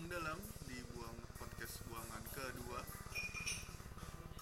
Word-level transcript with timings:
buang 0.00 0.16
dalam 0.16 0.40
di 0.64 0.80
buang 0.96 1.12
podcast 1.36 1.84
buangan 1.84 2.24
kedua. 2.32 2.80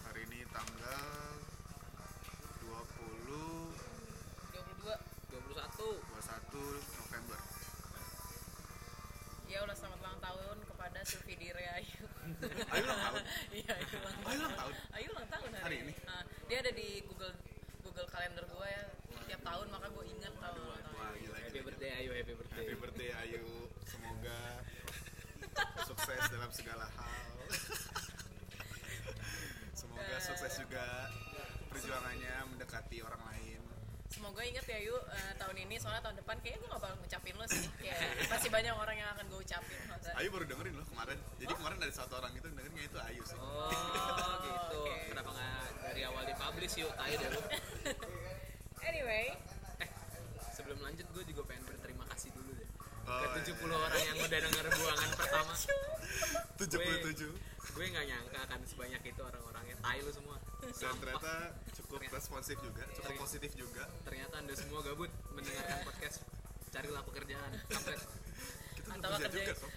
Hari 0.06 0.22
ini 0.30 0.46
tanggal 0.54 1.34
20 2.62 2.78
22 4.54 4.86
21 4.86 5.98
21 6.14 6.94
November. 7.02 7.38
Ya 9.50 9.58
udah 9.66 9.74
selamat 9.74 9.98
ulang 9.98 10.20
tahun 10.22 10.56
kepada 10.62 10.98
Sufi 11.02 11.34
Dire 11.34 11.66
Ayu. 11.74 12.06
Ayo 12.78 12.82
ulang 12.86 13.02
tahun? 13.02 13.22
Iya 13.58 13.72
Ayu 13.82 13.98
ulang 13.98 14.54
tahun. 14.54 14.74
Ayu 14.94 15.08
ulang 15.10 15.26
tahun 15.26 15.50
hari, 15.58 15.62
Hari 15.66 15.76
ini? 15.90 15.94
Nah, 16.06 16.22
dia 16.46 16.62
ada 16.62 16.70
di 16.70 17.02
Google 17.02 17.34
Google 17.82 18.06
kalender 18.14 18.46
gue 18.46 18.68
ya 18.70 18.84
tiap 19.26 19.42
tahun 19.42 19.66
maka 19.74 19.90
gue 19.90 20.04
inget 20.06 20.30
tahun 20.38 20.58
ulang 20.62 20.82
tahun 20.86 20.94
wah 21.02 21.12
gila 21.18 21.34
happy 21.42 21.50
gila, 21.50 21.66
birthday 21.66 21.90
ayo 21.98 22.10
happy 22.14 22.32
birthday 22.38 22.62
Happy 22.62 22.74
birthday 22.78 23.10
Ayu 23.26 23.42
semoga 23.82 24.38
sukses 25.88 26.20
dalam 26.48 26.64
segala 26.64 26.88
hal. 26.96 27.12
Semoga 29.84 30.16
sukses 30.16 30.52
juga 30.56 31.12
perjuangannya 31.68 32.48
mendekati 32.48 33.04
orang 33.04 33.20
lain. 33.20 33.60
Semoga 34.08 34.40
inget 34.40 34.64
ya 34.64 34.80
Yu 34.80 34.96
eh, 34.96 35.32
tahun 35.36 35.68
ini 35.68 35.76
soalnya 35.76 36.08
tahun 36.08 36.24
depan 36.24 36.40
kayaknya 36.40 36.64
gue 36.64 36.68
gak 36.72 36.80
bakal 36.80 36.96
ngucapin 37.04 37.36
lo 37.36 37.44
sih. 37.52 37.68
Kayak 37.84 38.00
masih 38.32 38.48
banyak 38.48 38.72
orang 38.72 38.96
yang 38.96 39.12
akan 39.12 39.28
gue 39.28 39.44
ucapin 39.44 39.76
masa. 39.92 40.08
Ayu 40.16 40.32
baru 40.32 40.48
dengerin 40.48 40.74
loh 40.80 40.88
kemarin. 40.88 41.20
Jadi 41.36 41.52
kemarin 41.52 41.78
dari 41.84 41.92
satu 41.92 42.16
orang 42.16 42.32
itu 42.32 42.48
dengernya 42.48 42.82
itu 42.88 42.96
Ayu 42.96 43.22
sih. 43.28 43.36
Oh 43.36 44.32
gitu. 44.40 44.80
Oke. 44.88 45.12
kenapa 45.12 45.28
nggak 45.36 45.68
dari 45.84 46.00
awal 46.08 46.24
dipublish 46.24 46.80
yuk 46.80 46.96
tai 46.96 47.12
deh 47.12 47.28
lu. 47.28 47.44
Anyway. 48.88 49.36
Eh 49.84 49.90
sebelum 50.56 50.80
lanjut 50.80 51.04
gue 51.12 51.28
juga 51.28 51.44
pengen 51.44 51.68
berterima 51.68 52.08
kasih 52.08 52.32
dulu 52.32 52.56
deh. 52.56 52.68
Oh, 53.08 53.24
ke 53.24 53.40
iya. 53.40 53.56
70 53.56 53.72
orang 53.72 54.02
yang 54.04 54.20
udah 54.20 54.40
denger 54.44 54.68
buangan 54.68 55.10
pertama 55.16 55.56
77 55.56 57.24
gue 57.78 57.86
nggak 57.94 58.06
nyangka 58.10 58.38
akan 58.42 58.60
sebanyak 58.66 59.02
itu 59.06 59.22
orang-orangnya. 59.22 59.76
Tai 59.78 59.98
lu 60.02 60.10
semua. 60.10 60.36
Dan 60.58 60.94
ternyata 60.98 61.32
cukup 61.78 62.02
responsif 62.10 62.58
juga 62.58 62.82
cukup 62.90 63.06
Ternyata. 63.06 63.22
positif 63.22 63.50
juga. 63.54 63.84
ternyata 64.02 64.34
anda 64.42 64.54
semua 64.58 64.82
gabut 64.82 65.06
mendengarkan 65.30 65.86
podcast. 65.86 66.26
Carilah 66.74 67.06
pekerjaan. 67.06 67.50
Kampret 67.70 68.00
kita 68.76 68.90
atau 68.98 69.08
kerja 69.14 69.30
kerjain 69.30 69.46
juga 69.46 69.54
atau 69.54 69.68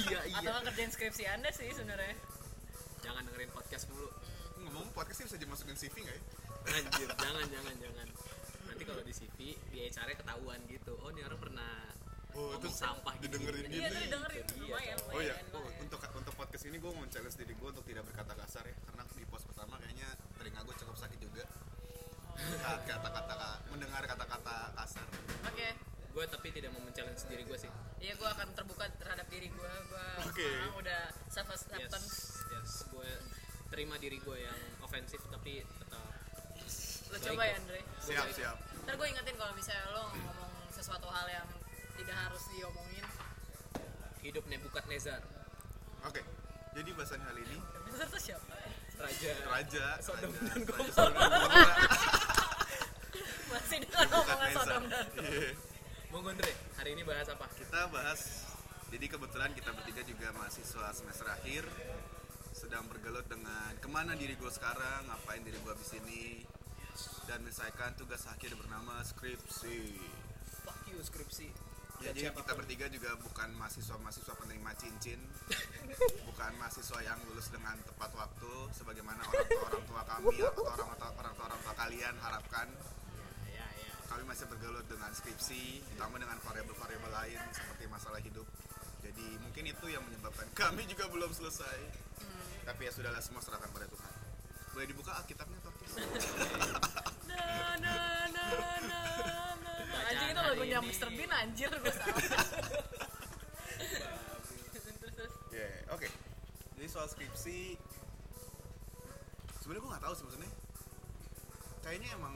Iya, 0.04 0.20
iya. 0.28 0.48
atau 0.52 0.60
kerjain 0.68 0.90
skripsi 0.92 1.24
anda 1.24 1.48
sih 1.50 1.72
sebenarnya. 1.72 2.12
Jangan 3.00 3.22
dengerin 3.24 3.50
podcast 3.50 3.88
mulu. 3.88 4.12
Ngomong 4.60 4.92
podcast 4.92 5.24
ini 5.24 5.26
bisa 5.32 5.38
dimasukin 5.40 5.76
CV 5.80 5.94
nggak 6.04 6.16
ya? 6.16 6.22
Anjir 6.62 7.08
jangan 7.16 7.46
jangan 7.48 7.74
jangan. 7.80 8.08
Nanti 8.68 8.82
kalau 8.84 9.02
di 9.02 9.14
CV 9.16 9.38
di 9.72 9.78
HR 9.88 10.20
ketahuan 10.20 10.60
gitu. 10.68 11.00
Oh 11.00 11.08
ini 11.08 11.24
orang 11.24 11.40
pernah 11.40 11.72
Oh, 12.32 12.56
terus 12.56 12.76
sampah 12.76 13.12
gitu. 13.20 13.36
didengerin 13.36 13.64
iya 13.68 13.88
gitu 13.88 13.96
tuh 13.96 14.10
dengerin. 14.16 14.42
Itu 14.42 14.54
dia, 14.56 14.64
lumayan 14.64 14.72
Oh 14.72 14.80
iya, 14.80 14.94
lumayan, 14.96 15.44
oh, 15.52 15.60
lumayan. 15.60 15.82
untuk 15.84 16.00
untuk 16.16 16.34
podcast 16.34 16.64
ini 16.64 16.76
gue 16.80 16.90
mau 16.90 17.04
challenge 17.06 17.36
diri 17.36 17.52
gue 17.52 17.68
untuk 17.68 17.84
tidak 17.84 18.02
berkata 18.08 18.32
kasar 18.32 18.64
ya 18.64 18.76
Karena 18.88 19.02
di 19.12 19.24
post 19.28 19.44
pertama 19.44 19.74
kayaknya 19.76 20.08
telinga 20.36 20.60
gue 20.64 20.74
cukup 20.80 20.96
sakit 20.96 21.18
juga. 21.20 21.44
Kata-kata, 22.88 23.48
mendengar 23.70 24.02
kata-kata 24.02 24.56
kasar. 24.74 25.06
Oke. 25.46 25.68
Gue 26.12 26.24
tapi 26.28 26.48
tidak 26.52 26.76
mau 26.76 26.80
men-challenge 26.84 27.24
diri 27.24 27.44
gue 27.44 27.56
sih. 27.56 27.70
Iya, 28.00 28.12
gue 28.16 28.28
akan 28.28 28.48
terbuka 28.52 28.84
terhadap 29.00 29.26
diri 29.28 29.48
gue. 29.48 29.72
Gue 29.88 30.06
Oke. 30.28 30.48
udah 30.76 31.02
self 31.28 31.48
yes 31.48 31.64
acceptance. 31.68 32.08
yes. 32.52 32.72
Gue 32.90 33.08
terima 33.72 33.96
diri 33.96 34.20
gue 34.20 34.36
yang 34.36 34.58
ofensif 34.80 35.20
tapi 35.28 35.64
tetap 35.64 36.04
Lo 37.12 37.16
coba 37.20 37.44
ya, 37.44 37.56
Andre. 37.60 37.80
Siap, 38.00 38.26
siap. 38.32 38.56
Ntar 38.84 38.94
gue 38.96 39.06
ingetin 39.08 39.36
kalau 39.36 39.52
misalnya 39.52 39.84
lo 39.92 40.04
ngomong 40.12 40.52
sesuatu 40.72 41.08
hal 41.08 41.26
yang 41.28 41.48
tidak 42.02 42.18
harus 42.20 42.42
diomongin. 42.50 43.06
hidup 44.20 44.44
Nebukadnezar 44.44 45.22
Oke, 46.02 46.22
jadi 46.72 46.90
bahasan 46.92 47.20
kali 47.20 47.42
ini 47.44 47.58
Bener 47.84 48.06
tuh 48.06 48.18
siapa? 48.18 48.54
raja 48.94 49.30
Raja 49.44 49.86
Sodom 49.98 50.30
Raja- 50.30 50.46
dan 50.48 50.60
Gomora. 50.62 51.74
Masih 53.48 53.78
dengan 53.80 54.06
omongan 54.08 54.38
Nebukadnezar. 54.40 54.62
Sodom 54.64 54.84
dan 54.86 55.06
Iya. 55.16 55.50
mau 56.08 56.20
Gondre 56.20 56.52
hari 56.76 56.90
ini 56.92 57.02
bahas 57.02 57.28
apa 57.28 57.46
Kita 57.52 57.80
bahas 57.88 58.20
Jadi 58.88 59.06
kebetulan 59.06 59.50
kita 59.52 59.70
bertiga 59.72 60.02
juga 60.02 60.28
mahasiswa 60.32 60.86
semester 60.92 61.26
akhir 61.26 61.64
Sedang 62.52 62.86
bergelut 62.86 63.24
dengan 63.24 63.74
ke 63.74 63.88
mana 63.88 64.12
diri 64.12 64.34
gue 64.34 64.50
sekarang 64.50 65.06
Ngapain 65.06 65.40
diri 65.40 65.56
gue 65.56 65.72
abis 65.72 65.96
ini 65.96 66.42
Dan 67.24 67.40
menyelesaikan 67.40 67.94
tugas 67.94 68.26
akhir 68.26 68.54
bernama 68.54 69.02
skripsi 69.02 69.98
fuck 70.60 70.78
you 70.86 71.00
skripsi 71.00 71.50
Ya, 72.02 72.10
jadi 72.10 72.26
siapa 72.26 72.42
pun. 72.42 72.42
kita 72.42 72.54
bertiga 72.58 72.86
juga 72.90 73.10
bukan 73.22 73.48
mahasiswa-mahasiswa 73.62 74.34
penerima 74.34 74.70
cincin. 74.74 75.20
Bukan 76.26 76.50
mahasiswa 76.58 76.98
yang 77.04 77.20
lulus 77.28 77.52
dengan 77.52 77.76
tepat 77.84 78.10
waktu 78.16 78.50
Sebagaimana 78.74 79.22
orang 79.22 79.46
tua 79.46 79.62
orang 79.68 79.84
tua 79.86 80.02
kami 80.08 80.36
atau 80.40 80.64
orang 80.64 80.96
tua 80.98 81.10
orang 81.14 81.34
tua 81.36 81.44
orang 81.46 81.60
tua 81.62 81.74
kalian 81.78 82.14
harapkan. 82.18 82.66
Ya 83.46 83.62
ya 83.62 83.94
Kami 84.10 84.22
masih 84.26 84.50
bergelut 84.50 84.82
dengan 84.90 85.14
skripsi 85.14 85.84
Ditambah 85.94 86.18
dengan 86.18 86.38
variabel-variabel 86.42 87.12
lain 87.12 87.40
seperti 87.54 87.84
masalah 87.86 88.18
hidup. 88.18 88.48
Jadi 89.06 89.26
mungkin 89.38 89.64
itu 89.70 89.86
yang 89.86 90.02
menyebabkan 90.02 90.50
kami 90.66 90.82
juga 90.90 91.06
belum 91.06 91.30
selesai. 91.30 91.78
Tapi 92.66 92.80
ya 92.82 92.90
sudahlah 92.90 93.22
semua 93.22 93.44
serahkan 93.46 93.70
pada 93.70 93.86
Tuhan. 93.86 94.12
Boleh 94.74 94.86
dibuka 94.90 95.12
Alkitabnya 95.14 95.58
Tor? 95.62 95.74
Na, 97.28 97.76
na, 97.78 97.94
na, 98.32 98.46
na, 98.90 99.01
lagunya. 100.52 100.78
Mr. 100.84 101.08
Bean 101.16 101.32
anjir 101.32 101.70
gue 101.72 101.92
salah. 101.92 102.20
Ya, 105.52 105.68
oke. 105.92 106.08
Jadi 106.80 106.88
soal 106.88 107.04
skripsi, 107.12 107.76
sebenarnya 109.60 109.82
gue 109.84 109.90
nggak 109.92 110.04
tahu 110.08 110.14
sih 110.16 110.24
maksudnya. 110.24 110.50
Kayaknya 111.84 112.08
emang 112.16 112.34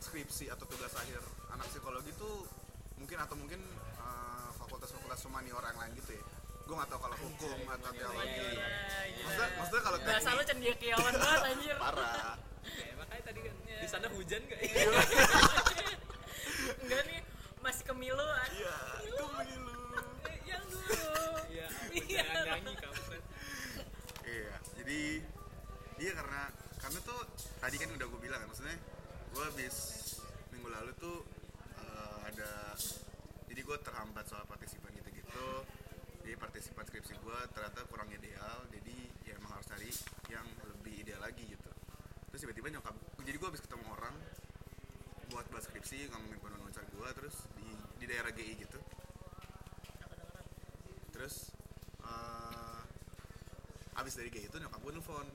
skripsi 0.00 0.48
atau 0.48 0.64
tugas 0.64 0.88
akhir 0.96 1.20
anak 1.52 1.68
psikologi 1.68 2.16
tuh 2.16 2.48
mungkin 2.96 3.20
atau 3.20 3.36
mungkin 3.36 3.60
eh, 4.00 4.48
fakultas-fakultas 4.56 5.20
humaniora 5.28 5.68
yang 5.76 5.80
lain 5.84 5.92
gitu 6.00 6.16
ya. 6.16 6.24
Gue 6.64 6.74
nggak 6.80 6.88
tahu 6.88 7.00
kalau 7.04 7.16
hukum 7.28 7.58
atau 7.68 7.90
teologi. 7.92 8.40
Iya, 8.40 8.48
iya. 8.56 9.24
Maksudnya, 9.28 9.50
maksudnya 9.60 9.82
kalau 9.84 9.98
Bahasa 10.00 10.28
lu 10.32 10.40
teknik 10.40 10.48
cendekiawan 10.48 11.14
banget 11.20 11.40
anjir. 11.44 11.76
parah. 11.84 12.34
Oke, 12.60 12.84
makanya 12.96 13.22
tadi 13.28 13.40
kan 13.44 13.54
di 13.60 13.88
sana 13.88 14.06
hujan 14.12 14.40
gak? 14.48 14.60
kemilu 17.90 18.22
anjir. 18.38 18.62
Iya, 18.62 18.76
itu 19.02 19.24
menilu. 19.34 19.74
Yang 20.46 20.64
dulu. 20.70 21.14
Iya, 21.50 21.66
Iya. 21.90 22.22
jangan 22.22 22.46
nyanyi 22.46 22.74
kampret. 22.78 23.24
Iya, 24.22 24.54
jadi 24.78 25.00
iya 25.98 26.12
karena 26.14 26.42
karena 26.78 26.98
tuh 27.02 27.20
tadi 27.58 27.76
kan 27.76 27.90
udah 27.92 28.06
gue 28.06 28.20
bilang 28.22 28.38
kan 28.40 28.48
maksudnya 28.48 28.78
gue 29.30 29.42
habis 29.44 29.76
minggu 30.48 30.68
lalu 30.70 30.90
tuh 30.96 31.18
eh, 31.76 32.18
ada 32.30 32.72
jadi 33.50 33.60
gue 33.60 33.76
terhambat 33.84 34.24
soal 34.24 34.46
partisipan 34.46 34.94
gitu-gitu 34.96 35.48
jadi 36.24 36.38
partisipan 36.40 36.86
skripsi 36.88 37.20
gue 37.20 37.38
ternyata 37.52 37.84
kurang 37.90 38.08
ideal 38.08 38.64
jadi 38.72 38.96
ya 39.28 39.36
emang 39.36 39.60
harus 39.60 39.68
cari 39.68 39.90
yang 40.32 40.46
lebih 40.72 41.04
ideal 41.04 41.20
lagi 41.20 41.44
gitu 41.44 41.68
terus 42.32 42.40
tiba-tiba 42.48 42.80
nyokap 42.80 42.96
jadi 43.20 43.36
gue 43.36 43.48
habis 43.52 43.60
ketemu 43.60 43.84
orang 43.92 44.14
buat 45.30 45.46
bahas 45.54 45.70
skripsi 45.70 46.10
ngomongin 46.10 46.38
penuh 46.42 46.58
pacar 46.66 46.84
gue 46.90 47.08
terus 47.14 47.36
di 47.54 47.66
di 48.02 48.04
daerah 48.10 48.30
GI 48.34 48.54
gitu. 48.58 48.78
Terus 51.14 51.54
eh 52.04 52.80
abis 53.94 54.12
dari 54.18 54.28
GI 54.34 54.50
itu 54.50 54.56
nyokap 54.58 54.80
gue 54.82 54.92
nelfon 54.98 55.28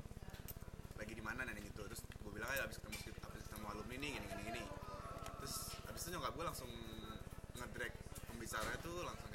lagi 1.00 1.14
di 1.16 1.24
mana 1.24 1.48
nanya 1.48 1.64
gitu. 1.64 1.82
Terus 1.88 2.02
gue 2.04 2.32
bilang 2.36 2.52
aja 2.52 2.68
abis 2.68 2.78
ketemu 2.84 2.96
skrip- 3.00 3.24
abis 3.24 3.48
ketemu 3.48 3.66
alumni 3.72 3.96
nih 3.96 4.12
gini 4.20 4.26
gini 4.28 4.42
gini. 4.52 4.64
Terus 5.40 5.56
abis 5.88 6.02
itu 6.06 6.10
nyokap 6.20 6.32
gue 6.36 6.46
langsung 6.46 6.72
ngedrag 7.56 7.94
pembicaranya 8.28 8.78
tuh 8.84 9.00
langsung 9.08 9.30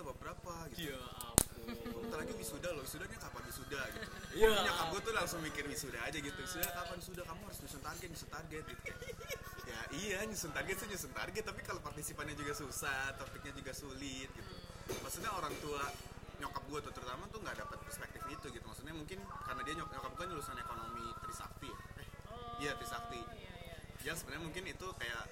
kayak 0.00 0.16
kamu 0.16 0.16
dapat 0.16 0.16
berapa 0.24 0.54
gitu. 0.72 0.96
Ya 0.96 1.00
ampun. 1.28 2.00
bentar 2.00 2.18
lagi 2.24 2.32
wisuda 2.34 2.68
loh 2.72 2.82
wisudanya 2.82 3.18
kapan 3.20 3.42
wisuda 3.44 3.80
gitu. 3.92 4.08
Iya. 4.40 4.50
Nyokap 4.64 4.86
gue 4.88 5.00
tuh 5.04 5.14
langsung 5.14 5.40
mikir 5.44 5.64
wisuda 5.68 5.98
aja 6.00 6.18
gitu. 6.18 6.38
Wisuda 6.40 6.68
kapan 6.72 6.96
wisuda? 6.96 7.22
Kamu 7.28 7.40
harus 7.44 7.58
nyusun 7.60 7.82
target 7.84 8.08
nyusun 8.08 8.30
target 8.32 8.64
gitu 8.64 8.82
ya 9.70 9.82
iya 9.94 10.18
nyusun 10.26 10.50
target 10.50 10.82
sih 10.82 10.88
nyusun 10.90 11.12
target 11.14 11.46
tapi 11.46 11.62
kalau 11.62 11.78
partisipannya 11.78 12.34
juga 12.34 12.50
susah 12.58 13.14
topiknya 13.14 13.54
juga 13.54 13.70
sulit 13.70 14.26
gitu. 14.34 14.52
Maksudnya 15.06 15.30
orang 15.30 15.54
tua 15.62 15.86
nyokap 16.42 16.64
gue 16.66 16.80
tuh 16.90 16.92
terutama 16.96 17.30
tuh 17.30 17.38
nggak 17.38 17.54
dapat 17.54 17.78
perspektif 17.86 18.22
itu 18.26 18.46
gitu. 18.50 18.64
Maksudnya 18.66 18.94
mungkin 18.96 19.22
karena 19.46 19.62
dia 19.62 19.74
nyok- 19.78 19.92
nyokap 19.94 20.12
gue 20.18 20.26
lulusan 20.34 20.58
ekonomi 20.58 21.06
Trisakti. 21.22 21.70
Ya 21.70 22.02
eh 22.02 22.08
iya 22.58 22.72
Trisakti. 22.74 23.20
Iya, 23.22 23.52
iya. 23.62 23.76
yang 24.10 24.16
sebenarnya 24.18 24.42
mungkin 24.42 24.64
itu 24.66 24.86
kayak 24.98 25.24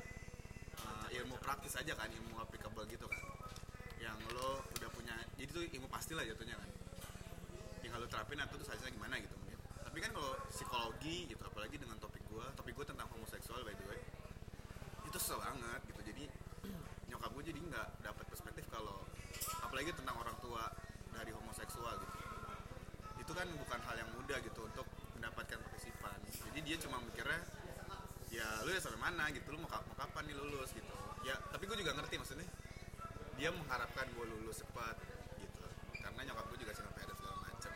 uh, 0.87 1.09
ilmu 1.19 1.35
praktis 1.43 1.75
aja 1.75 1.99
kan 1.99 2.07
ilmu 2.07 2.39
applicable 2.39 2.87
gitu 2.87 3.11
kan 3.11 3.19
yang 3.99 4.19
lo 4.35 4.63
udah 4.79 4.91
punya 4.95 5.15
jadi 5.39 5.51
itu 5.51 5.61
ilmu 5.79 5.89
pasti 5.91 6.15
lah 6.15 6.23
jatuhnya 6.27 6.55
kan. 6.59 6.71
Tinggal 7.83 7.99
lo 8.03 8.09
terapin 8.11 8.39
atau 8.43 8.59
terus 8.59 8.71
hasilnya 8.71 8.95
gimana 8.95 9.19
gitu 9.23 9.35
mungkin. 9.39 9.59
Tapi 9.87 9.99
kan 10.03 10.11
kalau 10.15 10.33
psikologi 10.51 11.31
gitu 11.31 11.43
apalagi 11.47 11.77
dengan 11.79 11.99
topik 11.99 12.23
gue 12.27 12.47
topik 12.59 12.75
gue 12.75 12.87
tentang 12.87 13.07
homoseksual 13.11 13.63
by 13.67 13.75
the 13.75 13.87
way 13.87 14.01
itu 15.09 15.17
susah 15.17 15.41
banget 15.41 15.81
gitu. 15.89 16.01
Jadi 16.13 16.25
nyokap 17.09 17.31
gue 17.33 17.45
jadi 17.55 17.61
nggak 17.61 17.89
dapat 18.05 18.25
perspektif 18.29 18.65
kalau 18.69 19.03
apalagi 19.65 19.91
tentang 19.97 20.17
orang 20.21 20.37
tua 20.43 20.69
dari 21.15 21.33
homoseksual 21.33 21.95
gitu. 22.03 22.17
Itu 23.23 23.33
kan 23.35 23.49
bukan 23.49 23.79
hal 23.83 23.97
yang 23.99 24.11
mudah 24.15 24.39
gitu 24.45 24.61
untuk 24.65 24.87
mendapatkan 25.17 25.59
partisipan. 25.59 26.17
Jadi 26.29 26.61
dia 26.63 26.77
cuma 26.83 27.01
mikirnya 27.03 27.41
ya 28.29 28.45
lu 28.63 28.71
ya 28.71 28.81
sampai 28.83 29.01
mana 29.01 29.33
gitu 29.33 29.49
lu 29.51 29.59
mau, 29.65 29.73
mau 29.73 29.97
kapan 29.97 30.29
nih 30.29 30.37
lulus? 30.37 30.71
gitu. 30.77 30.95
Ya 31.25 31.35
tapi 31.51 31.65
gue 31.67 31.77
juga 31.81 31.97
ngerti 31.97 32.21
maksudnya 32.21 32.47
dia 33.39 33.55
mengharapkan 33.55 34.07
gue 34.11 34.25
lulus 34.27 34.61
cepat 34.61 34.99
gitu. 35.39 35.63
Karena 36.03 36.21
nyokap 36.27 36.45
gue 36.51 36.59
juga 36.59 36.73
single 36.75 36.95
parent 36.99 37.17
segala 37.17 37.37
macem. 37.47 37.73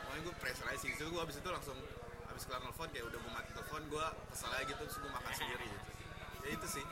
Pokoknya 0.00 0.22
gue 0.22 0.34
pressure 0.38 0.68
aja 0.70 0.78
sih 0.78 0.90
Terus 0.94 1.10
gue 1.10 1.20
abis 1.20 1.36
itu 1.42 1.48
langsung 1.50 1.78
abis 2.30 2.42
kelar 2.46 2.62
nelfon 2.62 2.88
kayak 2.94 3.04
udah 3.10 3.18
gue 3.18 3.32
mati 3.34 3.50
telepon 3.52 3.82
gue 3.90 4.06
kesel 4.30 4.50
aja 4.54 4.64
gitu. 4.64 4.82
Terus 4.86 4.98
gue 5.02 5.10
makan 5.10 5.32
sendiri 5.34 5.66
gitu. 5.66 5.88
Ya 6.46 6.48
itu 6.54 6.66
sih. 6.70 6.86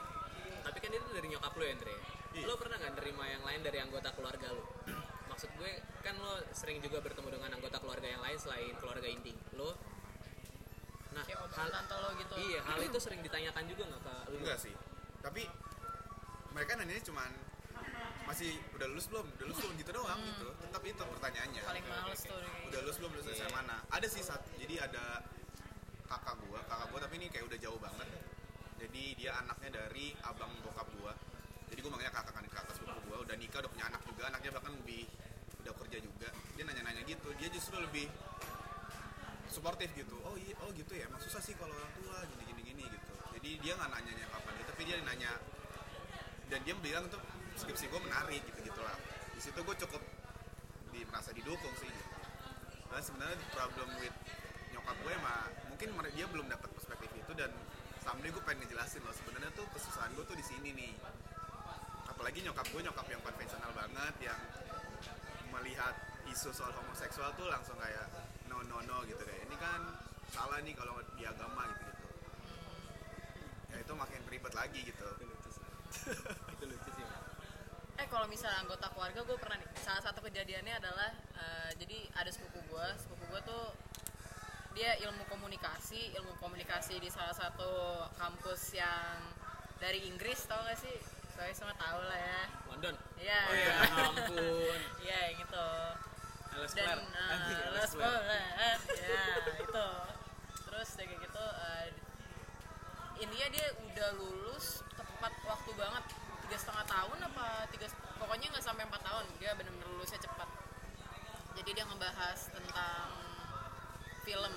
Tapi 0.66 0.78
kan 0.82 0.90
itu 0.90 1.08
dari 1.14 1.26
nyokap 1.30 1.54
lu 1.54 1.62
ya 1.62 1.72
Andre? 1.78 1.96
Iya. 2.34 2.50
lo 2.50 2.58
pernah 2.58 2.76
nggak 2.82 2.98
nerima 2.98 3.24
yang 3.30 3.42
lain 3.46 3.60
dari 3.62 3.78
anggota 3.78 4.10
keluarga 4.10 4.50
lo 4.50 4.66
maksud 5.30 5.50
gue 5.54 5.70
kan 6.02 6.18
lo 6.18 6.42
sering 6.50 6.82
juga 6.82 6.98
bertemu 6.98 7.38
dengan 7.38 7.54
anggota 7.54 7.78
keluarga 7.78 8.10
yang 8.10 8.18
lain 8.18 8.34
selain 8.42 8.74
keluarga 8.82 9.06
inti 9.06 9.30
lo 9.54 9.78
nah 11.14 11.22
kayak 11.22 11.46
om 11.46 11.50
hal 11.54 11.70
tante 11.70 11.94
lo 11.94 12.10
gitu. 12.18 12.34
Iya 12.42 12.60
hal 12.66 12.80
itu 12.82 12.98
sering 12.98 13.22
ditanyakan 13.22 13.70
juga 13.70 13.86
nggak 13.86 14.02
ke 14.02 14.14
lu? 14.34 14.36
Enggak 14.42 14.58
sih. 14.58 14.74
Tapi 15.22 15.46
mereka 16.50 16.74
nanya 16.74 16.98
cuman 17.06 17.30
masih 18.24 18.50
udah 18.74 18.86
lulus 18.88 19.06
belum? 19.08 19.26
Udah 19.36 19.44
lulus 19.46 19.58
belum? 19.60 19.74
Gitu 19.78 19.90
doang 19.92 20.20
gitu. 20.20 20.48
Tetap 20.64 20.82
itu 20.84 21.02
pertanyaannya. 21.04 21.62
Paling 21.64 21.84
males 21.86 22.20
tuh 22.24 22.38
udah 22.40 22.80
lulus 22.84 22.96
belum? 23.00 23.10
Lulus 23.14 23.26
Iya. 23.28 23.40
dari 23.44 23.52
mana? 23.54 23.76
Ada 23.92 24.06
sih 24.08 24.22
saat 24.24 24.42
jadi 24.56 24.74
ada 24.84 25.04
kakak 26.08 26.34
gua 26.46 26.60
kakak 26.68 26.86
gua 26.92 27.00
tapi 27.04 27.14
ini 27.20 27.26
kayak 27.32 27.44
udah 27.48 27.58
jauh 27.60 27.80
banget. 27.80 28.08
Jadi 28.80 29.02
dia 29.16 29.30
anaknya 29.40 29.70
dari 29.84 30.12
abang 30.24 30.52
bokap 30.64 30.88
gua. 31.00 31.12
Jadi 31.68 31.78
gua 31.80 31.90
manggilnya 31.96 32.14
kakak 32.14 32.32
kan 32.36 32.44
kakak 32.48 32.74
sepupu 32.76 33.00
gua. 33.08 33.16
Udah 33.24 33.36
nikah 33.36 33.58
udah 33.64 33.70
punya 33.72 33.84
anak 33.88 34.00
juga. 34.08 34.22
Anaknya 34.28 34.50
bahkan 34.56 34.72
lebih 34.76 35.04
udah 35.64 35.72
kerja 35.84 35.98
juga. 36.00 36.28
Dia 36.56 36.64
nanya-nanya 36.68 37.02
gitu. 37.08 37.28
Dia 37.40 37.48
justru 37.52 37.76
lebih 37.80 38.08
suportif 39.48 39.88
gitu. 39.94 40.16
Oh 40.26 40.34
iya 40.34 40.56
oh 40.66 40.70
gitu 40.74 40.92
ya? 40.98 41.06
Emang 41.06 41.22
susah 41.22 41.38
sih 41.38 41.54
kalau 41.54 41.72
orang 41.72 41.92
tua 41.94 42.16
gini 42.26 42.42
gini 42.50 42.62
gini 42.64 42.84
gitu. 42.90 43.12
Jadi 43.38 43.50
dia 43.62 43.72
nggak 43.78 43.90
nanyanya 43.92 44.26
kapan 44.32 44.52
gitu 44.58 44.68
tapi 44.74 44.82
dia 44.84 44.96
nanya. 45.04 45.30
Dan 46.44 46.60
dia 46.66 46.74
bilang 46.76 47.08
tuh 47.08 47.22
skripsi 47.58 47.86
gue 47.90 48.00
menarik 48.02 48.42
gitu 48.42 48.60
gitulah 48.62 48.96
di 49.34 49.40
situ 49.42 49.58
gue 49.58 49.76
cukup 49.86 50.02
di 50.94 51.02
merasa 51.10 51.34
didukung 51.34 51.74
sih 51.78 51.90
gitu. 51.90 52.14
dan 52.90 53.02
sebenarnya 53.02 53.36
problem 53.50 53.88
with 53.98 54.16
nyokap 54.74 54.96
gue 55.02 55.14
mah 55.22 55.50
mungkin 55.70 55.88
dia 56.14 56.26
belum 56.30 56.46
dapat 56.46 56.70
perspektif 56.70 57.10
itu 57.18 57.32
dan 57.34 57.50
someday 58.04 58.28
gue 58.28 58.42
pengen 58.44 58.68
ngejelasin 58.68 59.00
loh 59.02 59.16
sebenarnya 59.16 59.50
tuh 59.56 59.66
kesusahan 59.72 60.12
gue 60.12 60.24
tuh 60.28 60.36
di 60.36 60.44
sini 60.44 60.70
nih. 60.76 60.92
Apalagi 62.06 62.44
nyokap 62.44 62.68
gue 62.68 62.80
nyokap 62.84 63.06
yang 63.08 63.22
konvensional 63.24 63.72
banget 63.72 64.14
yang 64.30 64.40
melihat 65.50 65.96
isu 66.28 66.52
soal 66.52 66.70
homoseksual 66.76 67.32
tuh 67.34 67.48
langsung 67.48 67.74
kayak 67.80 68.06
no 68.46 68.60
no 68.68 68.84
no 68.84 69.02
gitu 69.08 69.24
deh. 69.24 69.38
Ini 69.48 69.56
kan 69.56 69.80
salah 70.30 70.60
nih 70.60 70.76
kalau 70.76 71.00
di 71.16 71.24
agama 71.24 71.64
gitu 71.72 71.82
gitu. 71.88 72.06
Ya 73.72 73.76
itu 73.80 73.92
makin 73.96 74.20
ribet 74.28 74.52
lagi 74.52 74.80
gitu. 74.84 75.04
Itu 76.54 76.64
lucu 76.68 76.90
sih. 76.92 77.03
Eh 77.94 78.06
kalau 78.10 78.26
misalnya 78.26 78.58
anggota 78.66 78.90
keluarga 78.90 79.20
gue 79.22 79.36
pernah 79.38 79.56
nih. 79.58 79.68
Salah 79.78 80.02
satu 80.02 80.20
kejadiannya 80.26 80.74
adalah 80.82 81.10
eh, 81.38 81.70
jadi 81.78 81.98
ada 82.18 82.30
sepupu 82.30 82.58
gue 82.66 82.86
sepupu 82.98 83.24
gue 83.30 83.40
tuh 83.46 83.64
dia 84.74 84.98
ilmu 85.06 85.22
komunikasi 85.30 86.18
ilmu 86.18 86.34
komunikasi 86.42 86.98
di 86.98 87.06
salah 87.06 87.30
satu 87.30 88.02
kampus 88.18 88.74
yang 88.74 89.22
dari 89.78 90.02
Inggris 90.10 90.42
tau 90.50 90.58
gak 90.66 90.78
sih? 90.78 90.96
Saya 91.34 91.54
semua 91.54 91.74
tahu 91.78 92.00
lah 92.02 92.18
ya. 92.18 92.42
London? 92.70 92.94
Iya. 93.18 93.40
oh 93.46 93.54
iya 93.54 93.74
ampun. 94.02 94.80
Iya 95.02 95.20
gitu 95.38 95.66
LS 96.54 96.72
dan 96.78 96.98
uh, 97.02 97.70
LS 97.74 97.92
ya 97.94 99.22
itu. 99.62 99.88
Terus 100.66 100.88
kayak 100.98 101.18
gitu 101.22 101.44
uh, 101.44 101.86
intinya 103.22 103.48
dia 103.54 103.66
udah 103.78 104.08
lulus 104.18 104.82
tepat 104.98 105.32
waktu 105.46 105.70
banget 105.78 106.04
tiga 106.44 106.56
setengah 106.60 106.84
tahun 106.84 107.18
apa 107.24 107.46
tiga 107.72 107.86
pokoknya 108.20 108.46
nggak 108.52 108.64
sampai 108.64 108.84
empat 108.84 109.02
tahun. 109.02 109.24
Dia 109.40 109.56
benar-benar 109.56 109.88
lulusnya 109.96 110.20
cepat. 110.20 110.48
Jadi 111.56 111.70
dia 111.72 111.84
ngebahas 111.88 112.38
tentang 112.52 113.08
film. 114.28 114.54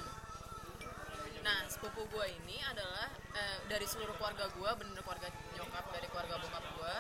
Nah 1.47 1.59
sepupu 1.71 2.03
gue 2.11 2.25
ini 2.43 2.59
adalah 2.59 3.07
eh, 3.31 3.57
dari 3.71 3.87
seluruh 3.87 4.11
keluarga 4.19 4.51
gue 4.51 4.69
bener 4.83 4.99
keluarga 4.99 5.31
nyokap 5.55 5.85
dari 5.95 6.07
keluarga 6.11 6.35
bokap 6.43 6.65
gue 6.75 6.95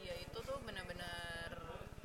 dia 0.00 0.14
itu 0.24 0.38
tuh 0.40 0.56
benar-benar 0.64 1.52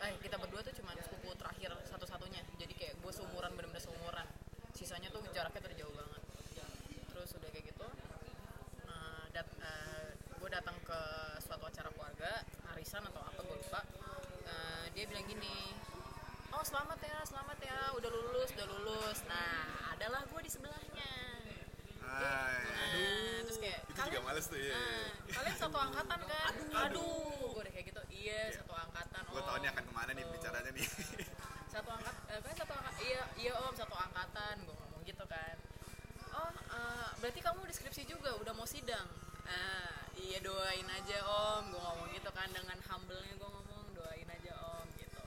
eh 0.03 0.11
kita 0.19 0.35
berdua 0.35 0.59
tuh 0.59 0.75
cuma 0.75 0.91
sepupu 0.99 1.31
terakhir 1.39 1.71
satu-satunya. 1.87 2.43
Jadi 2.59 2.73
kayak 2.75 2.99
gue 2.99 3.11
seumuran 3.15 3.55
benar-benar 3.55 3.79
seumuran. 3.79 4.27
Sisanya 4.75 5.07
tuh 5.07 5.23
jaraknya 5.31 5.61
terjauh 5.71 5.93
banget. 5.95 6.21
Terus 7.15 7.29
udah 7.39 7.49
kayak 7.53 7.65
gitu 7.71 7.87
eh, 8.91 9.23
dat 9.31 9.47
gue 9.55 10.22
datang 10.53 10.77
ke 10.85 11.01
suatu 11.41 11.65
acara 11.65 11.89
keluarga 11.89 12.31
arisan 12.71 13.01
atau 13.03 13.21
apa 13.21 13.41
gue 13.41 13.57
lupa 13.57 13.81
Eh, 14.43 14.85
dia 14.93 15.09
bilang 15.09 15.25
gini 15.25 15.73
oh 16.51 16.61
selamat 16.61 16.99
ya 17.01 17.17
selamat 17.25 17.57
ya 17.63 17.79
udah 17.95 18.09
lulus 18.11 18.49
udah 18.53 18.67
lulus 18.69 19.17
nah 19.25 19.65
adalah 19.89 20.21
gue 20.23 20.41
di 20.43 20.51
sebelahnya 20.51 21.11
Hai. 22.03 22.61
Nah, 22.61 23.41
terus 23.41 23.57
kayak 23.57 23.79
itu 23.89 23.99
juga 24.05 24.21
males 24.21 24.45
tuh 24.45 24.59
ya 24.61 24.77
Nah, 24.77 25.09
kalian 25.33 25.57
satu 25.57 25.77
angkatan 25.79 26.19
kan? 26.21 26.53
Aduh, 26.85 27.49
gue 27.57 27.61
udah 27.65 27.73
kayak 27.73 27.85
gitu. 27.89 28.01
Iya, 28.13 28.53
satu 28.53 28.73
angkatan. 28.77 29.21
gue 29.25 29.41
nih 29.41 29.69
akan 29.73 29.83
ke 29.89 29.93
mana 29.97 30.11
nih 30.13 30.21
Oh. 30.21 30.29
bicaranya 30.29 30.71
nih 30.71 30.85
Satu 31.73 31.89
angkat, 31.89 32.15
eh, 32.29 32.37
kan 32.37 32.53
satu 32.53 32.73
angkat. 32.77 32.95
Iya, 33.01 33.21
iya 33.33 33.53
om, 33.57 33.73
satu 33.73 33.95
angkatan. 33.97 34.55
Gue 34.61 34.75
ngomong 34.77 35.01
gitu 35.01 35.25
kan. 35.25 35.57
Oh, 36.37 36.53
eh, 36.53 37.09
berarti 37.17 37.39
kamu 37.41 37.65
deskripsi 37.65 38.05
juga, 38.05 38.37
udah 38.37 38.53
mau 38.53 38.69
sidang. 38.69 39.09
Ah, 39.49 40.02
iya 40.23 40.39
doain 40.39 40.87
aja 40.89 41.17
om, 41.27 41.63
gue 41.67 41.79
ngomong 41.79 42.09
gitu 42.15 42.29
kan 42.31 42.47
dengan 42.49 42.79
humble-nya 42.87 43.33
gue 43.35 43.49
ngomong 43.49 43.83
doain 43.91 44.29
aja 44.29 44.53
om 44.79 44.87
gitu. 44.95 45.21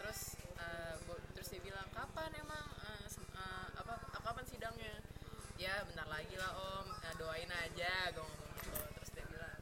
Terus, 0.00 0.20
eh, 0.58 0.94
gua- 1.04 1.24
terus 1.34 1.48
dia 1.52 1.60
bilang 1.62 1.88
kapan 1.92 2.30
emang 2.34 2.66
sem- 3.06 3.32
eh, 3.36 3.66
apa 3.76 3.94
kapan 4.16 4.44
sidangnya? 4.48 4.94
Ya 5.56 5.84
bentar 5.86 6.08
lagi 6.08 6.34
lah 6.34 6.52
om, 6.56 6.86
Eh, 7.04 7.14
doain 7.20 7.50
aja 7.52 7.92
gue 8.10 8.24
ngomong 8.24 8.52
gitu. 8.58 8.80
Terus 8.96 9.10
dia 9.12 9.24
bilang 9.28 9.56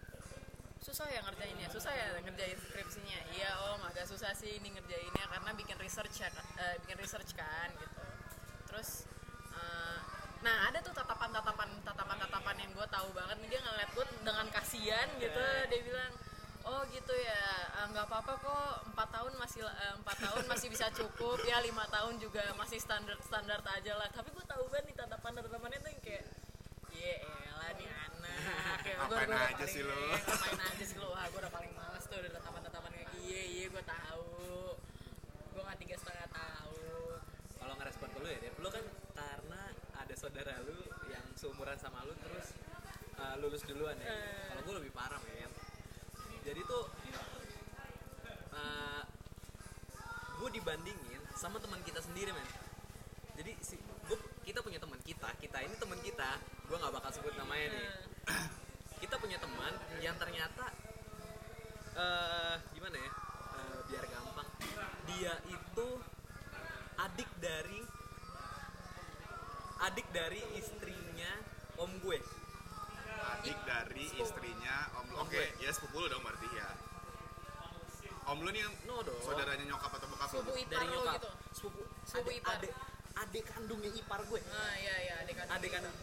susah 0.78 1.06
ya 1.08 1.20
ngerjainnya 1.22 1.68
susah 1.70 1.92
ya 1.94 2.06
ngerjain 2.20 2.58
skripsinya 2.58 3.18
iya 3.32 3.50
om 3.70 3.80
agak 3.86 4.02
susah 4.02 4.34
sih 4.34 4.58
ini 4.58 4.74
ngerjainnya 4.74 5.24
karena 5.30 5.50
bikin 5.54 5.78
research 5.78 6.18
ya 6.18 6.28
eh, 6.58 6.74
bikin 6.82 6.98
research 6.98 7.32
kan 7.34 7.70
gitu 7.78 8.02
terus 8.66 9.06
nah 10.42 10.66
ada 10.66 10.78
tuh 10.78 10.90
tatapan 10.90 11.30
tatapan 11.30 11.68
tatapan 11.80 12.16
tatapan 12.18 12.56
yang 12.58 12.70
gue 12.72 12.86
tahu 12.88 13.08
banget 13.14 13.36
dia 13.46 13.60
ngeliat 13.60 13.90
gue 13.92 14.06
dengan 14.20 14.46
kasihan 14.50 15.06
gitu. 15.16 15.38
Dia 15.70 15.80
bilang 15.80 16.12
oh 16.62 16.82
gitu 16.88 17.14
ya 17.14 17.42
eh, 17.78 17.86
nggak 17.90 18.06
apa-apa 18.06 18.32
kok 18.38 18.70
empat 18.90 19.08
tahun 19.12 19.32
masih 19.34 19.62
eh, 19.62 19.94
empat 19.96 20.16
tahun 20.18 20.44
masih 20.46 20.68
bisa 20.68 20.86
cukup 20.90 21.38
ya 21.42 21.58
lima 21.58 21.86
tahun 21.88 22.18
juga 22.18 22.42
masih 22.54 22.78
standar 22.78 23.14
standar 23.20 23.62
aja 23.62 23.94
lah. 23.94 24.10
Tapi 24.10 24.30
gue 24.30 24.44
tahu 24.44 24.66
banget 24.66 24.90
nih 24.90 24.96
tatapan 24.98 25.30
tatapannya 25.36 25.78
tuh 25.78 25.90
yang 25.90 26.02
kayak 26.02 26.24
Iya 26.92 27.14
elah 27.48 27.70
nih 27.72 27.88
anak. 27.88 28.36
Kayak 28.82 28.96
gua- 29.00 29.06
Ngapain 29.16 29.30
gua 29.30 29.46
aja 29.48 29.66
sih 29.66 29.82
lo? 29.82 29.94
Ngapain 30.12 30.60
aja 30.60 30.84
sih 30.84 30.98
lo 30.98 31.06
Wah 31.08 31.24
gue 31.24 31.40
udah 31.40 31.52
paling 31.52 31.72
males 31.72 32.04
tuh 32.04 32.18
Udah 32.18 32.32
tatapan-tatapan 32.32 32.90
kayak 32.92 33.08
Iya 33.16 33.42
iya 33.48 33.64
gue 33.70 33.84
tahu. 33.86 34.26
Gue 35.50 35.62
gak 35.62 35.78
tiga 35.78 35.96
setengah 35.96 36.28
tahun. 36.28 37.18
Kalau 37.56 37.74
ngerespon 37.76 38.08
ke 38.08 38.18
lu 38.18 38.28
ya 38.28 38.38
Dep, 38.40 38.54
lu 38.58 38.68
kan 38.68 38.84
saudara 40.32 40.56
lu 40.64 40.80
yang 41.12 41.20
seumuran 41.36 41.76
sama 41.76 42.00
lu 42.08 42.16
terus 42.24 42.56
uh, 43.20 43.36
lulus 43.36 43.60
duluan 43.68 43.92
ya? 44.00 44.08
Eh. 44.08 44.48
kalau 44.48 44.64
gue 44.64 44.74
lebih 44.80 44.92
parah 44.96 45.20
men. 45.28 45.52
Jadi 46.40 46.64
tuh 46.64 46.88
uh, 48.56 49.04
gue 50.40 50.50
dibandingin 50.56 51.20
sama 51.36 51.60
teman 51.60 51.84
kita 51.84 52.00
sendiri 52.00 52.32
men. 52.32 52.48
Jadi 53.36 53.52
si 53.60 53.76
gua, 54.08 54.16
kita 54.40 54.64
punya 54.64 54.80
teman 54.80 54.96
kita 55.04 55.28
kita 55.36 55.60
ini 55.68 55.76
teman 55.76 56.00
kita 56.00 56.40
gue 56.64 56.76
nggak 56.80 56.94
bakal 56.96 57.12
sebut 57.12 57.36
namanya 57.36 57.76
nih. 57.76 57.86
Kita 59.04 59.20
punya 59.20 59.36
teman 59.36 59.76
yang 60.00 60.16
ternyata 60.16 60.72
eh 61.92 62.56
gimana 62.72 62.96
ya? 62.96 63.12
Eh, 63.60 63.78
biar 63.92 64.04
gampang. 64.08 64.48
Dia 65.12 65.36
itu 65.52 65.88
adik 66.96 67.28
dari 67.36 67.91
adik 69.82 70.06
dari 70.14 70.38
istrinya 70.54 71.32
om 71.82 71.90
gue. 71.98 72.18
Adik 73.38 73.58
dari 73.66 74.06
istrinya 74.22 74.76
om 75.02 75.06
lu. 75.10 75.16
Om 75.18 75.26
oke 75.26 75.34
gue. 75.34 75.46
ya 75.58 75.70
sepupu 75.74 75.96
lu 75.98 76.06
dong 76.06 76.22
berarti 76.22 76.48
ya. 76.54 76.68
Om 78.30 78.38
lu 78.46 78.50
nih 78.54 78.62
yang 78.62 78.74
no 78.86 79.02
dong. 79.02 79.18
saudaranya 79.18 79.64
nyokap 79.66 79.90
atau 79.98 80.06
bokap 80.06 80.28
lu? 80.30 80.38
Sepupu 80.38 80.54
ipar 80.62 80.70
dari 80.70 80.86
lo 80.86 80.94
nyokap. 81.02 81.14
gitu. 81.18 81.30
Sepupu 81.50 81.82
Sepupu 82.06 82.30
adik, 82.30 82.38
ipar. 82.38 82.54
adik 82.54 82.72
adik 83.12 83.44
kandungnya 83.50 83.90
ipar 83.90 84.20
gue. 84.22 84.40
Ah 84.54 84.74
iya 84.78 84.94
iya 85.02 85.14
adik 85.26 85.34
kandung 85.42 85.56
adik 85.58 85.70
kandung. 85.74 85.96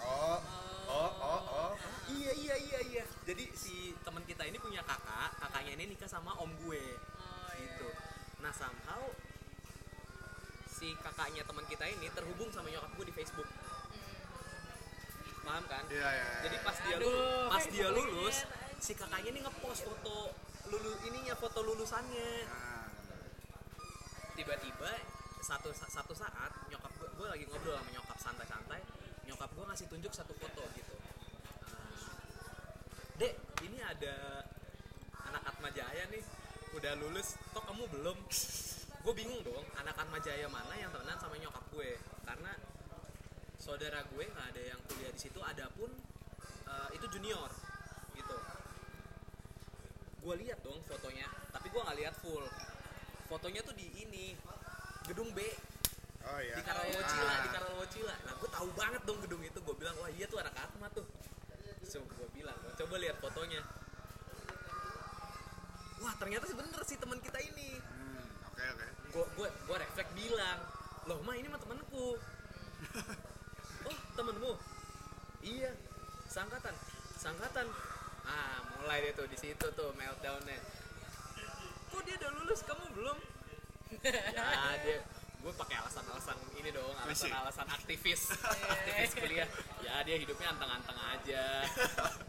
Oh 0.00 0.40
oh 0.88 1.10
oh 1.20 1.42
oh. 1.52 1.72
Iya 2.08 2.32
iya 2.32 2.56
iya 2.56 2.80
iya. 2.96 3.04
Jadi 3.28 3.44
si 3.52 3.92
teman 4.00 4.24
kita 4.24 4.48
ini 4.48 4.56
punya 4.56 4.80
kakak. 4.80 5.36
Kakaknya 5.36 5.76
ini 5.76 5.92
nikah 5.92 6.08
sama 6.08 6.32
om 6.40 6.48
gue. 6.64 6.84
Oh 7.20 7.52
iya 7.60 7.76
gitu. 7.76 7.88
nah 8.42 8.50
somehow 8.50 9.06
si 10.82 10.98
kakaknya 10.98 11.46
teman 11.46 11.62
kita 11.70 11.86
ini 11.86 12.10
terhubung 12.10 12.50
sama 12.50 12.66
nyokap 12.66 12.90
gue 12.98 13.06
di 13.06 13.14
Facebook. 13.14 13.46
Paham 15.46 15.62
kan? 15.70 15.86
Iya, 15.86 16.10
iya, 16.10 16.10
iya. 16.10 16.38
jadi 16.42 16.56
pas 16.66 16.76
dia 16.82 16.96
Aduh, 16.98 17.06
lulus 17.06 17.50
pas 17.54 17.64
dia 17.70 17.88
lulus 17.94 18.36
si 18.82 18.92
kakaknya 18.98 19.30
ini 19.30 19.46
ngepost 19.46 19.86
foto 19.86 20.34
lulu 20.74 20.90
ininya 21.06 21.38
foto 21.38 21.62
lulusannya. 21.62 22.30
Nah, 22.50 22.90
tiba-tiba 24.34 24.90
satu 25.38 25.70
satu 25.70 26.18
saat 26.18 26.50
nyokap 26.66 26.90
gue 26.98 27.08
gue 27.14 27.26
lagi 27.30 27.44
ngobrol 27.46 27.78
sama 27.78 27.90
nyokap 27.94 28.18
santai-santai 28.18 28.82
nyokap 29.22 29.50
gue 29.54 29.64
ngasih 29.70 29.86
tunjuk 29.86 30.10
satu 30.10 30.34
foto 30.34 30.66
gitu. 30.74 30.94
Ah, 31.70 32.10
dek 33.22 33.38
ini 33.70 33.78
ada 33.86 34.42
anak 35.30 35.46
Atma 35.46 35.70
Jaya 35.70 36.10
nih. 36.10 36.26
Udah 36.74 36.98
lulus 36.98 37.38
kok 37.54 37.62
kamu 37.70 37.86
belum 37.86 38.18
gue 39.02 39.14
bingung 39.14 39.42
dong 39.42 39.66
anak 39.74 39.98
Atma 39.98 40.18
Jaya 40.22 40.46
mana 40.46 40.74
yang 40.78 40.90
temenan 40.94 41.18
sama 41.18 41.34
nyokap 41.34 41.64
gue? 41.74 41.98
Karena 42.22 42.52
saudara 43.58 44.02
gue 44.06 44.24
nggak 44.26 44.46
ada 44.54 44.62
yang 44.62 44.80
kuliah 44.86 45.10
di 45.10 45.20
situ 45.20 45.38
adapun 45.42 45.90
eh, 46.66 46.88
itu 46.94 47.06
junior 47.10 47.50
gitu. 48.14 48.36
Gue 50.22 50.34
lihat 50.46 50.62
dong 50.62 50.78
fotonya 50.86 51.26
tapi 51.50 51.66
gue 51.68 51.80
nggak 51.82 51.98
lihat 51.98 52.14
full. 52.14 52.46
Fotonya 53.26 53.60
tuh 53.66 53.74
di 53.74 53.90
ini 53.98 54.38
gedung 55.10 55.34
B. 55.34 55.40
Oh 56.22 56.38
iya. 56.38 56.54
di 56.54 56.62
Karawocila 56.62 57.26
Ah. 57.26 57.38
di 57.42 57.50
Karawocila 57.50 58.14
nah 58.22 58.34
gue 58.38 58.50
tahu 58.54 58.68
banget 58.78 59.02
dong 59.02 59.18
gedung 59.18 59.42
itu. 59.42 59.58
Gue 59.58 59.74
bilang 59.74 59.98
wah 59.98 60.10
iya 60.14 60.30
tuh 60.30 60.38
anak 60.38 60.54
Atma 60.54 60.86
tuh. 60.94 61.06
So 61.82 61.98
gue 62.06 62.28
bilang 62.30 62.54
"Gua 62.62 62.70
coba 62.78 62.94
lihat 63.02 63.18
fotonya. 63.18 63.58
Wah 65.98 66.14
ternyata 66.18 66.46
sih 66.46 66.54
bener 66.54 66.82
sih 66.86 66.98
teman 66.98 67.18
kita 67.18 67.38
ini. 67.42 67.78
Hmm, 67.78 68.01
oke 68.52 68.64
oke. 68.76 68.86
gue 69.12 69.24
gue 69.40 69.48
gue 69.48 69.76
refleks 69.80 70.12
bilang 70.12 70.58
loh 71.08 71.18
ma 71.24 71.32
ini 71.34 71.48
mah 71.50 71.58
temanku 71.58 72.14
oh 73.88 73.98
temenmu? 74.14 74.52
Iya 75.42 75.70
sangkatan 76.30 76.74
sangkatan 77.18 77.66
ah 78.22 78.58
mulai 78.78 79.10
deh 79.10 79.12
tuh 79.18 79.26
di 79.26 79.38
situ 79.38 79.66
tuh 79.74 79.90
meltdownnya. 79.98 80.58
Kok 81.92 82.00
dia 82.06 82.14
udah 82.22 82.30
lulus? 82.40 82.60
Kamu 82.64 82.84
belum? 82.94 83.18
Ya 84.02 84.48
dia 84.82 84.98
gue 85.42 85.52
pakai 85.58 85.74
alasan-alasan 85.82 86.38
ini 86.54 86.70
dong 86.70 86.94
alasan-alasan 87.02 87.66
aktivis. 87.66 88.30
Aktivis 88.74 89.12
kuliah. 89.18 89.48
Ya 89.82 90.00
dia 90.06 90.16
hidupnya 90.16 90.54
anteng-anteng 90.54 90.96
aja. 90.96 91.66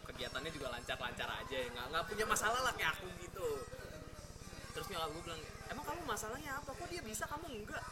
Kegiatannya 0.09 0.51
juga 0.51 0.73
lancar-lancar 0.73 1.29
aja. 1.29 1.57
Nggak 1.71 1.85
nggak 1.93 2.03
punya 2.09 2.25
masalah 2.25 2.61
lah 2.65 2.73
kayak 2.73 2.97
aku 2.97 3.07
gitu 3.21 3.49
terus 4.73 4.87
nyokap 4.89 5.09
gue 5.09 5.23
bilang 5.23 5.41
emang 5.69 5.85
kamu 5.85 6.01
masalahnya 6.03 6.51
apa? 6.55 6.69
Kok 6.69 6.87
dia 6.87 7.01
bisa 7.01 7.23
kamu 7.25 7.45
enggak? 7.53 7.83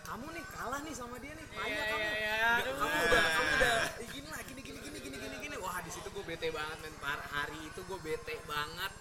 Kamu 0.00 0.26
nih 0.28 0.44
kalah 0.44 0.80
nih 0.82 0.90
sama 0.90 1.16
dia 1.16 1.32
nih 1.32 1.46
payah 1.46 1.70
Iya, 1.70 1.84
kamu. 1.86 2.02
iya, 2.02 2.16
iya. 2.34 2.50
Aduh. 2.58 2.74
kamu 2.76 2.96
udah 3.00 3.24
kamu 3.30 3.50
udah 3.54 3.74
"Ih, 3.96 4.08
gini 4.10 4.28
lah 4.28 4.40
gini 4.42 4.60
gini 4.60 4.78
gini 4.80 4.98
gini 4.98 5.16
gini 5.16 5.36
gini. 5.38 5.56
Wah 5.56 5.78
di 5.78 5.90
situ 5.90 6.08
gue 6.08 6.24
bete 6.24 6.48
banget 6.50 6.78
men. 6.80 6.94
Par- 6.98 7.26
hari 7.30 7.58
itu 7.62 7.80
gue 7.80 7.98
bete 8.00 8.34
banget. 8.44 8.92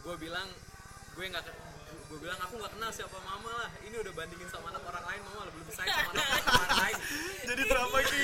Gue 0.00 0.14
bilang 0.16 0.46
gue 1.12 1.24
nggak 1.26 1.44
gue 2.06 2.18
bilang 2.22 2.38
aku 2.38 2.54
nggak 2.54 2.72
kenal 2.72 2.90
siapa 2.90 3.18
mama 3.20 3.50
lah. 3.52 3.70
Ini 3.82 3.98
udah 3.98 4.12
bandingin 4.14 4.46
sama 4.46 4.70
anak 4.70 4.82
orang 4.84 5.04
lain 5.04 5.20
mama 5.26 5.42
lebih 5.50 5.62
sayang 5.68 6.06
sama 6.06 6.22
anak 6.22 6.54
orang 6.54 6.78
lain. 6.86 6.96
Jadi 7.44 7.62
drama 7.66 7.98
gitu. 8.00 8.16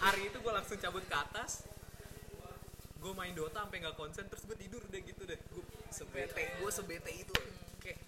hari 0.00 0.20
itu 0.24 0.36
gue 0.36 0.52
langsung 0.52 0.76
cabut 0.78 1.04
ke 1.04 1.14
atas 1.14 1.68
gue 3.04 3.12
main 3.12 3.36
Dota 3.36 3.68
sampai 3.68 3.84
nggak 3.84 3.96
konsen 4.00 4.24
terus 4.32 4.48
gue 4.48 4.56
tidur 4.56 4.80
deh 4.88 5.02
gitu 5.04 5.28
deh. 5.28 5.36
Gue 5.52 5.64
sebete 5.92 6.42
gue 6.56 6.70
sebete 6.72 7.12
itu. 7.12 7.36
Kayak 7.84 8.00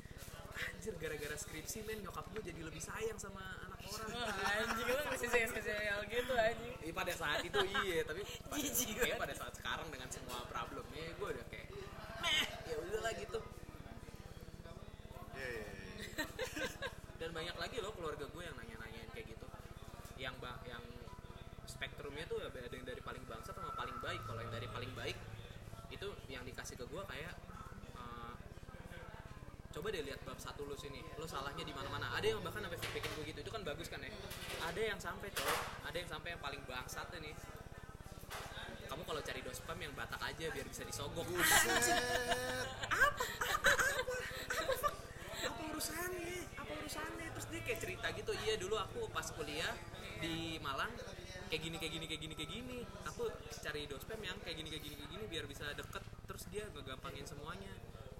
anjir 0.56 0.96
gara-gara 0.96 1.36
skripsi 1.36 1.84
men 1.84 2.00
nyokap 2.00 2.24
gue 2.32 2.40
jadi 2.48 2.60
lebih 2.64 2.80
sayang 2.80 3.20
sama 3.20 3.44
anak 3.68 3.76
orang. 3.84 4.08
Anjing 4.64 4.88
lu 4.88 5.04
masih 5.12 5.28
sayang-sayang 5.28 6.00
gitu 6.08 6.32
anjing. 6.32 6.74
Iya 6.80 6.92
pada 6.96 7.12
saat 7.12 7.44
itu 7.44 7.60
iya 7.84 8.00
tapi 8.08 8.24
pada, 8.50 8.56
Jijik. 8.56 8.96
kayak 8.96 9.20
pada 9.20 9.34
saat 9.36 9.52
sekarang 9.52 9.88
dengan 9.92 10.08
semua 10.08 10.40
problemnya 10.48 11.12
gue 11.12 11.28
udah 11.28 11.46
kayak 11.52 11.68
meh 12.24 12.44
ya 12.64 12.76
udahlah 12.80 13.12
gitu. 13.20 13.40
Iya 15.36 15.48
iya. 15.52 15.68
iya. 16.00 16.24
dan 17.20 17.30
banyak 17.36 17.56
lagi 17.60 17.76
loh 17.84 17.92
keluarga 17.92 18.24
gue 18.24 18.42
yang 18.42 18.56
nanya-nanyain 18.56 19.08
kayak 19.12 19.28
gitu. 19.28 19.46
Yang 20.16 20.34
ba- 20.40 20.64
yang 20.64 20.80
spektrumnya 21.68 22.24
tuh 22.24 22.40
ada 22.40 22.56
yang 22.72 22.86
dari 22.88 23.02
paling 23.04 23.20
bangsa 23.28 23.52
sama 23.52 23.76
paling 23.76 23.95
baik. 24.06 24.22
Kalau 24.22 24.38
yang 24.38 24.52
dari 24.54 24.70
paling 24.70 24.92
baik 24.94 25.18
itu 25.90 26.08
yang 26.30 26.46
dikasih 26.46 26.78
ke 26.78 26.86
gue 26.86 27.02
kayak 27.10 27.34
eh, 27.98 28.32
coba 29.74 29.86
deh 29.90 30.02
lihat 30.06 30.22
bab 30.22 30.38
satu 30.38 30.62
lu 30.62 30.78
sini. 30.78 31.02
Lu 31.18 31.26
salahnya 31.26 31.66
di 31.66 31.74
mana 31.74 31.90
mana 31.90 32.06
ada 32.14 32.26
yang 32.26 32.38
bahkan 32.46 32.62
sampai 32.62 32.78
bikin 32.78 33.10
gue 33.18 33.24
gitu. 33.34 33.38
Itu 33.42 33.50
kan 33.50 33.66
bagus 33.66 33.90
kan 33.90 33.98
ya? 33.98 34.14
Ada 34.62 34.80
yang 34.94 35.00
sampai 35.02 35.28
cowok 35.34 35.58
ada 35.90 35.96
yang 35.98 36.10
sampai 36.10 36.38
yang 36.38 36.42
paling 36.42 36.62
bangsat 36.70 37.10
nih 37.18 37.34
kamu 38.86 39.02
kalau 39.02 39.18
cari 39.20 39.42
dospam 39.44 39.78
yang 39.82 39.92
batak 39.92 40.22
aja 40.22 40.46
biar 40.56 40.66
bisa 40.70 40.86
disogok. 40.86 41.26
Apa 41.26 41.34
urusannya? 45.68 46.38
Apa 46.56 46.72
urusannya? 46.80 47.28
Terus 47.34 47.46
dia 47.52 47.60
kayak 47.60 47.80
cerita 47.82 48.06
gitu. 48.14 48.32
Iya 48.46 48.54
dulu 48.56 48.80
aku 48.80 49.10
pas 49.12 49.28
kuliah 49.36 49.74
di 50.22 50.56
Malang 50.64 50.88
kayak 51.50 51.62
gini 51.62 51.76
kayak 51.78 51.92
gini 51.94 52.06
kayak 52.06 52.20
gini 52.22 52.34
kayak 52.34 52.50
gini. 52.50 52.78
Aku 53.08 53.30
cari 53.62 53.82
dospem 53.86 54.20
yang 54.22 54.36
kayak 54.42 54.56
gini 54.60 54.68
kayak 54.70 54.84
gini 54.84 54.94
kayak 54.98 55.10
gini 55.10 55.24
biar 55.30 55.44
bisa 55.46 55.64
deket. 55.74 56.02
Terus 56.26 56.42
dia 56.52 56.64
ngegampangin 56.70 57.26
semuanya. 57.26 57.72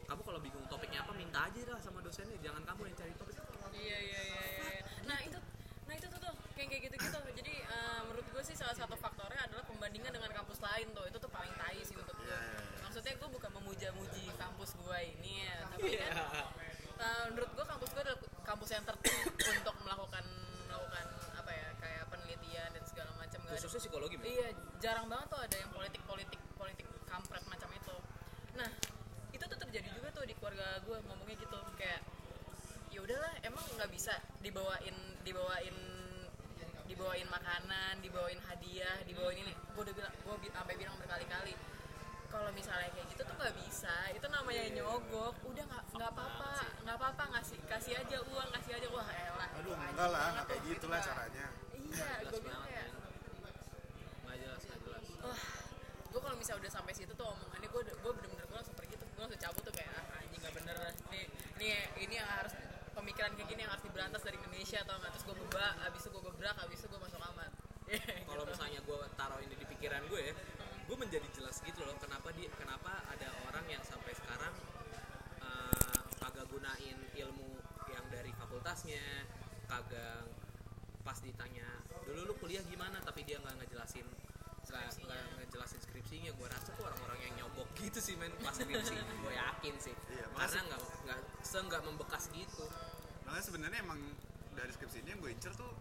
Kamu 0.06 0.22
kalau 0.22 0.38
bingung 0.38 0.62
topiknya 0.70 1.02
apa 1.02 1.12
minta 1.14 1.46
aja 1.46 1.60
lah 1.66 1.80
sama 1.82 1.98
dosennya. 2.00 2.38
Jangan 2.40 2.62
kamu 2.62 2.90
yang 2.90 2.96
cari 2.96 3.12
topik. 3.18 3.34
Iya 3.76 3.98
iya 4.00 4.20
iya 4.24 4.42
iya. 4.56 4.82
nah 5.04 5.18
itu 5.20 5.36
nah 5.86 5.94
itu 5.94 6.06
tuh 6.08 6.18
tuh 6.18 6.34
kayak 6.56 6.68
kayak 6.72 6.82
gitu 6.88 6.96
gitu 6.96 7.18
jadi 7.36 7.54
eh, 7.62 8.00
menurut 8.08 8.24
gue 8.24 8.42
sih 8.42 8.56
salah 8.56 8.72
satu 8.72 8.96
faktornya 8.96 9.38
adalah 9.44 9.62
pembandingan 9.68 10.10
dengan 10.16 10.32
kampus 10.32 10.58
lain 10.64 10.86
tuh. 10.96 11.04
Itu 11.06 11.18
tuh 11.20 11.28
paling 11.30 11.52
tai 11.60 11.78
sih 11.84 11.94
untuk 11.94 12.16
gue 12.16 12.24
Iya, 12.26 12.40
iya, 12.40 12.58
iya. 12.58 12.80
maksudnya 12.82 13.12
gue 13.20 13.28
bukan 13.30 13.50
memuja-muji 13.52 14.24
kampus 14.34 14.70
gue 14.80 14.98
ini 15.14 15.46
ya 15.46 15.56
tapi 15.68 15.94
Iya. 15.94 16.08
kan 16.10 16.16
eh, 16.96 17.24
menurut 17.30 17.50
gue 17.52 17.64
kampus 17.68 17.88
gue 17.92 18.02
adalah 18.02 18.20
kampus 18.42 18.68
yang 18.72 18.84
tertib 18.88 19.14
untuk 19.30 19.76
melakukan 19.84 20.24
psikologi 23.86 24.18
Iya, 24.18 24.50
jarang 24.82 25.06
banget 25.06 25.26
tuh 25.30 25.40
ada 25.46 25.56
yang 25.62 25.70
politik 25.70 26.02
politik 26.02 26.40
politik 26.58 26.86
kampret 27.06 27.44
macam 27.46 27.70
itu. 27.70 27.96
Nah, 28.58 28.70
itu 29.30 29.44
tuh 29.46 29.58
terjadi 29.62 29.88
juga 29.94 30.10
tuh 30.10 30.26
di 30.26 30.34
keluarga 30.34 30.82
gue 30.82 30.96
ngomongnya 31.06 31.38
gitu 31.38 31.58
kayak 31.78 32.02
ya 32.90 32.98
udahlah 32.98 33.34
emang 33.46 33.62
nggak 33.78 33.90
bisa 33.94 34.18
dibawain 34.42 34.96
dibawain 35.22 35.76
dibawain 36.90 37.28
makanan, 37.30 38.02
dibawain 38.02 38.42
hadiah, 38.42 38.98
dibawain 39.06 39.38
ini. 39.38 39.54
Gue 39.54 39.82
udah 39.86 39.94
bilang, 39.94 40.14
gue 40.18 40.34
bi 40.42 40.48
sampai 40.50 40.74
bilang 40.74 40.96
berkali-kali 40.98 41.54
kalau 42.26 42.50
misalnya 42.58 42.90
kayak 42.90 43.06
gitu 43.14 43.22
tuh 43.22 43.36
nggak 43.38 43.54
bisa 43.54 43.96
itu 44.12 44.26
namanya 44.28 44.66
nyogok 44.74 45.34
udah 45.46 45.62
nggak 45.62 45.84
nggak 45.94 46.10
apa-apa 46.10 46.52
nggak 46.84 46.96
apa-apa 46.98 47.22
ngasih 47.32 47.58
kasih 47.70 47.94
aja 48.02 48.18
uang 48.18 48.48
kasih 48.50 48.72
aja 48.76 48.88
wah 48.92 49.08
elah 49.08 49.48
Aduh 49.62 49.72
enggak 49.72 50.08
lah, 50.10 50.42
kayak 50.44 50.60
tuh, 50.60 50.68
gitu 50.68 50.86
lah 50.90 51.00
Pak. 51.00 51.06
caranya. 51.06 51.46
iya 51.72 52.08
gue 52.28 52.40
bilang 52.44 52.64
kalau 56.36 56.44
misalnya 56.44 56.68
udah 56.68 56.74
sampai 56.76 56.92
situ 56.92 57.12
tuh 57.16 57.32
omongannya 57.32 57.64
gue 57.64 57.82
gue 57.96 58.12
bener-bener 58.12 58.44
gue 58.44 58.56
langsung 58.60 58.76
pergi 58.76 59.00
tuh 59.00 59.08
gue 59.08 59.22
langsung 59.24 59.40
cabut 59.40 59.62
tuh 59.64 59.72
kayak 59.72 59.88
ah 59.88 60.20
anjing 60.20 60.40
gak 60.44 60.52
bener 60.52 60.76
ini 61.08 61.20
ini 61.56 61.68
ini 61.96 62.14
yang 62.20 62.28
harus 62.28 62.52
pemikiran 62.92 63.32
kayak 63.40 63.48
gini 63.48 63.60
yang 63.64 63.72
harus 63.72 63.84
diberantas 63.88 64.20
dari 64.20 64.36
Indonesia 64.36 64.84
atau 64.84 65.00
nggak? 65.00 65.10
Terus 65.16 65.24
gue 65.24 65.36
beba 65.40 65.66
abis 65.88 66.00
itu 66.04 66.08
gue 66.12 66.22
gebrak 66.28 66.56
abis 66.60 66.78
itu 66.84 66.86
gue 66.92 67.00
masuk 67.00 67.20
kamar 67.24 67.48
kalau 68.28 68.42
Gitu. 68.44 68.52
misalnya 68.52 68.80
gue 68.84 68.98
taruh 69.16 69.40
ini 69.40 69.54
di 69.56 69.64
pikiran 69.64 70.02
gue 70.12 70.20
ya 70.28 70.34
gue 70.60 70.96
menjadi 71.00 71.28
jelas 71.32 71.56
gitu 71.64 71.80
loh 71.88 71.96
kenapa 71.96 72.28
dia 72.36 72.52
kenapa 72.52 72.92
ada 73.08 73.28
orang 73.48 73.64
yang 73.72 73.80
sampai 73.80 74.12
sekarang 74.12 74.52
eh, 75.40 75.96
kagak 76.20 76.44
gunain 76.52 76.98
ilmu 77.16 77.64
yang 77.96 78.04
dari 78.12 78.36
fakultasnya 78.36 79.24
kagak 79.72 80.28
pas 81.00 81.16
ditanya 81.24 81.64
dulu 82.04 82.28
lu 82.28 82.34
kuliah 82.36 82.60
gimana? 82.68 83.00
Tapi 83.00 83.24
dia 83.24 83.40
nggak 83.40 83.56
ngejelasin 83.64 84.04
nggak 84.84 85.20
ngejelasin 85.40 85.80
skripsinya 85.80 86.30
gue 86.36 86.46
rasa 86.48 86.68
tuh 86.76 86.84
orang-orang 86.84 87.18
yang 87.24 87.32
nyogok 87.40 87.68
gitu 87.78 87.98
sih 87.98 88.14
men 88.20 88.32
pas 88.44 88.52
skripsi. 88.52 88.94
Gue 89.24 89.34
yakin 89.34 89.74
sih. 89.80 89.94
Iya, 90.12 90.26
karena 90.36 90.60
nggak 90.70 90.80
nggak 91.06 91.18
se 91.42 91.58
nggak 91.58 91.82
membekas 91.82 92.24
gitu. 92.30 92.64
Makanya 93.24 93.44
sebenarnya 93.44 93.78
emang 93.82 94.00
dari 94.54 94.70
skripsi 94.72 95.04
ini 95.04 95.08
yang 95.16 95.20
gue 95.20 95.32
incer 95.32 95.52
tuh 95.56 95.72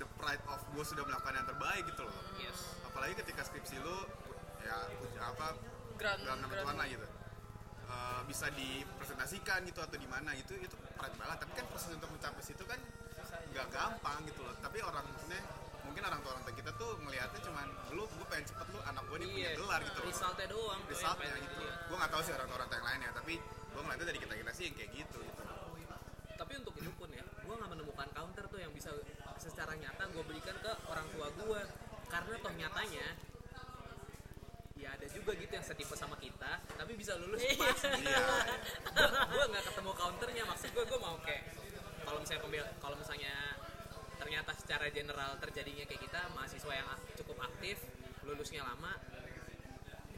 the 0.00 0.06
pride 0.16 0.42
of 0.48 0.60
gue 0.72 0.84
sudah 0.86 1.04
melakukan 1.04 1.34
yang 1.36 1.46
terbaik 1.46 1.82
gitu 1.86 2.02
loh. 2.06 2.14
yes. 2.40 2.58
Apalagi 2.88 3.14
ketika 3.20 3.44
skripsi 3.44 3.76
lu 3.82 3.96
ya 4.60 4.76
apa 5.24 5.56
Grand- 6.00 6.24
dalam 6.24 6.40
nama 6.40 6.54
Tuhan 6.56 6.76
lah 6.76 6.86
gitu. 6.88 7.06
Eh, 7.90 8.20
bisa 8.30 8.46
dipresentasikan 8.54 9.66
gitu 9.66 9.82
atau 9.82 9.98
di 9.98 10.06
mana 10.06 10.30
itu 10.38 10.54
itu 10.54 10.76
pride 10.94 11.16
banget. 11.18 11.36
Tapi 11.42 11.52
kan 11.58 11.64
proses 11.68 11.90
untuk 11.90 12.08
mencapai 12.14 12.42
situ 12.44 12.62
kan 12.64 12.78
nggak 13.50 13.66
gampang 13.74 14.22
gitu 14.30 14.40
loh. 14.46 14.54
Tapi 14.62 14.78
orang 14.80 15.04
maksudnya 15.10 15.42
mungkin 16.00 16.16
orang 16.16 16.24
tua 16.24 16.32
orang 16.32 16.44
tua 16.48 16.54
kita 16.56 16.72
tuh 16.80 16.90
melihatnya 17.04 17.40
cuman 17.44 17.66
lu 17.92 18.08
gue 18.08 18.26
pengen 18.32 18.44
cepet 18.48 18.66
lu 18.72 18.80
anak 18.88 19.04
gue 19.04 19.16
nih 19.20 19.28
punya 19.28 19.44
Iya, 19.44 19.58
gelar 19.60 19.80
gitu. 19.84 19.98
loh 20.00 20.08
resultnya 20.08 20.46
doang 20.48 20.80
resultnya 20.88 21.28
gitu. 21.36 21.56
dia. 21.60 21.72
gue 21.76 21.96
nggak 22.00 22.10
tahu 22.16 22.22
sih 22.24 22.32
orang 22.32 22.46
tua 22.48 22.56
orang 22.56 22.68
tua 22.72 22.78
yang 22.80 22.88
lain 22.88 23.00
ya 23.04 23.10
tapi 23.12 23.34
gue 23.44 23.80
ngeliatnya 23.84 24.06
dari 24.08 24.18
kita 24.24 24.34
kita 24.40 24.52
sih 24.56 24.64
yang 24.64 24.76
kayak 24.80 24.90
gitu 24.96 25.18
gitu. 25.20 25.42
Tapi 26.40 26.52
untuk 26.56 26.74
itu 26.80 26.90
pun 26.96 27.08
ya 27.12 27.20
gue 27.20 27.52
nggak 27.52 27.68
menemukan 27.76 28.08
counter 28.16 28.44
tuh 28.48 28.60
yang 28.64 28.72
bisa 28.72 28.90
secara 29.36 29.76
nyata 29.76 30.02
gue 30.08 30.24
berikan 30.24 30.56
ke 30.56 30.72
orang 30.88 31.04
tua 31.12 31.26
gue 31.36 31.60
karena 32.08 32.34
toh 32.40 32.52
nyatanya 32.56 33.06
ya 34.80 34.88
ada 34.96 35.04
juga 35.04 35.36
gitu 35.36 35.52
yang 35.52 35.66
setipe 35.68 35.92
sama 36.00 36.16
kita 36.16 36.64
tapi 36.80 36.96
bisa 36.96 37.12
lulus 37.20 37.44
pas. 37.60 37.76
Iya. 38.00 38.24
Gue 39.36 39.44
nggak 39.52 39.64
ketemu 39.68 39.92
counternya 39.92 40.42
maksud 40.48 40.72
gue 40.72 40.84
gue 40.88 40.96
mau 41.04 41.20
kayak 41.20 41.44
kalau 42.08 42.16
misalnya 42.24 42.40
pembel 42.40 42.64
kalau 42.80 42.96
misalnya 42.96 43.34
ternyata 44.30 44.54
secara 44.54 44.86
general 44.94 45.34
terjadinya 45.42 45.82
kayak 45.90 46.06
kita 46.06 46.22
mahasiswa 46.38 46.70
yang 46.70 46.86
cukup 47.18 47.50
aktif 47.50 47.82
lulusnya 48.22 48.62
lama 48.62 48.94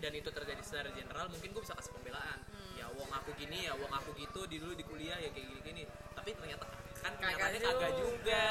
dan 0.04 0.12
itu 0.12 0.28
terjadi 0.28 0.60
secara 0.60 0.92
general 0.92 1.32
mungkin 1.32 1.48
gue 1.48 1.62
bisa 1.64 1.72
kasih 1.72 1.96
pembelaan. 1.96 2.44
Ya 2.76 2.92
wong 2.92 3.08
aku 3.08 3.32
gini 3.40 3.64
ya 3.64 3.72
wong 3.72 3.88
aku 3.88 4.12
gitu 4.20 4.44
di 4.52 4.60
dulu 4.60 4.76
di 4.76 4.84
kuliah 4.84 5.16
ya 5.16 5.32
kayak 5.32 5.48
gini 5.48 5.60
gini 5.64 5.82
tapi 6.12 6.36
ternyata 6.36 6.68
kan 7.00 7.16
kenyataannya 7.16 7.60
kagak 7.64 7.92
juga. 7.96 8.04
juga. 8.04 8.44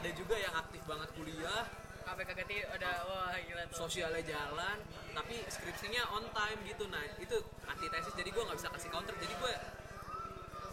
Ada 0.00 0.10
juga 0.16 0.36
yang 0.40 0.54
aktif 0.64 0.82
banget 0.88 1.08
kuliah. 1.12 1.62
Apa 2.08 2.20
kagak 2.24 2.48
ada 2.48 2.90
wah 3.04 3.36
gila 3.36 3.62
tuh. 3.68 3.76
sosialnya 3.76 4.24
jalan 4.24 4.80
tapi 5.12 5.44
skripsinya 5.52 6.08
on 6.16 6.24
time 6.32 6.60
gitu. 6.64 6.88
Nah 6.88 7.04
itu 7.20 7.36
antitesis 7.68 8.16
jadi 8.16 8.32
gue 8.32 8.42
nggak 8.48 8.56
bisa 8.64 8.72
kasih 8.72 8.88
counter. 8.88 9.12
Jadi 9.20 9.34
gue 9.44 9.52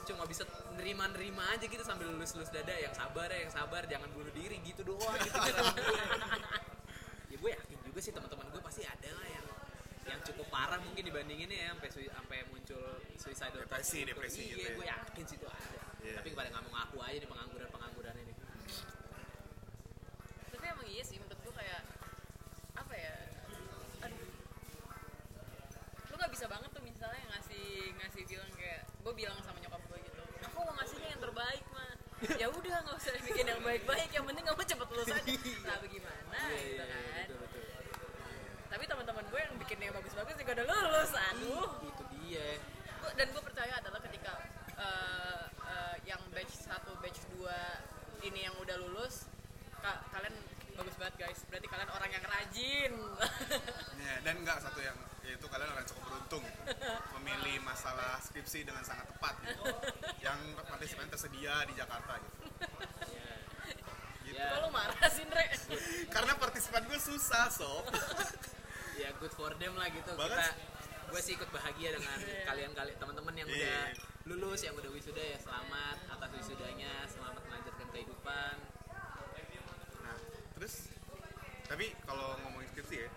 cuma 0.03 0.23
bisa 0.27 0.43
nerima-nerima 0.75 1.43
aja 1.55 1.63
gitu 1.63 1.83
sambil 1.83 2.11
lulus-lulus 2.11 2.51
dada 2.51 2.75
yang 2.75 2.91
sabar 2.91 3.31
ya 3.31 3.39
yang 3.47 3.53
sabar 3.53 3.81
jangan 3.87 4.09
bunuh 4.11 4.31
diri 4.35 4.59
gitu 4.61 4.83
doang 4.83 5.15
gitu 5.19 5.37
ya 7.31 7.35
gue 7.39 7.51
yakin 7.55 7.77
juga 7.87 7.99
sih 7.99 8.11
teman-teman 8.11 8.45
gue 8.51 8.61
pasti 8.61 8.83
ada 8.83 9.09
lah 9.15 9.27
yang 9.27 9.45
yang 10.03 10.19
cukup 10.27 10.47
parah 10.51 10.79
mungkin 10.83 11.07
dibandinginnya 11.07 11.57
ya 11.57 11.67
sampai 11.75 11.89
sampai 12.11 12.37
muncul 12.51 12.83
suicidal 13.15 13.63
thoughts 13.67 13.87
Depresi, 13.87 14.03
gitu. 14.03 14.09
depresi 14.11 14.41
iya 14.43 14.51
gitu 14.51 14.61
ya. 14.61 14.71
gue 14.75 14.85
yakin 14.91 15.23
sih 15.27 15.37
itu 15.39 15.47
ada 15.47 15.81
Iya. 16.03 16.19
tapi 16.19 16.35
pada 16.35 16.51
nggak 16.51 16.63
mau 16.67 16.73
ngaku 16.75 16.97
aja 16.99 17.15
nih 17.15 17.29
pengangguran 17.31 17.69
pengangguran 17.71 18.15
ini 18.19 18.33
Tapi 20.51 20.65
emang 20.67 20.87
iya 20.91 20.99
sih 20.99 21.15
menurut 21.15 21.39
gue 21.39 21.53
kayak 21.55 21.81
apa 22.75 22.91
ya? 22.93 23.15
Aduh. 24.03 24.27
Lu 26.11 26.15
gak 26.15 26.31
bisa 26.31 26.45
banget 26.51 26.69
tuh 26.75 26.83
misalnya 26.83 27.23
ngasih 27.31 27.63
ngasih 28.03 28.21
bilang 28.27 28.51
kayak 28.59 28.83
gue 28.99 29.13
bilang 29.15 29.39
sama 29.47 29.62
Ya 32.43 32.47
udah 32.49 32.75
nggak 32.83 32.95
usah 32.97 33.15
bikin 33.23 33.45
yang 33.47 33.61
baik-baik, 33.63 34.09
yang 34.11 34.25
penting 34.27 34.43
kamu 34.43 34.63
cepet 34.65 34.87
lulus 34.91 35.07
aja. 35.07 35.31
Nah 35.63 35.77
bagaimana 35.79 36.19
Iya, 36.27 36.59
gitu 36.59 36.75
iya, 36.75 36.83
iya, 36.83 36.83
kan? 36.83 37.23
betul, 37.23 37.37
betul. 37.39 37.63
Tapi 38.67 38.83
teman-teman 38.83 39.23
gue 39.23 39.39
yang 39.39 39.55
bikin 39.57 39.77
yang 39.79 39.93
bagus-bagus 39.95 40.35
juga 40.35 40.51
udah 40.53 40.65
lulus, 40.67 41.11
aduh. 41.15 41.69
itu 41.81 42.03
dia 42.19 42.47
dan 43.13 43.27
gue 43.29 43.43
percaya 43.43 43.73
adalah 43.77 43.99
ketika 44.01 44.31
eh, 44.75 45.43
eh, 45.69 45.95
yang 46.03 46.19
batch 46.31 46.55
1, 46.65 46.71
batch 46.99 47.19
2 47.31 47.47
ini 48.25 48.39
yang 48.43 48.55
udah 48.57 48.75
lulus 48.79 49.27
ka- 49.77 50.03
kalian 50.09 50.35
bagus 50.73 50.95
banget 50.97 51.15
guys 51.19 51.39
berarti 51.47 51.67
kalian 51.67 51.91
orang 51.91 52.09
yang 52.09 52.23
rajin 52.25 52.91
Ya, 53.99 54.15
dan 54.19 54.35
nggak 54.41 54.57
satu 54.59 54.79
yang 54.79 54.95
yaitu 55.23 55.45
kalian 55.47 55.69
orang 55.71 55.87
cukup 55.87 56.03
beruntung 56.05 56.43
gitu. 56.43 56.63
memilih 57.15 57.57
masalah 57.63 58.19
skripsi 58.19 58.63
dengan 58.63 58.83
sangat 58.83 59.07
tepat 59.07 59.35
gitu. 59.41 59.63
yang 60.19 60.35
partisipan 60.59 61.07
tersedia 61.07 61.63
di 61.63 61.73
Jakarta 61.73 62.19
gitu. 62.19 62.37
Gitu. 64.23 64.35
Ya. 64.35 64.49
kalau 64.51 64.69
marah 64.69 64.97
sih 65.07 65.23
Ndre 65.23 65.45
Karena 66.09 66.33
partisipan 66.35 66.83
gue 66.83 66.97
susah 66.97 67.47
sob. 67.47 67.85
ya 68.93 69.09
good 69.17 69.31
for 69.31 69.51
them 69.55 69.73
lah 69.73 69.87
gitu 69.89 70.11
Banget. 70.13 70.37
kita 70.37 70.71
gue 71.09 71.21
sih 71.21 71.33
ikut 71.33 71.49
bahagia 71.49 71.93
dengan 71.93 72.17
kalian 72.43 72.71
kalian 72.73 72.97
teman-teman 72.97 73.33
yang 73.35 73.47
Iya. 73.47 73.61
udah 73.61 73.81
lulus 74.33 74.61
yang 74.63 74.73
udah 74.73 74.89
wisuda 74.89 75.19
ya 75.19 75.37
selamat 75.37 75.97
atas 76.09 76.29
wisudanya 76.33 76.91
selamat 77.05 77.43
melanjutkan 77.43 77.87
kehidupan 77.89 78.55
Nah, 79.99 80.17
terus 80.57 80.89
tapi 81.63 81.93
kalau 82.03 82.37
ngomongin 82.41 82.67
skripsi 82.69 82.95
ya, 82.97 83.09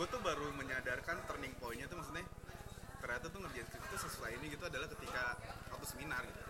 gue 0.00 0.08
tuh 0.08 0.22
baru 0.24 0.48
menyadarkan 0.56 1.28
turning 1.28 1.52
point-nya 1.60 1.84
tuh 1.84 2.00
maksudnya 2.00 2.24
ternyata 3.04 3.28
tuh 3.28 3.44
ngerjain 3.44 3.68
skripsi 3.68 3.88
tuh 3.92 4.00
sesuai 4.08 4.32
ini 4.40 4.56
gitu 4.56 4.64
adalah 4.64 4.88
ketika 4.88 5.36
waktu 5.68 5.86
seminar 5.92 6.24
gitu. 6.24 6.40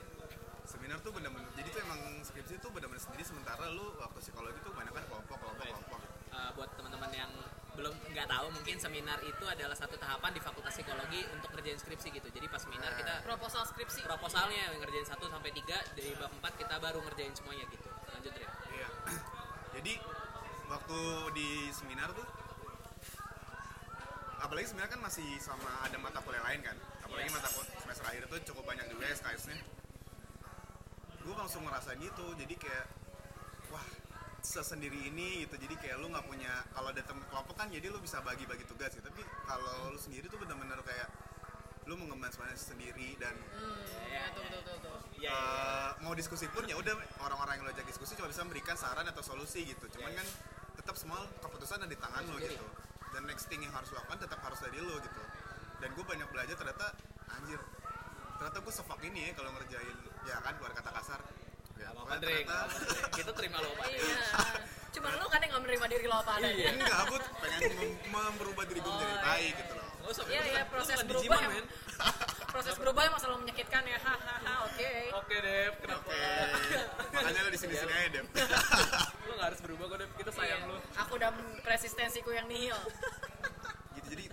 Seminar 0.70 1.02
tuh 1.02 1.10
bener-bener, 1.10 1.50
jadi 1.58 1.66
tuh 1.74 1.82
emang 1.82 2.22
skripsi 2.22 2.62
tuh 2.62 2.70
bener-bener 2.70 3.02
sendiri 3.02 3.26
sementara 3.26 3.66
lu 3.74 3.90
waktu 3.98 4.22
psikologi 4.22 4.54
tuh 4.62 4.70
banyak 4.70 4.94
kan 4.94 5.02
kelompok, 5.02 5.34
kelompok, 5.42 5.66
kelompok. 5.66 5.98
Eh, 6.30 6.50
buat 6.54 6.70
teman-teman 6.78 7.10
yang 7.10 7.30
belum 7.74 7.90
nggak 8.14 8.30
tahu 8.30 8.46
mungkin 8.54 8.76
seminar 8.78 9.18
itu 9.26 9.44
adalah 9.50 9.74
satu 9.74 9.98
tahapan 9.98 10.30
di 10.30 10.38
fakultas 10.38 10.70
psikologi 10.70 11.26
untuk 11.34 11.50
ngerjain 11.50 11.78
skripsi 11.78 12.06
gitu 12.12 12.28
jadi 12.30 12.46
pas 12.50 12.62
seminar 12.62 12.94
kita 12.98 13.22
proposal 13.26 13.62
skripsi 13.66 14.04
proposalnya 14.04 14.68
yang 14.68 14.78
ngerjain 14.82 15.06
1 15.06 15.16
sampai 15.16 15.50
3 15.54 15.96
dari 15.96 16.10
bab 16.18 16.34
4 16.34 16.60
kita 16.60 16.76
baru 16.82 16.98
ngerjain 17.02 17.34
semuanya 17.34 17.64
gitu 17.70 17.88
lanjut 18.10 18.34
Rin 18.36 18.50
Iya. 18.74 18.88
Jadi 19.80 19.92
waktu 20.66 20.98
di 21.34 21.48
seminar 21.72 22.10
tuh 22.14 22.39
apalagi 24.40 24.66
seminar 24.66 24.88
kan 24.88 25.00
masih 25.00 25.26
sama 25.38 25.68
ada 25.85 25.96
mata 25.96 26.18
kuliah 26.20 26.42
lain 26.42 26.61
kan. 26.61 26.76
Apalagi 27.00 27.29
Yes. 27.29 27.37
mata 27.37 27.48
kuliah 27.53 27.79
semester 27.79 28.05
akhir 28.05 28.22
tuh 28.26 28.38
cukup 28.53 28.64
banyak 28.66 28.87
juga 28.88 29.05
SKS-nya. 29.12 29.59
Gue 31.20 31.35
langsung 31.37 31.62
ngerasa 31.62 31.94
gitu. 31.96 32.26
Jadi 32.35 32.55
kayak 32.57 32.87
wah 33.70 33.87
sesendiri 34.40 35.12
ini 35.12 35.44
gitu 35.44 35.61
jadi 35.61 35.76
kayak 35.76 35.96
lu 36.00 36.09
nggak 36.09 36.24
punya 36.24 36.64
kalau 36.72 36.88
ada 36.88 37.05
temen 37.05 37.20
kelompok 37.29 37.55
kan 37.55 37.68
jadi 37.68 37.92
lu 37.92 38.00
bisa 38.00 38.24
bagi-bagi 38.24 38.64
tugas 38.64 38.88
gitu 38.88 39.05
tapi 39.05 39.20
kalau 39.44 39.92
lu 39.92 40.00
sendiri 40.00 40.26
tuh 40.26 40.40
bener-bener 40.40 40.81
kayak 40.81 41.12
lu 41.85 41.92
mengemban 41.94 42.33
semuanya 42.33 42.57
sendiri 42.57 43.20
dan 43.20 43.37
hmm, 43.37 43.85
ya, 44.09 44.33
tuh 44.33 44.42
tuh 44.48 44.61
tuh 44.64 44.76
tuh 44.81 44.96
Iya, 45.20 45.29
Eh, 45.29 45.90
mau 46.00 46.16
diskusi 46.16 46.48
pun 46.48 46.64
ya 46.64 46.72
udah 46.72 46.96
orang-orang 47.20 47.61
yang 47.61 47.64
lo 47.68 47.70
ajak 47.70 47.85
diskusi 47.85 48.16
cuma 48.16 48.33
bisa 48.33 48.40
memberikan 48.40 48.81
saran 48.81 49.05
atau 49.05 49.20
solusi 49.20 49.68
gitu 49.68 49.85
cuman 49.92 50.09
Iya, 50.09 50.24
kan 50.24 50.26
tetap 50.81 50.96
semua 50.96 51.20
keputusan 51.44 51.85
ada 51.85 51.90
di 51.92 52.00
tangan 52.00 52.24
lo 52.24 52.40
gitu 52.40 52.64
dan 53.11 53.23
next 53.27 53.46
thing 53.46 53.61
yang 53.61 53.73
harus 53.73 53.90
lo 53.90 53.99
lakukan 53.99 54.18
tetap 54.20 54.38
harus 54.40 54.59
dari 54.59 54.79
lo 54.79 54.96
gitu. 54.99 55.23
Dan 55.81 55.88
gue 55.92 56.05
banyak 56.05 56.29
belajar 56.29 56.55
ternyata 56.55 56.87
anjir 57.31 57.61
ternyata 58.37 58.59
gue 58.59 58.73
sefak 58.73 59.01
ini 59.05 59.29
ya 59.29 59.33
kalau 59.37 59.51
ngerjain 59.53 59.96
ya 60.25 60.37
kan 60.40 60.53
keluar 60.57 60.73
kata 60.73 60.90
kasar. 60.92 61.20
Ya, 61.81 61.88
Gak 61.96 62.20
Dre, 62.20 62.44
ternyata 62.44 62.77
gak 62.77 63.12
kita 63.16 63.33
terima 63.33 63.57
lo 63.64 63.73
Pak 63.73 63.87
Dre. 63.88 64.05
iya. 64.05 64.20
Cuma 64.90 65.09
lu 65.16 65.27
kan 65.31 65.38
yang 65.40 65.51
nggak 65.55 65.62
menerima 65.64 65.87
diri 65.88 66.05
lo 66.05 66.16
apa 66.18 66.33
adanya. 66.37 66.66
Enggak 66.73 67.01
gue 67.09 67.18
pengen 67.40 67.61
merubah 68.37 68.64
diri 68.68 68.81
gue 68.81 68.92
menjadi 68.92 69.16
Oh, 69.16 69.23
baik 69.23 69.53
gitu 69.57 69.73
loh. 69.75 69.88
Iya, 70.27 70.42
iya, 70.42 70.62
proses 70.66 70.99
berubah 71.07 71.38
men. 71.46 71.64
proses 72.51 72.75
berubah 72.75 73.03
yang 73.07 73.14
selalu 73.16 73.38
menyakitkan 73.46 73.83
ya. 73.87 73.99
Hahaha 74.03 74.55
oke. 74.66 74.90
Oke 75.23 75.37
Dev, 75.38 75.73
kenapa? 75.79 76.03
oke. 76.11 76.79
Makanya 77.14 77.40
lo 77.46 77.51
di 77.55 77.61
sini 77.61 77.75
sini 77.79 77.92
aja 77.94 78.09
deh 78.11 78.23
lu 79.31 79.38
gak 79.38 79.49
harus 79.55 79.61
berubah 79.62 79.85
kok 79.87 79.99
Dev, 80.03 80.11
kita 80.19 80.31
sayang 80.35 80.61
Iya. 80.61 80.71
lu. 80.75 80.77
Aku 80.99 81.14
dan 81.16 81.35
resistensiku 81.62 82.31
yang 82.31 82.51
nihil. 82.51 82.75
Gitu 83.95 84.07
jadi 84.11 84.25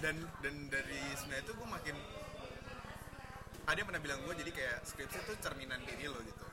dan 0.00 0.16
dan 0.40 0.54
dari 0.68 1.00
sebenarnya 1.14 1.44
itu 1.44 1.52
gue 1.52 1.68
makin 1.68 1.96
ada 3.68 3.76
yang 3.76 3.88
pernah 3.88 4.00
bilang 4.00 4.20
gue 4.24 4.34
jadi 4.34 4.50
kayak 4.50 4.76
skripsi 4.82 5.18
itu 5.20 5.32
cerminan 5.44 5.80
diri 5.84 6.08
lo 6.08 6.16
gitu. 6.24 6.44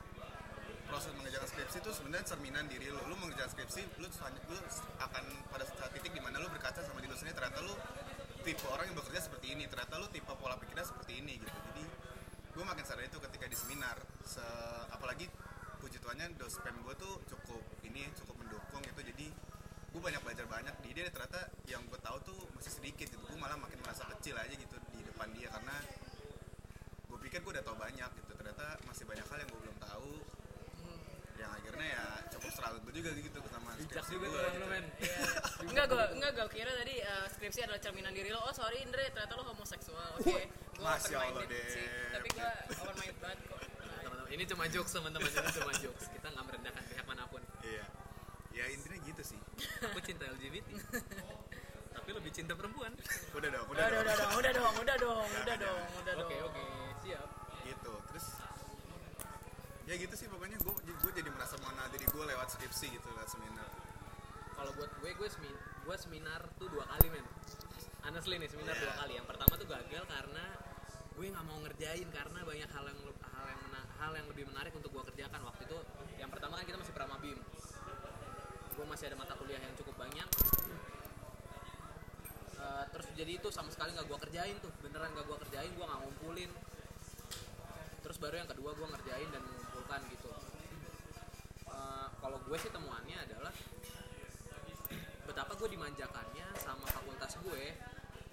Proses 0.86 1.16
mengerjakan 1.16 1.48
skripsi 1.48 1.78
itu 1.80 1.92
sebenarnya 1.96 2.26
cerminan 2.28 2.68
diri 2.68 2.92
lo. 2.92 3.00
Lo 3.08 3.16
mengerjakan 3.16 3.50
skripsi 3.50 3.82
lo 4.04 4.08
lo 4.52 4.58
akan 5.00 5.24
pada 5.48 5.64
saat 5.64 5.92
titik 5.96 6.12
di 6.12 6.20
mana 6.20 6.44
lo 6.44 6.52
berkaca 6.52 6.84
sama 6.84 7.00
diri 7.00 7.12
lo 7.12 7.18
sendiri. 7.18 7.36
Ternyata 7.40 7.64
lo 7.64 7.76
tipe 8.44 8.66
orang 8.68 8.92
yang 8.92 8.98
bekerja 9.00 9.22
seperti 9.24 9.56
ini. 9.56 9.64
Ternyata 9.66 9.96
lo 9.96 10.12
tipe 10.12 10.28
pola 10.36 10.60
pikirnya 10.60 10.84
seperti 10.84 11.24
ini 11.24 11.40
gitu. 11.40 11.56
Jadi 11.72 11.84
gue 12.56 12.64
makin 12.64 12.84
sadar 12.84 13.04
itu 13.04 13.20
ketika 13.20 13.46
di 13.48 13.56
seminar 13.56 13.96
Se- 14.24 14.88
apalagi 14.92 15.28
puji 15.86 16.02
Tuhannya 16.02 16.34
dosen 16.42 16.74
gue 16.82 16.96
tuh 16.98 17.14
cukup 17.30 17.62
ini 17.86 18.10
cukup 18.18 18.42
mendukung 18.42 18.82
gitu. 18.82 19.02
Jadi 19.06 19.30
gue 19.94 20.02
banyak 20.02 20.22
belajar 20.26 20.50
banyak. 20.50 20.74
Di 20.82 20.90
dia 20.98 21.14
ternyata 21.14 21.46
yang 21.70 21.86
gue 21.86 22.00
tahu 22.02 22.18
tuh 22.26 22.40
masih 22.58 22.74
sedikit 22.74 23.06
gitu. 23.06 23.22
Gue 23.22 23.38
malah 23.38 23.54
makin 23.54 23.78
merasa 23.86 24.02
kecil 24.18 24.34
aja 24.34 24.50
gitu 24.50 24.82
di 24.98 25.06
depan 25.06 25.30
dia. 25.38 25.54
Karena 25.54 25.78
gue 27.06 27.18
pikir 27.30 27.46
gue 27.46 27.52
udah 27.54 27.62
tahu 27.62 27.78
banyak 27.78 28.10
gitu. 28.18 28.32
Ternyata 28.34 28.82
masih 28.90 29.06
banyak 29.06 29.26
hal 29.30 29.38
yang 29.46 29.50
gue 29.54 29.62
belum 29.62 29.78
tahu. 29.78 30.14
Yang 31.38 31.52
akhirnya 31.62 31.88
ya 31.94 32.06
cukup 32.34 32.50
struggle 32.50 32.90
juga 32.90 33.10
gitu 33.14 33.40
sama 33.46 33.70
bijak 33.78 33.86
skripsi 33.86 34.12
juga 34.18 34.28
orang 34.42 34.56
gitu. 34.58 34.66
men. 34.66 34.86
Enggak 35.70 35.86
gue 35.86 36.06
enggak 36.18 36.32
gue 36.34 36.48
kira 36.50 36.72
tadi 36.74 36.96
eh, 36.98 37.28
skripsi 37.30 37.60
adalah 37.70 37.78
cerminan 37.78 38.10
diri 38.10 38.34
lo. 38.34 38.42
Oh 38.42 38.54
sorry 38.58 38.82
Indre 38.82 39.06
ternyata 39.14 39.38
lo 39.38 39.46
homoseksual. 39.54 40.18
Oke. 40.18 40.50
Gue 40.50 40.82
Masya 40.82 41.14
open 41.14 41.30
Allah, 41.30 41.46
minded 41.46 41.66
sih 41.70 41.88
tapi 42.10 42.28
gue 42.34 42.50
open 42.74 42.96
minded 43.00 43.18
banget 43.22 43.40
kok 43.48 43.75
ini 44.32 44.44
cuma 44.50 44.66
jokes 44.70 44.92
teman-teman. 44.94 45.30
Ini 45.30 45.52
cuma 45.62 45.74
jokes. 45.78 46.06
Kita 46.10 46.28
nggak 46.34 46.46
merendahkan 46.46 46.84
pihak 46.90 47.06
mana 47.06 47.24
pun. 47.30 47.42
Iya. 47.62 47.86
Ya 48.56 48.66
intinya 48.72 48.98
gitu 49.04 49.22
sih. 49.22 49.40
Aku 49.84 50.00
cinta 50.02 50.26
LGBT 50.32 50.68
tapi 52.06 52.22
lebih 52.22 52.32
cinta 52.38 52.54
perempuan. 52.54 52.94
Udah 53.34 53.50
dong 53.50 53.66
udah 53.66 53.82
udah, 53.82 54.02
udah 54.06 54.14
dong 54.14 54.34
udah 54.38 54.54
dong 54.54 54.74
udah 54.78 54.96
dong 55.02 55.26
udah 55.42 55.56
dong 55.58 55.82
udah. 56.06 56.14
dong 56.14 56.30
oke 56.30 56.36
oke. 56.54 56.64
Siap. 57.02 57.28
Gitu. 57.66 57.94
Terus 58.14 58.26
ya 59.90 59.94
gitu 59.98 60.14
sih 60.14 60.28
pokoknya. 60.30 60.62
Gue 60.62 60.74
gue 60.86 61.12
jadi 61.18 61.30
merasa 61.34 61.58
mengenal 61.58 61.90
diri 61.90 62.06
gue 62.06 62.24
lewat 62.30 62.48
skripsi 62.54 62.94
gitu 62.94 63.08
lewat 63.10 63.26
seminar. 63.26 63.70
Kalau 64.54 64.72
buat 64.78 64.92
gue 65.02 65.12
gue 65.18 65.30
seminar 65.34 65.62
gue 65.86 65.96
seminar 65.98 66.42
tuh 66.62 66.70
dua 66.70 66.86
kali 66.94 67.10
men. 67.10 67.26
Honestly 68.06 68.38
nih 68.38 68.50
seminar 68.54 68.78
Iya. 68.78 68.84
dua 68.86 68.94
kali. 69.02 69.14
Yang 69.18 69.28
pertama 69.34 69.54
tuh 69.58 69.66
gagal 69.66 70.04
karena 70.06 70.46
gue 71.18 71.26
nggak 71.26 71.46
mau 71.50 71.58
ngerjain 71.66 72.08
karena 72.14 72.40
banyak 72.46 72.70
hal 72.70 72.86
yang 72.86 73.00
hal 73.34 73.46
yang 73.50 73.62
hal 74.00 74.12
yang 74.16 74.28
lebih 74.32 74.46
menarik 74.50 74.74
untuk 74.76 74.92
gue 74.92 75.04
kerjakan 75.14 75.42
waktu 75.46 75.68
itu. 75.68 75.80
Yang 76.20 76.30
pertama 76.36 76.60
kan 76.60 76.66
kita 76.68 76.78
masih 76.80 76.94
prama 76.96 77.16
bim 77.20 77.40
gue 78.76 78.86
masih 78.92 79.08
ada 79.08 79.16
mata 79.16 79.34
kuliah 79.40 79.60
yang 79.64 79.72
cukup 79.80 79.96
banyak. 79.96 80.28
Eh, 82.60 82.86
terus 82.92 83.08
jadi 83.16 83.32
itu 83.40 83.48
sama 83.48 83.72
sekali 83.72 83.96
nggak 83.96 84.08
gue 84.08 84.20
kerjain 84.28 84.56
tuh. 84.60 84.72
Beneran 84.84 85.16
nggak 85.16 85.26
gue 85.32 85.38
kerjain 85.48 85.72
gue 85.72 85.86
nggak 85.88 86.02
ngumpulin. 86.04 86.52
Terus 88.04 88.18
baru 88.20 88.36
yang 88.44 88.50
kedua 88.52 88.76
gue 88.76 88.88
ngerjain 88.92 89.30
dan 89.32 89.42
mengumpulkan 89.48 90.00
gitu. 90.12 90.30
Eh, 91.72 92.08
kalau 92.20 92.38
gue 92.44 92.58
sih 92.60 92.72
temuannya 92.72 93.18
adalah 93.24 93.54
betapa 95.26 95.52
gue 95.56 95.70
dimanjakannya 95.72 96.48
sama 96.60 96.86
fakultas 96.92 97.34
gue 97.42 97.64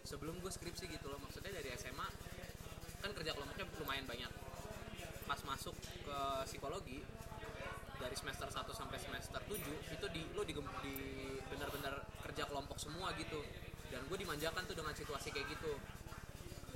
sebelum 0.03 0.43
gue 0.43 0.51
skripsi 0.51 0.91
gitu 0.91 1.07
loh. 1.07 1.23
Maksudnya 1.23 1.55
dari 1.55 1.71
SMA 1.79 2.09
kan 2.99 3.11
kerja 3.15 3.35
kelompoknya 3.35 3.67
lumayan 3.79 4.07
banyak 4.11 4.31
pas 5.33 5.41
masuk 5.49 5.73
ke 5.81 6.19
psikologi 6.45 7.01
dari 7.97 8.13
semester 8.13 8.53
1 8.53 8.69
sampai 8.69 9.01
semester 9.01 9.41
7 9.49 9.97
itu 9.97 10.07
di 10.13 10.29
lo 10.37 10.45
di, 10.45 10.53
di 10.85 10.95
benar-benar 11.49 12.05
kerja 12.29 12.45
kelompok 12.53 12.77
semua 12.77 13.17
gitu. 13.17 13.41
Dan 13.89 14.05
gue 14.13 14.19
dimanjakan 14.21 14.69
tuh 14.69 14.77
dengan 14.77 14.93
situasi 14.93 15.33
kayak 15.33 15.57
gitu. 15.57 15.73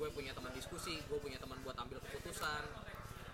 Gue 0.00 0.08
punya 0.08 0.32
teman 0.32 0.56
diskusi 0.56 0.96
gue 1.04 1.18
punya 1.20 1.36
teman 1.36 1.60
buat 1.60 1.76
ambil 1.76 2.00
keputusan. 2.00 2.64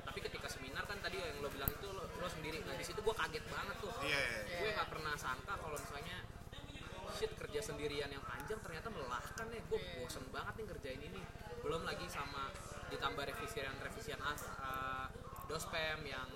Tapi 0.02 0.18
ketika 0.26 0.50
seminar 0.50 0.90
kan 0.90 0.98
tadi 0.98 1.22
yang 1.22 1.38
lo 1.38 1.46
bilang 1.54 1.70
itu 1.70 1.87
lo, 1.94 2.02
lo 2.18 2.26
sendiri. 2.26 2.58
Nah 2.66 2.74
di 2.74 2.82
situ 2.82 2.98
gue 2.98 3.14
kaget 3.14 3.46
banget 3.46 3.78
tuh. 3.78 3.94
Iya 4.02 4.18
iya. 4.18 4.42
gue 4.58 4.68
nggak 4.74 4.88
pernah 4.90 5.14
sangka 5.14 5.54
kalau 5.54 5.78
misalnya 5.78 6.18
shit 7.14 7.30
kerja 7.38 7.62
sendirian 7.62 8.11
yang 8.11 8.24
panjang 8.26 8.58
ternyata 8.58 8.90
melelahkan 8.90 9.46
ya 9.54 9.62
gue 9.70 9.78
bosen 10.02 10.26
banget 10.35 10.54
nih 10.58 10.66
ngerjain 10.66 11.02
ini. 11.14 11.22
Belum 11.62 11.87
lagi 11.87 12.11
sama 12.11 12.50
ditambah 12.92 13.24
revisian 13.24 13.72
revisian 13.80 14.20
as 14.20 14.44
uh, 14.61 15.02
dospem 15.53 16.01
yang 16.09 16.29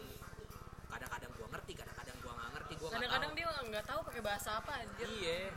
kadang-kadang 0.92 1.32
gue 1.32 1.46
ngerti 1.48 1.72
kadang-kadang 1.72 2.16
gue 2.20 2.32
nggak 2.36 2.50
ngerti 2.52 2.72
nggak 2.76 2.92
kadang-kadang 2.92 3.32
dia 3.32 3.46
nggak 3.48 3.84
tahu 3.88 4.00
pakai 4.04 4.22
bahasa 4.22 4.50
apa 4.60 4.72
anjir. 4.84 5.08
Iya. 5.08 5.48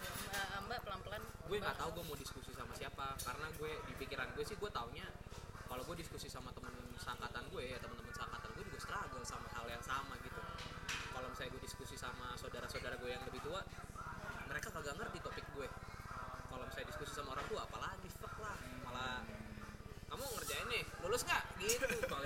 Mbak 0.64 0.80
pelan-pelan. 0.88 1.22
Gue 1.44 1.58
nggak 1.60 1.76
tahu 1.76 1.90
gue 2.00 2.04
mau 2.08 2.16
diskusi 2.16 2.56
sama 2.56 2.72
siapa 2.80 3.20
karena 3.20 3.48
gue 3.60 3.72
di 3.84 3.94
pikiran 4.00 4.32
gue 4.32 4.44
sih 4.48 4.56
gue 4.56 4.72
taunya 4.72 5.08
kalau 5.68 5.84
gue 5.84 5.96
diskusi 6.00 6.32
sama 6.32 6.56
temen 6.56 6.72
sangkatan 6.96 7.44
gue 7.52 7.64
ya 7.68 7.78
teman-teman 7.84 8.16
sangkatan 8.16 8.50
gue 8.56 8.64
juga 8.64 8.80
struggle 8.80 9.24
sama 9.28 9.48
hal 9.52 9.68
yang 9.68 9.84
sama 9.84 10.16
gitu. 10.24 10.40
Kalau 11.12 11.28
misalnya 11.28 11.52
gue 11.60 11.64
diskusi 11.68 11.96
sama 12.00 12.40
saudara-saudara 12.40 12.96
gue 12.96 13.12
yang 13.12 13.24
lebih 13.28 13.44
tua 13.44 13.60
mereka 14.48 14.72
kagak 14.72 14.96
ngerti 14.98 15.20
topik 15.20 15.46
gue 15.52 15.68
kalau 16.48 16.64
misalnya 16.64 16.88
diskusi 16.96 17.12
sama 17.12 17.38
orang 17.38 17.46
tua 17.52 17.69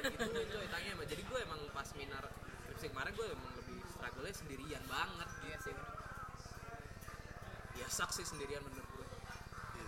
gitu 0.04 0.24
gitu 0.26 0.54
coy 0.54 0.68
tanya 0.68 0.90
emang 0.92 1.08
jadi 1.08 1.24
gue 1.24 1.40
emang 1.42 1.60
pas 1.72 1.86
seminar 1.86 2.24
skripsi 2.64 2.88
kemarin 2.90 3.12
gue 3.14 3.28
emang 3.30 3.52
lebih 3.56 3.78
struggle 3.88 4.28
sendirian 4.28 4.84
banget. 4.86 5.30
Iya 5.44 5.58
sih 5.60 5.72
bener. 5.72 5.92
ya 7.74 7.88
saksi 7.88 8.22
sendirian 8.24 8.62
menurut 8.62 8.86
gue 8.86 9.06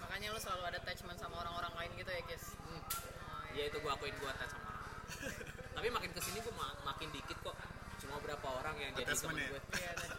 makanya 0.02 0.32
lu 0.32 0.40
selalu 0.40 0.64
ada 0.66 0.78
attachment 0.80 1.18
sama 1.18 1.38
orang-orang 1.38 1.74
lain 1.76 1.92
gitu 2.00 2.10
ya 2.10 2.22
guys 2.24 2.46
Hmm. 2.58 2.82
oh, 2.82 3.44
ya 3.54 3.64
itu 3.68 3.78
gue 3.78 3.92
akuin 3.92 4.16
gue 4.16 4.30
attach 4.30 4.50
sama 4.50 4.66
orang. 4.66 4.90
Tapi 5.76 5.88
makin 5.90 6.12
ke 6.12 6.22
sini 6.22 6.40
gue 6.40 6.54
ma- 6.54 6.78
makin 6.84 7.10
dikit 7.12 7.38
kok. 7.42 7.56
Cuma 8.02 8.18
berapa 8.20 8.48
orang 8.48 8.76
yang 8.80 8.92
jadi 8.94 9.12
teman 9.12 9.38
ya? 9.38 9.48
gue 9.50 9.62
iya 9.78 9.92
iya. 9.94 10.10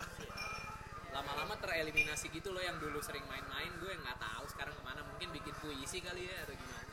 lama-lama 1.11 1.56
tereliminasi 1.56 2.28
gitu 2.28 2.52
loh 2.52 2.61
yang 2.61 2.76
dulu 2.76 3.00
sering 3.00 3.24
main-main 3.24 3.72
gue 3.80 3.88
nggak 3.88 4.18
tahu 4.20 4.44
sekarang 4.46 4.72
ke 4.72 4.82
mana. 4.85 5.00
Mungkin 5.02 5.28
bikin 5.32 5.54
puisi 5.59 5.98
kali 5.98 6.28
ya 6.28 6.44
atau 6.44 6.54
gimana. 6.54 6.85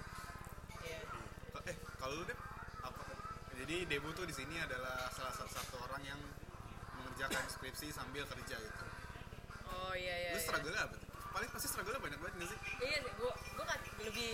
Iya. 0.81 0.99
Eh, 1.69 1.75
kalau 1.99 2.13
lu 2.17 2.25
deh? 2.25 2.37
Jadi 3.63 3.87
Debu 3.87 4.11
tuh 4.11 4.27
di 4.27 4.35
sini 4.35 4.59
adalah 4.59 5.07
salah 5.15 5.31
satu, 5.31 5.47
satu 5.47 5.79
orang 5.87 6.03
yang 6.03 6.19
mengerjakan 6.99 7.47
skripsi 7.47 7.95
sambil 7.95 8.27
kerja 8.27 8.59
gitu. 8.59 8.85
oh 9.71 9.95
iya 9.95 10.15
iya 10.19 10.29
lu 10.35 10.39
iya. 10.39 10.43
struggle 10.43 10.75
apa 10.75 10.99
tuh? 10.99 11.07
Paling 11.31 11.49
pasti 11.55 11.67
struggle 11.71 11.95
banyak 11.95 12.19
banget 12.19 12.35
nih 12.43 12.47
sih. 12.51 12.59
iya 12.83 12.97
sih 12.99 13.13
gue 13.15 13.31
gue 13.31 13.63
kan 13.63 13.79
lebih 14.03 14.31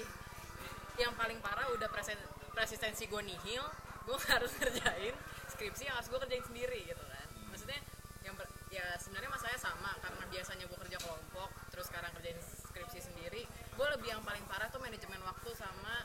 yang 0.98 1.14
paling 1.14 1.38
parah 1.46 1.70
udah 1.78 1.86
presen, 1.94 2.18
resistensi 2.58 3.06
gue 3.06 3.22
nihil 3.22 3.62
gue 4.10 4.18
harus 4.34 4.50
kerjain 4.58 5.14
skripsi 5.46 5.86
yang 5.86 5.96
harus 6.02 6.10
gue 6.10 6.20
kerjain 6.26 6.46
sendiri 6.50 6.90
gitu 6.90 7.04
kan 7.06 7.28
maksudnya 7.54 7.80
yang 8.26 8.34
per- 8.34 8.50
ya 8.74 8.98
sebenarnya 8.98 9.30
masalahnya 9.30 9.62
sama 9.62 9.94
karena 10.02 10.26
biasanya 10.26 10.66
gue 10.66 10.80
kerja 10.90 10.98
kelompok 11.06 11.50
terus 11.70 11.86
sekarang 11.86 12.10
kerjain 12.18 12.42
skripsi 12.42 13.14
sendiri 13.14 13.46
gue 13.46 13.88
lebih 13.94 14.10
yang 14.10 14.26
paling 14.26 14.42
parah 14.50 14.74
tuh 14.74 14.82
manajemen 14.82 15.22
waktu 15.22 15.50
sama 15.54 16.02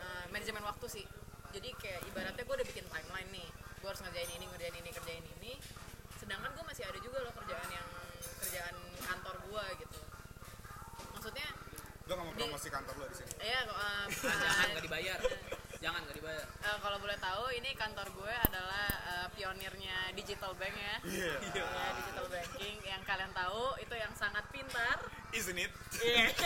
eh, 0.00 0.24
manajemen 0.32 0.64
waktu 0.64 0.88
sih 0.88 1.04
jadi 1.54 1.70
kayak 1.78 2.00
ibaratnya 2.10 2.42
gue 2.42 2.54
udah 2.58 2.66
bikin 2.66 2.86
timeline 2.90 3.30
nih. 3.30 3.48
Gue 3.78 3.88
harus 3.88 4.02
ngerjain 4.02 4.30
ini 4.34 4.44
ngerjain 4.50 4.74
ini 4.74 4.90
kerjain 4.90 5.24
ini. 5.38 5.52
Sedangkan 6.18 6.50
gue 6.50 6.64
masih 6.66 6.84
ada 6.84 6.98
juga 6.98 7.22
loh 7.22 7.32
kerjaan 7.38 7.68
yang 7.70 7.88
kerjaan 8.42 8.74
kantor 8.98 9.36
gue 9.46 9.64
gitu. 9.86 10.00
Maksudnya 11.14 11.48
Gue 12.04 12.12
gak 12.20 12.26
mau 12.28 12.36
Di- 12.36 12.44
promosi 12.44 12.68
kantor 12.68 12.94
lo 13.00 13.06
di 13.08 13.16
sini. 13.16 13.32
ya 13.40 13.64
uh, 13.64 14.04
jangan 14.44 14.66
nggak 14.76 14.84
dibayar. 14.84 15.18
Jangan 15.80 16.00
nggak 16.04 16.16
dibayar. 16.20 16.44
Eh, 16.44 16.78
kalau 16.84 16.98
boleh 17.00 17.16
tahu 17.16 17.44
ini 17.56 17.70
kantor 17.72 18.08
gue 18.12 18.34
adalah 18.44 18.86
eh, 19.08 19.26
pionirnya 19.32 20.12
digital 20.12 20.52
bank 20.56 20.76
ya. 20.76 20.96
Iya. 21.00 21.32
ya 21.56 21.88
digital 21.96 22.26
banking. 22.28 22.76
Yang 22.84 23.02
kalian 23.08 23.32
tahu 23.32 23.64
itu 23.80 23.94
yang 23.96 24.12
sangat 24.12 24.44
pintar. 24.52 25.00
Isn't 25.32 25.56
it? 25.56 25.72
iya. 26.04 26.28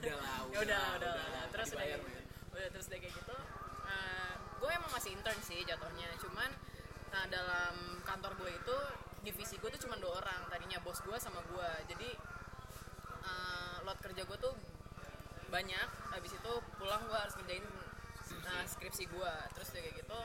Udah 0.00 0.14
lah 0.16 0.36
ya 0.50 0.58
udah 0.64 0.78
lah, 0.80 0.92
udah 0.98 1.10
lah. 1.12 1.26
nggak 1.28 1.46
terus 1.52 1.68
udah. 1.72 2.19
Terus 2.68 2.86
udah 2.92 3.00
kayak 3.00 3.14
gitu 3.16 3.36
eh, 3.88 4.34
gue 4.60 4.70
emang 4.70 4.92
masih 4.92 5.16
intern 5.16 5.40
sih 5.40 5.60
jatuhnya. 5.64 6.08
Cuman 6.20 6.50
nah, 7.10 7.24
dalam 7.32 8.04
kantor 8.04 8.36
gue 8.38 8.50
itu 8.52 8.76
divisi 9.24 9.56
gue 9.56 9.72
tuh 9.72 9.88
cuma 9.88 9.96
dua 9.96 10.20
orang. 10.20 10.40
Tadinya 10.52 10.78
bos 10.84 11.00
gue 11.00 11.16
sama 11.16 11.40
gue. 11.48 11.70
Jadi 11.88 12.08
eh, 13.24 13.76
load 13.82 13.98
kerja 14.04 14.22
gue 14.28 14.38
tuh 14.38 14.54
banyak. 15.48 15.88
Habis 16.12 16.32
itu 16.36 16.52
pulang 16.76 17.02
gue 17.08 17.18
harus 17.18 17.34
ngerjain 17.40 17.64
eh, 18.30 18.64
skripsi 18.68 19.08
gue. 19.08 19.32
Terus 19.56 19.68
udah 19.72 19.82
kayak 19.82 19.96
gitu 20.04 20.20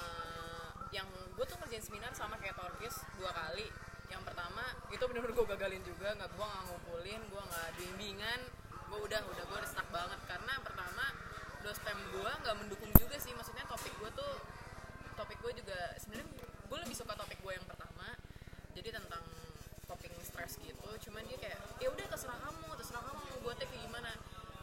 eh, 0.00 0.68
yang 0.96 1.08
gue 1.36 1.44
tuh 1.44 1.56
ngerjain 1.60 1.84
seminar 1.84 2.12
sama 2.16 2.40
kayak 2.40 2.56
Torkis 2.56 3.04
dua 3.20 3.30
kali. 3.36 3.68
Yang 4.08 4.24
pertama 4.24 4.64
itu 4.88 5.04
bener-bener 5.04 5.36
gue 5.36 5.46
gagalin 5.54 5.82
juga. 5.84 6.08
Nggak 6.16 6.30
gue 6.32 6.46
nggak 6.48 6.64
ngumpulin 6.72 7.20
gue 7.28 7.42
nggak 7.52 7.68
bimbingan. 7.76 8.40
Gue 8.88 8.98
udah 9.04 9.20
udah 9.20 9.44
gue 9.44 9.58
stuck 9.68 9.84
banget. 9.92 10.16
Karena 10.24 10.56
dospem 11.68 11.98
gue 12.16 12.32
nggak 12.40 12.56
mendukung 12.56 12.88
juga 12.96 13.16
sih. 13.20 13.36
Maksudnya 13.36 13.68
topik 13.68 13.92
gue 14.00 14.10
tuh 14.16 14.32
topik 15.20 15.36
gue 15.44 15.52
juga 15.60 15.78
sebenarnya 16.00 16.28
gue 16.40 16.78
lebih 16.80 16.96
suka 16.96 17.12
topik 17.12 17.36
gue 17.44 17.52
yang 17.52 17.66
pertama 17.68 18.08
jadi 18.72 18.96
tentang 18.96 19.20
coping 19.84 20.16
stress 20.24 20.56
gitu. 20.64 20.88
Cuman 21.04 21.22
dia 21.28 21.36
kayak 21.36 21.60
ya 21.76 21.88
udah 21.92 22.06
terserah 22.08 22.38
kamu 22.40 22.68
terserah 22.80 23.02
kamu 23.04 23.20
mau 23.20 23.38
buatnya 23.44 23.66
kayak 23.68 23.82
gimana. 23.84 24.12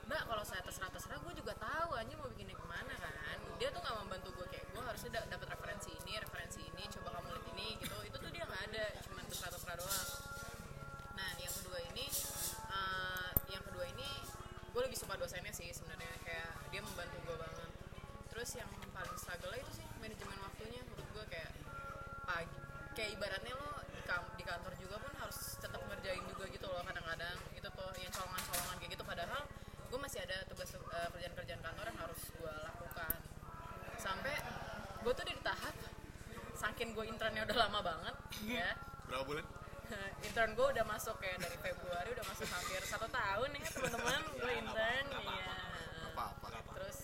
Mbak 0.06 0.22
kalau 0.30 0.44
saya 0.46 0.62
terserah 0.66 0.90
terserah 0.90 1.18
gue 1.22 1.34
juga 1.38 1.54
tahu 1.58 1.94
aja 1.94 2.14
mau 2.18 2.30
bikinnya 2.34 2.58
ke 2.58 2.66
mana 2.66 2.94
kan. 2.98 3.14
Dia 3.62 3.70
tuh 3.70 3.82
nggak 3.86 3.96
membantu 4.02 4.30
gue 4.42 4.48
kayak 4.50 4.66
gue 4.74 4.82
harusnya 4.82 5.10
da- 5.14 5.30
dapat 5.30 5.48
referensi 5.54 5.90
ini 5.94 6.18
referensi 6.18 6.35
kayak 22.96 23.12
ibaratnya 23.20 23.54
lo 23.54 23.70
di, 23.92 24.44
kantor 24.46 24.74
juga 24.80 24.96
pun 25.02 25.14
harus 25.20 25.38
tetap 25.60 25.82
ngerjain 25.84 26.24
juga 26.32 26.46
gitu 26.48 26.66
loh 26.72 26.84
kadang-kadang. 26.86 27.38
Itu 27.54 27.68
tuh 27.74 27.90
yang 28.00 28.14
colongan-colongan 28.14 28.76
kayak 28.80 28.92
gitu. 28.96 29.04
Padahal 29.04 29.42
gue 29.92 30.00
masih 30.00 30.20
ada 30.24 30.38
tugas 30.48 30.70
eh, 30.74 31.08
kerjaan-kerjaan 31.12 31.62
kantor 31.62 31.86
yang 31.92 32.00
harus 32.00 32.22
gue 32.32 32.56
lakukan. 32.64 33.18
Sampai 34.00 34.34
gue 35.04 35.14
tuh 35.14 35.26
di 35.28 35.36
tahap 35.44 35.76
saking 36.56 36.96
gue 36.96 37.06
internnya 37.06 37.44
udah 37.46 37.58
lama 37.68 37.80
banget 37.84 38.16
ya. 38.48 38.70
Berapa 39.12 39.24
bulan? 39.28 39.46
intern 40.28 40.52
gue 40.58 40.68
udah 40.74 40.86
masuk 40.88 41.16
kayak 41.22 41.38
dari 41.38 41.58
Februari 41.62 42.10
udah 42.16 42.26
masuk 42.26 42.48
hampir 42.50 42.82
satu 42.88 43.08
tahun 43.12 43.50
ya 43.54 43.70
teman-teman. 43.70 44.22
Gue 44.40 44.50
Ya, 44.56 44.62
intern 44.64 45.06
nggak 45.12 45.22
apa-apa, 45.22 46.48
iya. 46.48 46.62
Apa-apa. 46.62 46.74
terus 46.80 46.98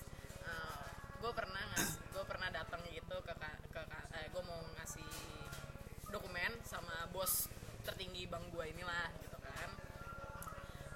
gue 1.21 1.31
pernah 1.37 1.61
ngas 1.73 2.01
gue 2.01 2.23
pernah 2.25 2.49
datang 2.49 2.81
gitu 2.89 3.17
ke 3.21 3.33
ke 3.69 3.81
ka- 3.85 4.09
eh, 4.17 4.25
gue 4.33 4.41
mau 4.41 4.57
ngasih 4.73 5.05
dokumen 6.11 6.51
sama 6.67 7.07
bos 7.15 7.47
tertinggi 7.87 8.27
bank 8.27 8.51
gue 8.51 8.65
inilah 8.67 9.09
gitu 9.23 9.37
kan. 9.41 9.69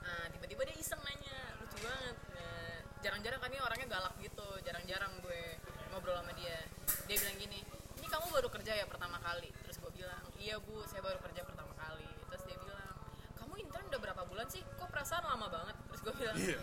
Nah, 0.05 0.25
tiba-tiba 0.29 0.61
dia 0.67 0.75
iseng 0.77 1.01
nanya 1.01 1.55
lucu 1.57 1.77
banget 1.81 2.15
Nah, 2.35 2.75
jarang-jarang 3.01 3.39
kan 3.41 3.49
ini 3.49 3.61
orangnya 3.63 3.87
galak 3.89 4.13
gitu 4.21 4.47
jarang-jarang 4.61 5.13
gue 5.23 5.41
ngobrol 5.89 6.19
sama 6.19 6.35
dia. 6.37 6.59
Dia 7.07 7.17
bilang 7.17 7.37
gini 7.39 7.59
ini 7.95 8.07
kamu 8.11 8.27
baru 8.29 8.47
kerja 8.51 8.75
ya 8.75 8.85
pertama 8.85 9.17
kali? 9.23 9.49
Terus 9.65 9.79
gue 9.81 9.91
bilang 9.95 10.21
iya 10.37 10.59
bu 10.61 10.83
saya 10.85 11.01
baru 11.01 11.17
kerja 11.23 11.41
pertama 11.47 11.73
kali. 11.73 12.05
Terus 12.29 12.43
dia 12.45 12.57
bilang 12.59 12.93
kamu 13.39 13.53
intern 13.65 13.85
udah 13.89 14.01
berapa 14.03 14.21
bulan 14.29 14.47
sih? 14.51 14.61
Kok 14.77 14.91
perasaan 14.91 15.25
lama 15.25 15.47
banget? 15.49 15.75
Terus 15.89 16.01
gue 16.05 16.13
bilang 16.19 16.37
Iya. 16.37 16.59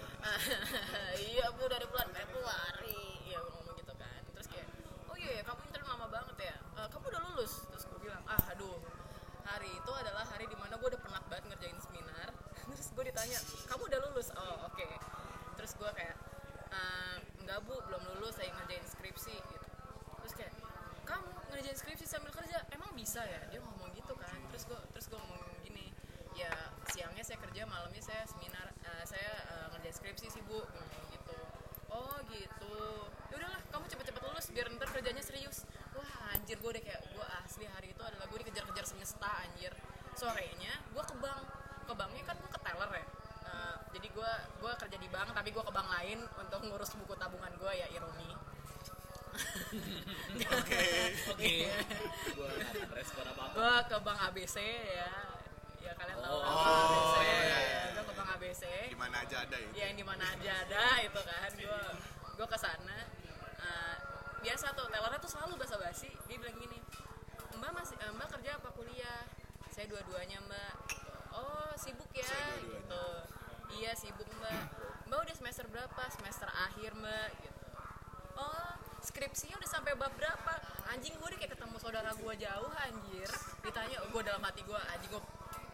iya 1.34 1.46
bu 1.56 1.64
dari 1.66 1.86
bulan 1.88 2.08
Februari 2.14 3.12
hari 9.52 9.68
itu 9.68 9.92
adalah 9.92 10.24
hari 10.24 10.48
di 10.48 10.56
mana 10.56 10.80
gue 10.80 10.88
udah 10.88 11.02
penat 11.04 11.24
banget 11.28 11.44
ngerjain 11.52 11.78
seminar. 11.84 12.28
Terus 12.72 12.88
gue 12.96 13.04
ditanya 13.04 13.38
kamu 13.68 13.82
udah 13.92 14.00
lulus? 14.08 14.28
Oh 14.32 14.56
oke. 14.68 14.88
Terus 15.60 15.72
gue 15.76 15.90
kayak 15.92 16.16
"Eh, 16.72 17.16
enggak 17.44 17.58
bu 17.68 17.76
belum 17.84 18.02
lulus 18.16 18.40
saya 18.40 18.48
ngerjain 18.56 18.84
skripsi 18.88 19.34
gitu. 19.36 19.68
Terus 20.24 20.32
kayak 20.32 20.52
kamu 21.04 21.28
ngerjain 21.52 21.76
skripsi 21.76 22.04
sambil 22.08 22.32
kerja? 22.32 22.64
Emang 22.72 22.90
bisa 22.96 23.20
ya? 23.24 23.40
Dia 23.52 23.60
ngomong 23.60 23.92
gitu 23.92 24.16
kan. 24.16 24.32
Terus 24.52 24.64
gue 24.64 24.80
terus 24.96 25.06
gue 25.12 25.18
ngomong 25.20 25.40
gini 25.60 25.92
ya 26.32 26.48
siangnya 26.88 27.20
saya 27.20 27.36
kerja 27.44 27.68
malamnya 27.68 28.00
saya 28.00 28.24
seminar 28.24 28.72
eh, 28.72 29.04
saya 29.04 29.32
eh, 29.52 29.66
ngerjain 29.76 29.94
skripsi 29.94 30.26
sih 30.32 30.42
bu 30.48 30.58
ngomong 30.64 31.04
gitu. 31.12 31.36
Oh 31.92 32.16
gitu. 32.32 32.76
Ya 33.28 33.34
udahlah 33.36 33.60
kamu 33.68 33.84
cepet-cepet 33.88 34.22
lulus 34.24 34.46
biar 34.48 34.66
ntar 34.72 34.88
kerjanya 34.88 35.20
serius. 35.20 35.68
Wah 35.92 36.32
anjir 36.32 36.56
gue 36.56 36.70
udah 36.72 36.82
kayak 36.82 36.91
sorenya 40.22 40.72
gue 40.88 41.02
ke 41.02 41.14
bank. 41.18 41.42
Ke 41.82 41.92
banknya 41.92 42.22
kan 42.22 42.37
gue 42.37 42.46
ke 42.48 42.61
teller 42.61 42.90
ya. 42.92 43.04
Eh, 43.44 43.74
jadi 43.92 44.06
gue 44.08 44.32
gue 44.56 44.72
kerja 44.78 44.96
di 44.96 45.08
bank 45.08 45.28
tapi 45.32 45.50
gue 45.50 45.61
ke 45.61 45.72
bank 45.72 45.88
lain 45.90 46.18
untuk 46.37 46.61
ngurus 46.62 46.94
buku 46.94 47.14
tabungan 47.16 47.50
gue 47.52 47.72
ya 47.74 47.87
ironi 47.90 48.30
Oke. 50.52 50.82
oke. 51.26 51.54
gue 52.28 52.50
respon 52.92 53.24
apa 53.26 53.42
ke 53.82 53.96
bank 53.98 54.18
ABC 54.28 54.56
ya. 54.92 55.11
Ya 55.80 55.92
kalian 55.96 56.16
tahu 56.16 56.37
Oh, 56.37 56.44
kan 56.44 56.54
bank 56.54 56.78
ABC 56.78 57.16
iya, 57.18 57.38
iya. 57.58 57.80
gue 57.90 58.04
ke 58.04 58.12
bank 58.12 58.28
ABC 58.37 58.62
Di 58.87 58.98
mana 58.98 59.16
aja 59.18 59.37
ada 59.40 59.56
itu. 59.56 59.72
ya 59.72 59.85
yang 59.88 59.98
di 59.98 60.06
mana 60.06 60.24
aja 60.28 60.52
ada 60.62 60.85
itu 61.00 61.20
kan. 61.20 61.50
Gue 61.50 61.80
gue 62.32 62.46
ke 62.46 62.58
sana. 62.61 62.98
Eh, 63.58 63.94
biasa 64.42 64.66
tuh 64.74 64.87
tellernya 64.87 65.18
tuh 65.18 65.30
selalu 65.30 65.54
basa-basi. 65.56 66.11
Dia 66.26 66.37
bilang 66.37 66.56
gini 66.58 66.78
saya 69.83 69.99
dua-duanya 69.99 70.38
mbak. 70.47 70.75
Oh 71.35 71.75
sibuk 71.75 72.07
ya 72.14 72.23
Saya 72.23 72.55
gitu. 72.62 73.07
iya 73.83 73.90
sibuk 73.99 74.31
mbak. 74.31 74.62
Mbak 75.11 75.18
udah 75.27 75.35
semester 75.35 75.66
berapa? 75.66 76.03
Semester 76.07 76.47
akhir 76.47 76.95
mbak 76.95 77.35
gitu. 77.42 77.66
Oh 78.38 78.79
skripsinya 79.03 79.59
udah 79.59 79.66
sampai 79.66 79.99
bab 79.99 80.14
berapa? 80.14 80.55
Anjing 80.87 81.18
gue 81.18 81.27
udah 81.27 81.35
kayak 81.35 81.59
ketemu 81.59 81.77
saudara 81.83 82.14
gue 82.14 82.35
jauh 82.38 82.71
anjir. 82.79 83.27
Ditanya 83.66 83.99
gue 84.07 84.23
dalam 84.23 84.38
hati 84.47 84.62
gue 84.62 84.79
anjing 84.87 85.11
gue 85.11 85.23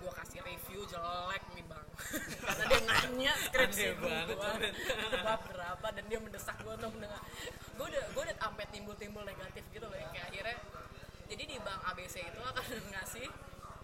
gue 0.01 0.12
kasih 0.25 0.40
review 0.40 0.81
jelek 0.88 1.44
nih 1.53 1.64
bang. 1.68 1.87
Karena 2.49 2.64
dia 2.64 2.81
nanya 2.88 3.33
skripsi 3.44 3.85
gue 3.92 4.16
bab 5.21 5.40
berapa? 5.53 5.87
Dan 5.92 6.05
dia 6.09 6.16
mendesak 6.16 6.57
gue 6.64 6.73
untuk 6.81 6.97
mendengar. 6.97 7.21
Gue 7.77 7.87
udah 7.92 8.05
gue 8.16 8.23
udah 8.25 8.37
sampai 8.40 8.64
timbul-timbul 8.73 9.21
negatif 9.29 9.68
gitu 9.68 9.85
loh 9.85 10.01
ya. 10.01 10.09
kayak 10.16 10.33
akhirnya 10.33 10.57
jadi 11.29 11.44
di 11.44 11.57
bank 11.61 11.85
ABC 11.92 12.25
itu 12.25 12.40
akan 12.40 12.64
ngasih 12.97 13.29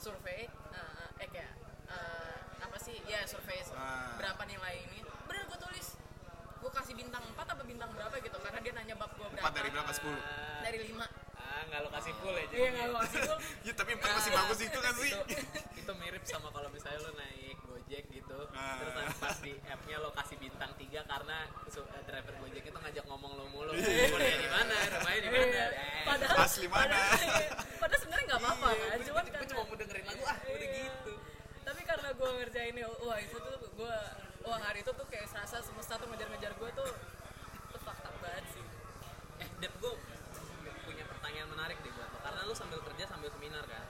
survei 0.04 0.44
eh, 0.44 0.80
eh 1.18 1.28
kayak 1.28 1.52
eh, 1.88 2.34
apa 2.60 2.76
sih 2.78 2.96
ya 3.04 3.24
survei 3.24 3.56
Ah. 3.74 4.14
berapa 4.14 4.42
nilai 4.44 4.74
ini 4.86 4.98
bener 5.24 5.44
gue 5.46 5.58
tulis 5.58 5.96
gue 6.56 6.70
kasih 6.72 6.94
bintang 6.94 7.24
4 7.26 7.44
apa 7.46 7.62
bintang 7.62 7.90
berapa 7.90 8.14
gitu 8.18 8.36
karena 8.38 8.58
dia 8.58 8.72
nanya 8.72 8.94
bab 8.94 9.10
gue 9.12 9.26
berapa 9.26 9.40
Empat 9.42 9.52
dari 9.54 9.68
berapa? 9.68 9.90
Sepuluh. 9.90 10.20
dari 10.60 10.78
5 10.86 10.96
ah 11.34 11.60
nggak 11.64 11.80
lo 11.80 11.90
kasih 11.90 12.12
full 12.14 12.32
ya 12.32 12.44
iya 12.50 12.68
nggak 12.70 12.86
gue 12.86 13.00
kasih 13.02 13.18
full 13.22 13.38
Ya 13.66 13.72
tapi 13.74 13.90
empat 13.92 14.10
masih 14.12 14.30
bagus 14.32 14.58
itu 14.60 14.78
kan 14.78 14.92
sih. 14.94 15.10
itu, 15.10 15.20
itu 15.76 15.92
mirip 15.94 16.24
sama 16.24 16.48
kalau 16.50 16.68
misalnya 16.68 17.00
lo 17.00 17.12
naik 17.14 17.56
Gojek 17.64 18.04
gitu 18.10 18.38
Ah. 18.50 18.78
terus 18.78 18.94
pas 19.18 19.36
di 19.40 19.52
app-nya 19.60 19.96
lo 19.98 20.10
kasih 20.12 20.36
bintang 20.38 20.70
3 20.72 20.80
karena 21.04 21.38
eh, 21.66 22.02
driver 22.02 22.34
Gojek 22.38 22.64
itu 22.64 22.78
ngajak 22.78 23.04
ngomong 23.04 23.32
lo 23.34 23.44
mulu 23.50 23.70
Iya. 23.74 24.08
rumahnya 24.08 24.36
di 24.38 24.48
mana 24.48 24.74
rumahnya 24.94 25.20
di 25.20 25.28
mana 25.28 25.44
Iya. 25.44 25.66
Eh, 25.68 26.02
padahal 26.06 26.36
Asli 26.40 26.66
mana? 26.66 26.96
padahal, 26.96 27.83
nggak 28.34 28.50
apa-apa 28.50 28.68
iya, 28.74 28.86
kan? 28.90 28.98
cuman 29.06 29.22
karena 29.30 29.46
cuma 29.46 29.62
mau 29.62 29.76
dengerin 29.78 30.04
lagu 30.04 30.22
ah 30.24 30.36
udah 30.42 30.58
Iya. 30.58 30.74
gitu. 30.74 31.12
Tapi 31.64 31.80
karena 31.82 32.08
gue 32.12 32.28
ngerjain 32.34 32.74
wah 33.00 33.18
itu 33.18 33.36
tuh 33.38 33.56
gue 33.72 33.96
wah 34.44 34.58
hari 34.60 34.78
itu 34.82 34.90
tuh 34.90 35.06
kayak 35.06 35.26
serasa 35.30 35.62
semesta 35.62 35.94
tuh 35.96 36.06
ngejar-ngejar 36.10 36.52
gue 36.52 36.70
tuh 36.74 36.90
tuh 37.70 37.80
fakta 37.80 38.10
banget 38.18 38.44
sih. 38.52 38.64
Eh 39.38 39.48
Dep 39.62 39.72
gue 39.78 39.92
punya 40.84 41.04
pertanyaan 41.06 41.48
menarik 41.48 41.78
deh 41.80 41.92
buat 41.94 42.08
lo. 42.10 42.18
Karena 42.20 42.40
lo 42.42 42.52
sambil 42.52 42.80
kerja 42.82 43.04
sambil 43.06 43.30
seminar 43.30 43.64
kan? 43.64 43.86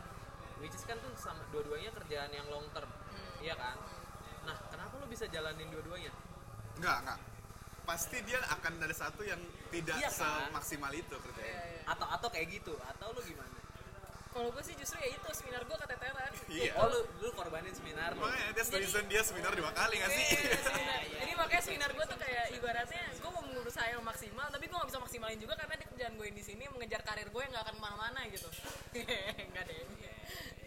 Which 0.60 0.72
is 0.72 0.84
kan 0.84 1.00
tuh 1.00 1.10
sama 1.16 1.42
dua-duanya 1.50 1.90
kerjaan 1.90 2.30
yang 2.30 2.46
long 2.46 2.68
term. 2.70 2.88
Iya 3.40 3.56
kan? 3.56 3.76
Nah 4.44 4.56
kenapa 4.68 4.94
lo 5.00 5.06
bisa 5.08 5.24
jalanin 5.26 5.72
dua-duanya? 5.72 6.12
Enggak, 6.78 6.96
enggak. 7.02 7.18
Pasti 7.84 8.16
dia 8.24 8.40
akan 8.48 8.80
ada 8.80 8.94
satu 8.94 9.20
yang 9.26 9.40
tidak 9.68 9.98
Iya 9.98 10.08
kan? 10.08 10.48
semaksimal 10.48 10.92
itu 10.94 11.16
kerjanya. 11.20 11.48
Iya, 11.50 11.62
iya. 11.74 11.82
atau 11.90 12.06
atau 12.06 12.28
kayak 12.30 12.48
gitu. 12.54 12.72
Atau 12.80 13.10
lo 13.10 13.20
gimana 13.20 13.50
kalau 14.34 14.50
gue 14.50 14.62
sih 14.62 14.74
justru 14.74 14.98
ya 14.98 15.08
itu 15.08 15.28
seminar 15.30 15.62
gue 15.62 15.76
keteteran 15.78 16.32
Iya. 16.44 16.72
oh 16.76 16.86
lu 16.86 17.00
lu 17.18 17.28
korbanin 17.32 17.70
seminar 17.70 18.12
lo 18.12 18.20
Makanya 18.20 18.50
dia 18.52 18.64
reason 18.76 19.04
dia 19.06 19.22
seminar 19.22 19.54
dua 19.54 19.70
kali 19.70 19.94
nggak 19.96 20.10
sih? 20.10 20.26
Iya, 20.28 20.58
seminar. 20.60 20.74
Iya, 20.74 20.96
iya. 21.00 21.18
Jadi 21.22 21.32
makanya 21.34 21.62
seminar 21.62 21.90
gue 21.90 22.04
tuh 22.04 22.18
kayak 22.18 22.44
ibaratnya 22.52 23.02
gue 23.14 23.30
mau 23.30 23.42
mengurus 23.42 23.72
saya 23.72 23.96
maksimal, 23.96 24.46
tapi 24.48 24.64
gue 24.66 24.74
gak 24.74 24.88
bisa 24.90 25.00
maksimalin 25.00 25.38
juga 25.38 25.54
karena 25.54 25.74
di 25.74 25.84
kerjaan 25.86 26.14
gue 26.14 26.26
di 26.28 26.44
sini 26.44 26.64
mengejar 26.68 27.00
karir 27.00 27.26
gue 27.26 27.40
yang 27.40 27.52
gak 27.52 27.64
akan 27.64 27.74
ke 27.74 27.80
mana-mana 27.80 28.20
gitu. 28.28 28.48
Enggak 29.48 29.64
deh. 29.64 29.76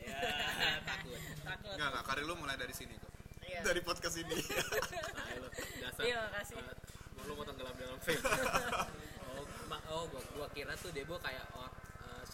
ya 0.08 0.80
takut 0.84 1.20
Takut. 1.44 1.74
Enggak, 1.76 1.88
enggak. 1.92 2.04
Karir 2.06 2.24
lu 2.24 2.34
mulai 2.36 2.56
dari 2.56 2.74
sini 2.74 2.96
kok. 2.96 3.12
Iya. 3.44 3.60
Dari 3.64 3.82
podcast 3.82 4.16
ini. 4.18 4.36
Ayo 4.36 5.38
lo 5.44 5.48
dasar 5.78 6.04
Iya, 6.04 6.20
makasih. 6.26 6.58
eh, 6.58 6.76
lo 7.22 7.32
mau 7.34 7.46
tenggelam 7.46 7.76
dalam 7.76 8.00
fame 8.02 8.24
oh, 9.30 9.44
ma- 9.68 9.84
oh 9.90 10.04
gua, 10.08 10.22
gua 10.34 10.48
kira 10.50 10.74
tuh 10.76 10.90
Debo 10.90 11.16
kayak 11.18 11.44
or, 11.54 11.70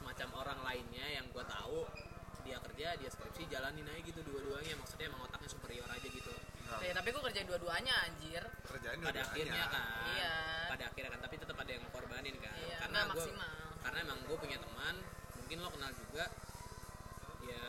semacam 0.04 0.30
orang 0.36 0.60
lainnya 0.62 1.08
yang 1.10 1.26
gua 1.32 1.48
tahu 1.48 1.88
dia 2.44 2.60
kerja 2.60 3.00
dia 3.00 3.08
skripsi 3.08 3.48
jalanin 3.48 3.88
aja 3.88 4.04
gitu 4.04 4.20
dua-duanya 4.22 4.76
maksudnya 4.76 5.08
emang 5.08 5.24
otaknya 5.24 5.48
superior 5.50 5.88
aja 5.88 6.04
gitu 6.06 6.36
Ya, 6.74 6.90
tapi 6.92 7.14
gue 7.14 7.22
kerjain 7.22 7.46
dua-duanya 7.46 7.94
anjir. 8.02 8.42
Kerjaan 8.66 8.98
pada 8.98 9.14
dua-duanya. 9.14 9.30
akhirnya 9.30 9.64
kan 9.70 9.84
Iya. 10.10 10.34
pada 10.68 10.84
akhirnya 10.90 11.12
kan 11.14 11.22
tapi 11.22 11.36
tetap 11.38 11.54
ada 11.56 11.72
yang 11.72 11.86
korbanin 11.88 12.36
kan 12.36 12.54
Iya, 12.58 12.76
karena 12.82 13.00
maksimal. 13.08 13.52
karena 13.80 13.98
emang 14.02 14.20
gue 14.26 14.38
punya 14.38 14.58
teman 14.58 14.96
mungkin 15.38 15.58
lo 15.60 15.70
kenal 15.70 15.92
juga 15.94 16.26
ya 17.46 17.68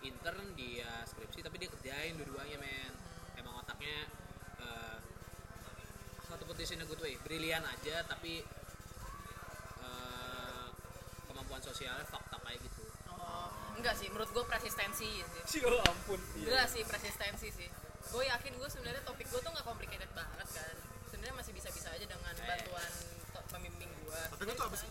intern 0.00 0.46
dia 0.54 0.90
skripsi 1.04 1.38
tapi 1.40 1.56
dia 1.58 1.68
kerjain 1.68 2.16
dua-duanya 2.16 2.56
men 2.58 2.92
emang 3.36 3.54
otaknya 3.56 4.08
eh 4.58 4.96
satu 6.24 6.42
put 6.42 6.56
this 6.56 6.72
in 6.72 6.80
a 6.80 6.86
good 6.86 6.98
way 6.98 7.14
brilian 7.20 7.60
aja 7.62 8.02
tapi 8.04 8.40
kemampuan 11.54 11.70
sosialnya 11.70 12.02
fakta 12.04 12.36
kayak 12.40 12.58
gitu 12.60 12.82
Oh, 13.06 13.46
enggak 13.78 13.94
sih, 13.94 14.10
menurut 14.10 14.26
gue 14.28 14.42
persistensi 14.44 15.06
sih. 15.46 15.58
ya 15.62 15.70
ampun 15.86 16.18
Enggak 16.36 16.66
sih, 16.66 16.82
persistensi 16.82 17.46
sih. 17.48 17.68
Gue 18.10 18.26
yakin 18.26 18.58
gue 18.58 18.66
sebenarnya 18.68 19.00
topik 19.00 19.22
gue 19.24 19.38
tuh 19.38 19.48
nggak 19.48 19.62
complicated 19.62 20.10
banget 20.10 20.48
kan. 20.50 20.74
Sebenarnya 21.06 21.34
masih 21.36 21.52
bisa-bisa 21.54 21.88
aja 21.88 22.02
dengan 22.02 22.34
Eh. 22.34 22.42
bantuan 22.42 22.90
to- 23.30 23.46
pembimbing 23.48 23.86
gue. 23.94 24.20
Tapi 24.28 24.42
gue 24.42 24.54
tuh 24.56 24.66
apa 24.66 24.76
sih? 24.76 24.90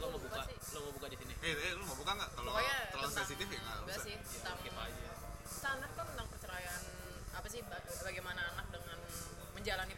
lo 0.00 0.08
mau 0.08 0.16
buka 0.18 0.40
lo 0.48 0.80
mau 0.80 0.92
buka 0.96 1.06
di 1.06 1.16
sini 1.20 1.34
Eh, 1.38 1.52
eh, 1.52 1.72
lu 1.76 1.84
mau 1.84 1.92
buka 1.94 2.12
nggak? 2.16 2.30
Kalau 2.32 2.50
Pokoknya 2.50 2.76
terlalu 2.88 2.96
tentang- 3.04 3.12
sensitif 3.20 3.46
ya 3.46 3.60
nggak 3.60 3.76
enggak 3.78 3.98
sih, 4.00 4.14
tentang 4.16 4.56
skip 4.56 4.72
aja 4.74 5.08
standar 5.44 5.90
kan 5.92 6.04
tentang 6.08 6.26
perceraian 6.26 6.80
apa 7.30 7.46
sih 7.46 7.60
ba- 7.62 7.84
bagaimana 8.00 8.42
anak 8.50 8.66
dengan 8.72 8.98
menjalani 9.52 9.94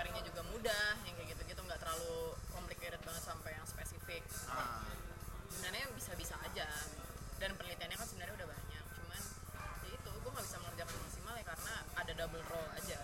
dicarinya 0.00 0.24
juga 0.24 0.40
mudah 0.48 0.96
yang 1.04 1.12
kayak 1.12 1.28
gitu 1.36 1.42
gitu 1.44 1.60
nggak 1.60 1.76
terlalu 1.76 2.32
complicated 2.48 2.96
banget 3.04 3.20
sampai 3.20 3.52
yang 3.52 3.66
spesifik. 3.68 4.24
Ah, 4.48 4.80
sebenarnya 5.52 5.92
bisa-bisa 5.92 6.40
aja. 6.40 6.64
Dan 7.36 7.52
penelitiannya 7.60 8.00
kan 8.00 8.08
sebenarnya 8.08 8.32
udah 8.32 8.48
banyak 8.48 8.84
cuman 8.96 9.20
ya 9.84 9.90
itu 9.92 10.08
gue 10.08 10.30
nggak 10.32 10.46
bisa 10.48 10.56
mengerjakan 10.56 10.96
maksimal 11.04 11.34
ya 11.36 11.44
karena 11.44 11.74
ada 12.00 12.12
double 12.16 12.44
role 12.48 12.70
aja. 12.80 12.98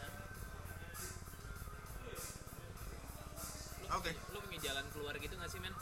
Oke. 3.92 4.08
punya- 4.08 4.32
lo 4.32 4.38
punya 4.40 4.60
jalan 4.64 4.84
keluar 4.88 5.14
gitu 5.20 5.34
gak 5.36 5.50
sih 5.52 5.60
men? 5.60 5.76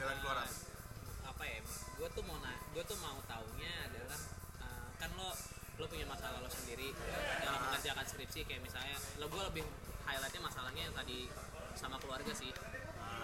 Jalan 0.00 0.16
keluar 0.24 0.40
Uh, 0.40 0.48
apa? 0.48 1.36
apa 1.36 1.44
ya? 1.44 1.60
Gue 2.00 2.08
tuh 2.16 2.24
mau 2.24 2.40
na 2.40 2.56
gue 2.72 2.84
tuh 2.88 2.96
mau 2.96 3.20
taunya 3.28 3.72
adalah 3.92 4.20
uh, 4.64 4.88
kan 4.96 5.12
lo 5.20 5.36
lo 5.76 5.84
punya 5.84 6.08
masalah 6.08 6.40
lo 6.40 6.48
sendiri. 6.48 6.96
Dalam 7.44 7.60
mengerjakan 7.68 8.08
skripsi 8.08 8.48
kayak 8.48 8.64
misalnya 8.64 8.96
lo 9.20 9.28
gue 9.28 9.42
lebih 9.52 9.64
highlightnya 10.10 10.42
masalahnya 10.42 10.82
yang 10.90 10.94
tadi 10.94 11.30
sama 11.78 11.96
keluarga 12.02 12.32
sih. 12.34 12.50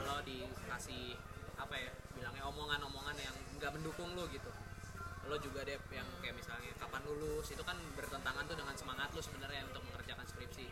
Lo 0.07 0.22
dikasih 0.22 1.18
apa 1.59 1.75
ya 1.75 1.90
bilangnya 2.14 2.44
omongan-omongan 2.46 3.16
yang 3.18 3.35
nggak 3.59 3.75
mendukung 3.75 4.14
lo 4.14 4.31
gitu. 4.31 4.51
Lo 5.27 5.37
juga 5.42 5.66
deh 5.66 5.75
yang 5.90 6.07
kayak 6.22 6.38
misalnya 6.38 6.70
kapan 6.79 7.03
lulus? 7.03 7.51
Itu 7.51 7.66
kan 7.66 7.75
bertentangan 7.99 8.46
tuh 8.46 8.55
dengan 8.55 8.75
semangat 8.79 9.11
lo 9.11 9.18
sebenarnya 9.18 9.66
untuk 9.66 9.83
mengerjakan 9.90 10.22
skripsi. 10.31 10.66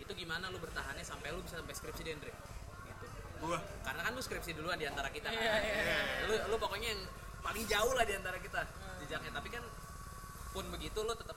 Itu 0.00 0.12
gimana 0.16 0.48
lo 0.48 0.56
bertahannya 0.56 1.04
sampai 1.04 1.28
lo 1.36 1.44
bisa 1.44 1.60
sampai 1.60 1.76
skripsi 1.76 2.02
Dendre 2.04 2.32
gitu. 2.88 3.06
Gua? 3.44 3.60
Karena 3.84 4.00
kan 4.08 4.12
lu 4.16 4.22
skripsi 4.24 4.56
duluan 4.56 4.80
di 4.80 4.88
antara 4.88 5.12
kita 5.12 5.28
kan. 5.28 5.36
Iya, 5.36 5.54
iya, 5.60 5.98
lu 6.24 6.34
lu 6.48 6.56
pokoknya 6.56 6.96
yang 6.96 7.02
paling 7.44 7.64
jauh 7.68 7.92
lah 7.92 8.08
di 8.08 8.16
antara 8.16 8.40
kita 8.40 8.64
jejaknya. 9.04 9.32
Tapi 9.36 9.48
kan 9.52 9.64
pun 10.56 10.64
begitu 10.72 11.04
lu 11.04 11.12
tetap 11.12 11.36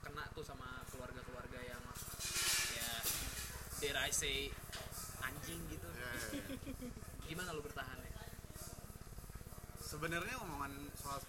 kena 0.00 0.24
tuh 0.32 0.44
sama 0.46 0.80
keluarga-keluarga 0.88 1.60
yang 1.60 1.82
ya 1.82 2.45
dare 3.82 4.00
I 4.06 4.12
say 4.12 4.50
anjing 5.24 5.60
gitu. 5.68 5.88
Ya, 5.92 6.10
ya, 6.10 6.26
ya. 6.40 6.44
gimana 7.28 7.50
lu 7.52 7.62
bertahan 7.64 7.98
ya 7.98 8.16
sebenarnya 9.86 10.34
omongan 10.42 10.72
soal 10.98 11.22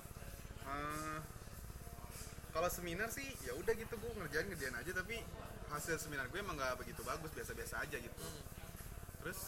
eh, 0.66 1.20
kalau 2.50 2.70
seminar 2.74 3.08
sih 3.14 3.24
ya 3.46 3.54
udah 3.54 3.74
gitu 3.78 3.94
gue 3.96 4.12
ngerjain 4.18 4.50
ngerjain 4.50 4.74
aja 4.74 4.92
tapi 4.98 5.22
hasil 5.70 6.02
seminar 6.02 6.26
gue 6.34 6.42
emang 6.42 6.58
nggak 6.58 6.82
begitu 6.82 7.06
bagus 7.06 7.30
biasa-biasa 7.38 7.86
aja 7.86 7.98
gitu. 8.02 8.26
Terus 9.22 9.40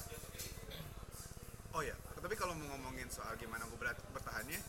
oh 1.73 1.81
ya 1.81 1.97
tapi 2.21 2.35
kalau 2.37 2.53
mau 2.53 2.77
ngomongin 2.77 3.09
soal 3.09 3.33
gimana 3.41 3.65
gue 3.65 3.79
bertahannya 4.13 4.59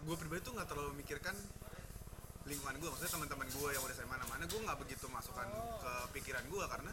gue 0.00 0.16
pribadi 0.16 0.40
tuh 0.40 0.56
nggak 0.56 0.68
terlalu 0.72 0.96
memikirkan 0.96 1.36
lingkungan 2.50 2.74
gue 2.82 2.88
maksudnya 2.90 3.12
teman-teman 3.14 3.46
gue 3.46 3.68
yang 3.70 3.82
udah 3.86 3.96
saya 3.96 4.08
mana-mana 4.10 4.42
gue 4.44 4.60
nggak 4.60 4.78
begitu 4.82 5.06
masukkan 5.06 5.46
ke 5.78 5.92
pikiran 6.18 6.42
gue 6.50 6.64
karena 6.66 6.92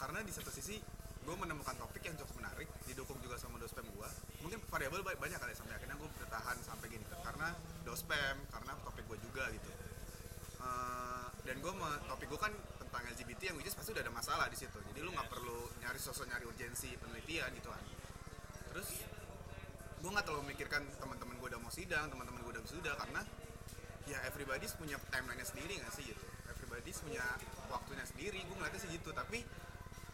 karena 0.00 0.18
di 0.24 0.32
satu 0.32 0.48
sisi 0.48 0.80
gue 1.22 1.36
menemukan 1.38 1.78
topik 1.78 2.02
yang 2.02 2.18
cukup 2.18 2.42
menarik 2.42 2.66
didukung 2.88 3.20
juga 3.22 3.38
sama 3.38 3.60
dospem 3.62 3.86
gue 3.86 4.08
mungkin 4.42 4.58
variabel 4.66 5.06
ba- 5.06 5.20
banyak 5.20 5.38
kali 5.38 5.54
sampai 5.54 5.78
akhirnya 5.78 5.94
gue 5.94 6.10
bertahan 6.18 6.56
sampai 6.66 6.86
gini 6.90 7.04
karena 7.22 7.54
dospem 7.86 8.36
karena 8.50 8.72
topik 8.82 9.04
gue 9.06 9.18
juga 9.22 9.46
gitu. 9.54 9.70
Eh, 10.62 11.26
dan 11.46 11.56
gue 11.62 11.72
topik 12.10 12.26
gue 12.26 12.40
kan 12.40 12.52
tentang 12.82 13.02
LGBT 13.06 13.54
yang 13.54 13.56
which 13.58 13.70
is 13.70 13.74
pasti 13.78 13.94
udah 13.94 14.02
ada 14.02 14.10
masalah 14.10 14.46
di 14.50 14.58
situ. 14.58 14.74
Jadi 14.74 14.98
lu 14.98 15.14
nggak 15.14 15.30
perlu 15.30 15.70
nyari 15.78 15.98
sosok 16.02 16.26
nyari 16.26 16.44
urgensi 16.46 16.90
penelitian 16.98 17.50
gitu 17.54 17.70
kan. 17.70 17.82
Terus 18.74 18.88
gue 20.02 20.10
nggak 20.10 20.24
terlalu 20.26 20.42
memikirkan 20.50 20.82
teman-teman 20.98 21.34
gue 21.38 21.48
udah 21.54 21.60
mau 21.62 21.70
sidang 21.70 22.10
teman-teman 22.10 22.42
gue 22.42 22.52
udah 22.58 22.64
sudah 22.66 22.94
karena 22.98 23.22
ya 24.06 24.18
everybody 24.26 24.66
punya 24.74 24.96
timeline-nya 25.10 25.46
sendiri 25.46 25.78
nggak 25.78 25.92
sih 25.94 26.04
gitu? 26.10 26.24
Everybody 26.50 26.90
punya 26.94 27.24
waktunya 27.70 28.04
sendiri 28.06 28.38
gue 28.42 28.56
ngeliatnya 28.56 28.80
sih 28.82 28.90
gitu. 28.90 29.10
Tapi 29.14 29.42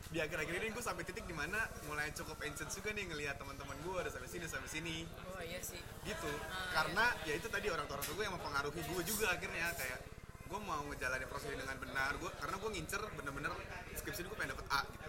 di 0.09 0.19
akhir-akhir 0.25 0.65
ini 0.65 0.73
gue 0.73 0.85
sampai 0.85 1.05
titik 1.05 1.29
di 1.29 1.37
mana 1.37 1.61
mulai 1.85 2.09
cukup 2.17 2.41
anxious 2.41 2.73
juga 2.73 2.97
nih 2.97 3.05
ngelihat 3.13 3.37
teman-teman 3.37 3.77
gue 3.85 3.93
udah 3.93 4.13
sampai 4.13 4.29
sini 4.31 4.49
sampai 4.49 4.71
sini. 4.71 4.97
Oh 5.37 5.43
iya 5.45 5.61
sih. 5.61 5.81
Gitu. 6.09 6.33
Ah, 6.49 6.81
karena 6.81 7.05
ya 7.29 7.37
itu 7.37 7.49
tadi 7.53 7.69
orang-orang 7.69 8.05
tua 8.05 8.15
gue 8.17 8.25
yang 8.25 8.35
mempengaruhi 8.37 8.81
gue 8.81 9.03
juga 9.05 9.27
akhirnya. 9.37 9.69
Kayak 9.77 10.01
gue 10.49 10.61
mau 10.65 10.81
ngejalanin 10.89 11.29
proses 11.29 11.53
ini 11.53 11.61
dengan 11.61 11.77
benar 11.77 12.17
gue 12.17 12.31
karena 12.41 12.57
gue 12.57 12.71
ngincer 12.73 13.03
bener-bener 13.21 13.53
skripsi 14.01 14.25
gue 14.25 14.37
pengen 14.37 14.57
dapet 14.57 14.67
A 14.73 14.81
gitu. 14.89 15.09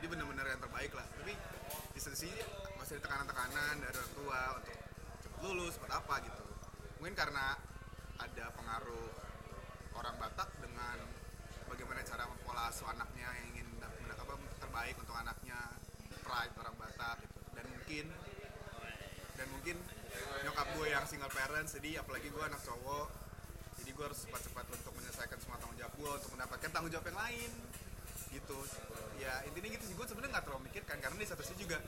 Jadi 0.00 0.06
bener-bener 0.08 0.44
yang 0.48 0.60
terbaik 0.64 0.92
lah. 0.96 1.04
Tapi 1.04 1.34
di 1.92 2.00
sisi 2.00 2.30
masih 2.80 2.96
ada 2.96 3.02
tekanan-tekanan 3.04 3.74
dari 3.84 3.96
orang 4.00 4.12
tua 4.16 4.40
untuk 4.56 4.76
cepet 5.20 5.40
lulus 5.44 5.72
cepet 5.76 5.92
apa 5.92 6.14
gitu. 6.24 6.42
Mungkin 7.04 7.14
karena 7.14 7.52
ada 8.18 8.44
pengaruh 8.54 9.08
orang 9.94 10.14
Batak 10.18 10.50
dengan 10.62 10.96
bagaimana 11.70 12.02
cara 12.02 12.24
mempola 12.26 12.70
asuh 12.70 12.86
anaknya 12.90 13.26
yang 13.42 13.46
ingin 13.54 13.68
apa 13.82 14.34
terbaik 14.62 14.94
untuk 14.98 15.14
anaknya 15.14 15.58
pride 16.22 16.54
orang 16.58 16.74
Batak 16.78 17.16
gitu. 17.22 17.38
Dan 17.54 17.64
mungkin 17.70 18.06
dan 19.38 19.46
mungkin 19.54 19.76
nyokap 20.42 20.66
gue 20.74 20.86
yang 20.90 21.04
single 21.06 21.30
parents 21.30 21.78
jadi 21.78 22.02
apalagi 22.02 22.26
gue 22.26 22.42
anak 22.42 22.58
cowok 22.66 23.06
jadi 23.78 23.90
gue 23.94 24.04
harus 24.10 24.20
cepat-cepat 24.26 24.66
untuk 24.74 24.92
menyelesaikan 24.98 25.38
semua 25.38 25.56
tanggung 25.62 25.78
jawab 25.78 25.94
gue 25.94 26.10
untuk 26.18 26.30
mendapatkan 26.34 26.70
tanggung 26.74 26.90
jawab 26.90 27.06
yang 27.06 27.18
lain 27.18 27.50
gitu. 28.34 28.58
Ya 29.22 29.42
intinya 29.46 29.68
gitu 29.70 29.84
sih 29.86 29.94
gue 29.94 30.06
sebenarnya 30.06 30.38
nggak 30.38 30.44
terlalu 30.50 30.62
mikirkan 30.70 30.98
karena 30.98 31.16
di 31.18 31.26
satu 31.26 31.42
sisi 31.46 31.62
juga 31.62 31.78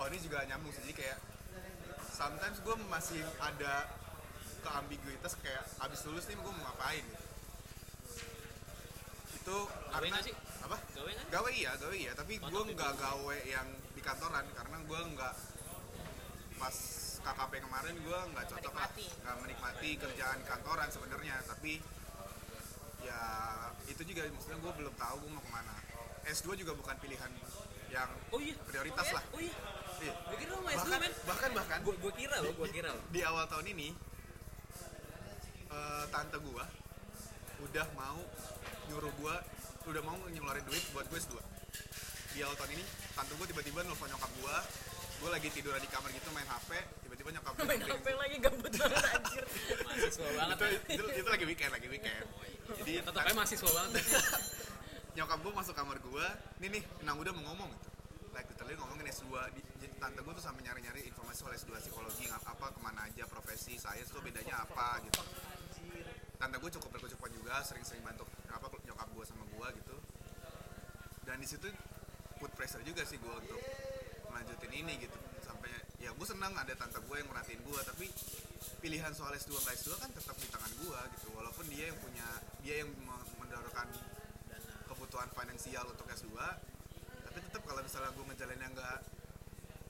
oh 0.00 0.08
ini 0.08 0.18
juga 0.20 0.44
nyambung 0.48 0.72
sih 0.72 0.96
kayak 0.96 1.20
sometimes 2.12 2.58
gue 2.64 2.76
masih 2.88 3.20
ada 3.40 3.88
keambiguitas 4.62 5.32
kayak 5.42 5.64
abis 5.82 6.00
lulus 6.06 6.24
nih 6.30 6.38
gue 6.38 6.52
mau 6.54 6.64
ngapain? 6.70 7.04
Gitu 7.04 7.32
itu 9.42 9.58
Gawe 9.66 9.98
karena 9.98 10.18
sih? 10.22 10.34
apa? 10.62 10.76
Gawe 10.94 11.10
gawe 11.34 11.50
iya 11.50 11.70
gawe 11.74 11.94
iya. 11.98 12.12
Tapi 12.14 12.38
gue 12.38 12.62
nggak 12.78 12.92
gawe. 12.94 13.36
yang 13.42 13.66
di 13.92 14.00
kantoran 14.00 14.46
karena 14.54 14.76
gue 14.86 15.00
nggak 15.18 15.34
pas 16.62 16.76
KKP 17.22 17.52
kemarin 17.66 17.94
gue 17.98 18.18
nggak 18.32 18.44
cocok 18.46 18.74
lah. 18.78 18.88
Nggak 18.94 19.36
menikmati 19.42 19.90
kerjaan 19.98 20.38
kantoran 20.46 20.88
sebenarnya. 20.94 21.36
Tapi 21.42 21.82
ya 23.02 23.22
itu 23.90 24.02
juga 24.06 24.30
maksudnya 24.30 24.58
gue 24.62 24.72
belum 24.78 24.94
tahu 24.94 25.14
gue 25.26 25.30
mau 25.34 25.42
ke 25.42 25.50
mana. 25.50 25.74
S2 26.22 26.54
juga 26.54 26.78
bukan 26.78 26.94
pilihan 27.02 27.34
yang 27.90 28.08
oh 28.30 28.38
iya. 28.38 28.54
prioritas 28.62 29.10
Oh 29.10 29.10
iya? 29.10 29.18
lah. 29.18 29.24
Oh 29.34 29.40
iya. 29.42 29.54
Iya. 30.02 30.14
gue 30.22 30.36
kira 30.38 30.50
lu 30.54 30.62
mau 30.62 30.70
S2 30.70 30.86
bahkan 30.86 31.00
men. 31.02 31.12
bahkan 31.26 31.50
bahkan. 31.50 31.78
Gue 31.82 32.12
kira 32.14 32.36
lo 32.38 32.50
gue 32.54 32.68
kira 32.70 32.88
lo 32.94 33.02
di 33.10 33.20
awal 33.26 33.50
tahun 33.50 33.66
ini 33.74 34.11
eh, 35.72 36.04
tante 36.08 36.36
gua 36.38 36.64
udah 37.62 37.86
mau 37.94 38.20
nyuruh 38.90 39.12
gua 39.18 39.34
udah 39.88 40.02
mau 40.02 40.14
ngeluarin 40.30 40.62
duit 40.66 40.84
buat 40.94 41.06
gue 41.06 41.18
S2 41.18 41.34
di 42.32 42.38
awal 42.42 42.54
tahun 42.54 42.78
ini 42.78 42.84
tante 43.12 43.32
gua 43.34 43.46
tiba-tiba 43.46 43.78
nelfon 43.82 44.08
nyokap 44.08 44.30
gua. 44.40 44.56
Gua 45.22 45.38
lagi 45.38 45.54
tiduran 45.54 45.78
di 45.78 45.86
kamar 45.86 46.10
gitu 46.10 46.34
main 46.34 46.48
HP 46.50 46.70
tiba-tiba 47.06 47.30
nyokap 47.38 47.52
gua 47.54 47.66
main 47.70 47.78
HP 47.78 48.06
lagi 48.10 48.36
gabut 48.42 48.72
banget 48.74 49.04
anjir. 49.06 49.44
Mahasiswa 49.86 50.28
banget. 50.34 50.56
Itu, 50.58 50.66
itu, 50.98 51.04
itu 51.22 51.28
lagi 51.30 51.44
weekend 51.46 51.70
lagi 51.70 51.86
weekend. 51.86 52.26
Jadi 52.82 52.92
tetap 53.06 53.22
aja 53.22 53.34
mahasiswa 53.36 53.70
banget. 53.70 54.04
Nyokap 55.16 55.38
gue 55.44 55.52
masuk 55.52 55.74
kamar 55.76 56.00
gue 56.00 56.26
nih 56.58 56.68
nih 56.72 56.82
Nang 57.06 57.20
udah 57.22 57.30
mau 57.36 57.52
ngomong. 57.54 57.70
Gitu 57.70 57.92
like 58.32 58.48
literally 58.48 58.74
ngomongin 58.80 59.06
S2 59.12 59.28
di, 59.52 59.60
jadi 59.76 59.92
tante 60.00 60.24
gue 60.24 60.32
tuh 60.32 60.40
sampai 60.40 60.64
nyari-nyari 60.64 61.04
informasi 61.04 61.44
soal 61.44 61.52
S2 61.52 61.70
psikologi 61.84 62.24
ngap- 62.32 62.48
apa 62.48 62.72
ke 62.72 62.80
mana 62.80 63.04
aja 63.04 63.28
profesi 63.28 63.76
sains 63.76 64.08
tuh 64.08 64.24
bedanya 64.24 64.64
apa 64.64 65.04
gitu 65.04 65.20
tante 66.42 66.58
gue 66.58 66.70
cukup 66.74 66.90
berkecukupan 66.98 67.30
juga 67.38 67.62
sering-sering 67.62 68.02
bantu 68.02 68.26
apa 68.50 68.66
nyokap 68.82 69.06
gue 69.14 69.24
sama 69.30 69.46
gue 69.46 69.66
gitu. 69.78 69.96
Dan 71.22 71.38
di 71.38 71.46
situ 71.46 71.70
put 72.42 72.50
pressure 72.58 72.82
juga 72.82 73.06
sih 73.06 73.14
gue 73.22 73.30
untuk 73.30 73.62
melanjutin 74.34 74.74
ini 74.74 74.98
gitu. 75.06 75.14
Sampai 75.46 75.70
ya 76.02 76.10
gue 76.10 76.26
senang 76.26 76.50
ada 76.58 76.74
tante 76.74 76.98
gue 76.98 77.14
yang 77.14 77.30
merhatiin 77.30 77.62
gue 77.62 77.80
tapi 77.86 78.10
pilihan 78.82 79.14
soal 79.14 79.30
S2 79.38 79.54
nggak 79.54 79.74
S2 79.86 79.90
kan 80.02 80.10
tetap 80.10 80.34
di 80.34 80.50
tangan 80.50 80.72
gue 80.82 81.00
gitu. 81.14 81.30
Walaupun 81.30 81.62
dia 81.70 81.94
yang 81.94 81.98
punya 82.02 82.26
dia 82.66 82.82
yang 82.82 82.90
me- 82.90 83.28
mendorongkan 83.38 83.86
kebutuhan 84.90 85.30
finansial 85.30 85.86
untuk 85.86 86.10
S2 86.10 86.34
tapi 87.22 87.38
tetap 87.38 87.62
kalau 87.64 87.80
misalnya 87.86 88.10
gue 88.18 88.24
ngejalaninnya 88.34 88.68
nggak 88.74 88.98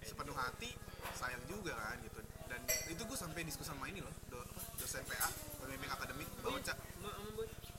sepenuh 0.05 0.37
hati 0.37 0.71
sayang 1.17 1.43
juga 1.49 1.75
kan 1.75 1.97
gitu 2.05 2.21
dan 2.53 2.61
itu 2.93 3.01
gue 3.01 3.17
sampai 3.17 3.41
diskusi 3.49 3.73
sama 3.73 3.89
ini 3.89 4.05
loh 4.05 4.13
do, 4.29 4.37
apa, 4.37 4.61
dosen 4.77 5.01
PA 5.09 5.29
pembimbing 5.57 5.89
akademik 5.89 6.29
baca 6.45 6.75
iya, 6.77 6.77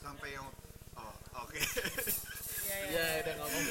sampai 0.01 0.29
yang 0.33 0.47
oh 0.97 1.13
oke. 1.45 1.57
Ya 2.63 2.77
ya 2.89 3.03
ya 3.05 3.21
udah 3.21 3.36
ngomong 3.43 3.63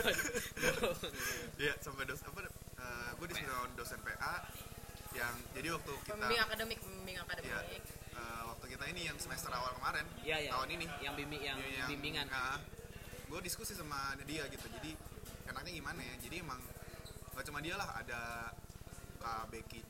Iya, 1.58 1.74
sampai 1.82 2.02
dos 2.06 2.22
apa 2.22 2.38
gue 3.22 3.26
diskusi 3.30 3.46
sama 3.50 3.66
dosen 3.78 3.98
PA 4.02 4.34
yang 5.14 5.34
jadi 5.54 5.68
waktu 5.78 5.92
kita 6.02 6.10
pembimbing 6.18 6.42
akademik 6.42 6.78
pembimbing 6.82 7.18
akademik. 7.22 7.50
Iya. 7.50 7.60
eh, 8.18 8.42
waktu 8.50 8.64
kita 8.66 8.84
ini 8.90 9.00
yang 9.06 9.16
semester 9.18 9.50
awal 9.54 9.70
kemarin 9.78 10.06
Iya, 10.26 10.36
iya. 10.42 10.50
tahun 10.54 10.68
ini. 10.74 10.86
Yang 11.02 11.14
bimbing 11.22 11.42
yang 11.42 11.58
bimbingan. 11.86 12.26
gue 13.30 13.40
diskusi 13.46 13.72
sama 13.78 14.12
dia 14.26 14.44
gitu. 14.50 14.66
Jadi 14.68 14.92
enaknya 15.48 15.72
gimana 15.72 16.00
ya? 16.02 16.14
Jadi 16.20 16.36
emang 16.42 16.60
gak 17.32 17.44
cuma 17.48 17.59
dia 17.64 17.74
lah 17.80 17.88
ada 17.96 18.53
Kak 19.22 19.48
Becky 19.55 19.80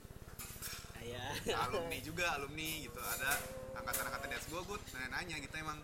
ya 1.05 1.24
alumni 1.66 1.98
juga 2.00 2.26
alumni 2.38 2.70
gitu. 2.86 3.00
Ada 3.00 3.30
angkatan-angkatan 3.78 4.26
di 4.30 4.34
atas 4.38 4.48
gue 4.48 4.61
gue 4.62 4.78
nanya-nanya 4.94 5.36
gitu 5.42 5.55
emang 5.59 5.78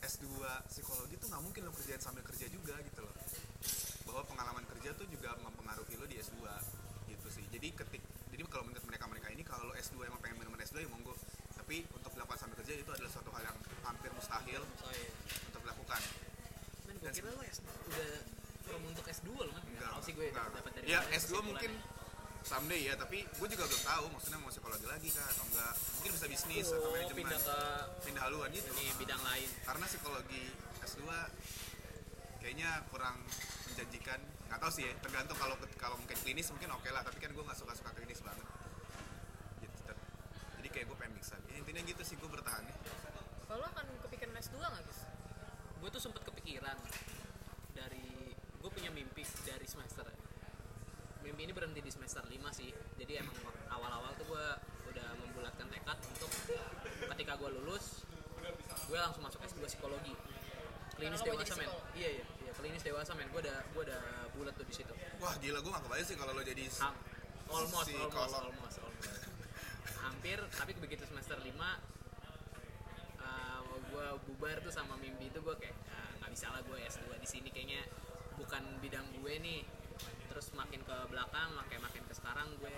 S2 0.00 0.26
psikologi 0.72 1.14
tuh 1.20 1.28
nggak 1.28 1.42
mungkin 1.44 1.60
lo 1.68 1.72
kerjain 1.76 2.00
sambil 2.00 2.22
kerja 2.24 2.46
juga 2.48 2.74
gitu 2.80 3.00
loh. 3.04 3.14
Bahwa 4.08 4.22
pengalaman 4.26 4.64
kerja 4.76 4.90
tuh 4.96 5.06
juga 5.10 5.36
mempengaruhi 5.42 5.94
lo 5.98 6.06
di 6.08 6.16
S2 6.18 6.40
gitu 7.10 7.26
sih. 7.28 7.44
Jadi 7.52 7.68
ketik 7.74 8.02
jadi 8.30 8.42
kalau 8.48 8.64
menurut 8.64 8.84
mereka 8.88 9.04
mereka 9.10 9.28
ini 9.34 9.42
kalau 9.44 9.68
lo 9.68 9.74
S2 9.76 10.06
emang 10.06 10.20
pengen 10.22 10.40
bener-bener 10.40 10.64
S2 10.64 10.86
ya 10.86 10.88
monggo. 10.88 11.14
Tapi 11.58 11.84
untuk 11.92 12.10
dilakukan 12.16 12.38
sambil 12.40 12.56
kerja 12.64 12.72
itu 12.78 12.90
adalah 12.90 13.10
suatu 13.12 13.30
hal 13.36 13.42
yang 13.46 13.58
hampir 13.84 14.10
mustahil 14.16 14.62
Sorry. 14.80 15.04
untuk 15.50 15.60
dilakukan. 15.62 16.00
Men, 16.88 16.94
gue 16.98 17.10
kira 17.12 17.30
lo 17.30 17.42
S 17.44 17.58
udah 17.60 18.10
from 18.64 18.82
untuk 18.86 19.06
S2 19.06 19.28
lo 19.34 19.50
kan 19.52 19.62
nggak 19.66 19.90
tahu 19.92 20.02
sih 20.02 20.12
gue 20.14 20.26
Enggak. 20.30 20.46
dapat 20.54 20.72
dari 20.78 20.86
ya 20.88 20.98
mana 21.04 21.18
S2 21.18 21.32
mungkin. 21.44 21.70
Someday 22.50 22.90
ya 22.90 22.98
tapi 22.98 23.22
gue 23.22 23.48
juga 23.54 23.62
belum 23.70 23.82
tahu 23.86 24.04
maksudnya 24.10 24.38
mau 24.42 24.50
psikologi 24.50 24.86
lagi 24.90 25.08
kah 25.14 25.22
atau 25.22 25.44
enggak. 25.46 25.74
Mungkin 25.94 26.10
bisa 26.18 26.26
bisnis 26.26 26.66
atau 26.66 26.82
oh, 26.82 26.90
manajemen. 26.90 27.18
pindah 27.22 27.38
ke 27.38 27.58
pindah 28.02 28.22
haluan 28.26 28.48
gitu. 28.50 28.70
ini 28.74 28.90
bidang 28.98 29.22
lain. 29.22 29.48
Karena 29.62 29.84
psikologi 29.86 30.44
S2 30.82 31.06
kayaknya 32.42 32.70
kurang 32.90 33.22
menjanjikan. 33.70 34.18
Nggak 34.50 34.58
tahu 34.66 34.72
sih 34.74 34.82
ya 34.90 34.92
tergantung 34.98 35.38
kalau 35.38 35.54
kalau 35.78 35.94
mungkin 35.94 36.18
klinis 36.26 36.50
mungkin 36.50 36.74
oke 36.74 36.90
lah 36.90 37.06
tapi 37.06 37.22
kan 37.22 37.30
gue 37.30 37.44
nggak 37.46 37.58
suka 37.58 37.72
suka 37.78 37.94
klinis 37.94 38.18
banget. 38.26 38.46
Gitu 39.62 39.78
jadi 40.58 40.68
kayak 40.74 40.86
gue 40.90 40.96
pengen 40.98 41.14
mixan. 41.14 41.40
Ya, 41.54 41.54
intinya 41.62 41.82
gitu 41.86 42.02
sih 42.02 42.18
gue 42.18 42.26
bertahan 42.26 42.66
ya. 42.66 42.74
kalau 43.46 43.66
akan 43.66 43.86
kepikiran 44.06 44.34
S2 44.38 44.58
nggak 44.58 44.82
guys 44.86 45.00
gue 45.80 45.88
tuh 45.88 46.02
sempet 46.02 46.22
kepikiran 46.28 46.76
dari 47.72 48.36
gue 48.36 48.70
punya 48.70 48.92
mimpi 48.92 49.24
dari 49.48 49.64
semester 49.64 50.04
mimpi 51.20 51.40
ini 51.44 51.52
berhenti 51.52 51.80
di 51.80 51.90
semester 51.90 52.22
5 52.22 52.32
sih. 52.50 52.70
Jadi 52.96 53.12
emang 53.16 53.36
awal-awal 53.68 54.12
tuh 54.16 54.26
gue 54.26 54.46
udah 54.90 55.08
membulatkan 55.16 55.66
tekad 55.68 55.98
untuk 56.02 56.30
ketika 57.14 57.32
gue 57.36 57.50
lulus 57.54 58.02
gue 58.90 58.98
langsung 58.98 59.22
masuk 59.22 59.40
S2 59.40 59.62
psikologi. 59.66 60.14
Klinis 60.96 61.22
dewasa 61.22 61.54
men. 61.56 61.70
iya 61.94 62.08
iya. 62.20 62.24
Iya 62.44 62.52
klinis 62.52 62.82
dewasa 62.82 63.12
men. 63.14 63.28
Gue 63.30 63.40
udah 63.40 63.58
gue 63.72 63.82
udah 63.86 64.00
bulat 64.34 64.54
tuh 64.54 64.66
di 64.66 64.74
situ. 64.74 64.92
Wah 65.20 65.34
gila 65.38 65.60
gue 65.60 65.70
gak 65.70 65.84
kebayang 65.84 66.06
sih 66.06 66.16
kalau 66.16 66.32
lo 66.34 66.42
jadi 66.42 66.64
Ham- 66.80 66.96
almost 67.50 67.72
almost 67.72 67.86
Psikolog. 67.88 68.12
almost 68.14 68.36
almost. 68.42 68.78
Hampir 70.04 70.38
tapi 70.56 70.72
begitu 70.76 71.04
semester 71.06 71.36
5 71.36 71.48
gue 73.90 74.06
bubar 74.24 74.56
tuh 74.62 74.70
sama 74.70 74.94
mimpi 74.96 75.28
itu 75.28 75.42
gue 75.42 75.56
kayak 75.58 75.74
"Ah, 75.90 76.08
nggak 76.22 76.30
bisa 76.30 76.46
lah 76.48 76.62
gue 76.62 76.78
S2 76.78 77.10
di 77.18 77.28
sini. 77.28 77.48
Kayaknya 77.50 77.82
bukan 78.38 78.62
bidang 78.80 79.06
gue 79.18 79.34
nih 79.36 79.60
terus 80.40 80.56
makin 80.56 80.80
ke 80.80 80.96
belakang 81.12 81.52
makin 81.52 81.84
makin 81.84 82.00
ke 82.08 82.16
sekarang 82.16 82.48
gue 82.64 82.72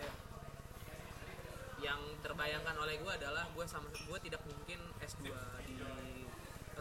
yang 1.79 2.03
terbayangkan 2.19 2.75
oleh 2.75 2.99
gue 2.99 3.13
adalah 3.15 3.47
gue 3.55 3.63
sama 3.71 3.87
gue 3.87 4.19
tidak 4.19 4.43
mungkin 4.51 4.83
S2 4.99 5.31
di 5.71 5.79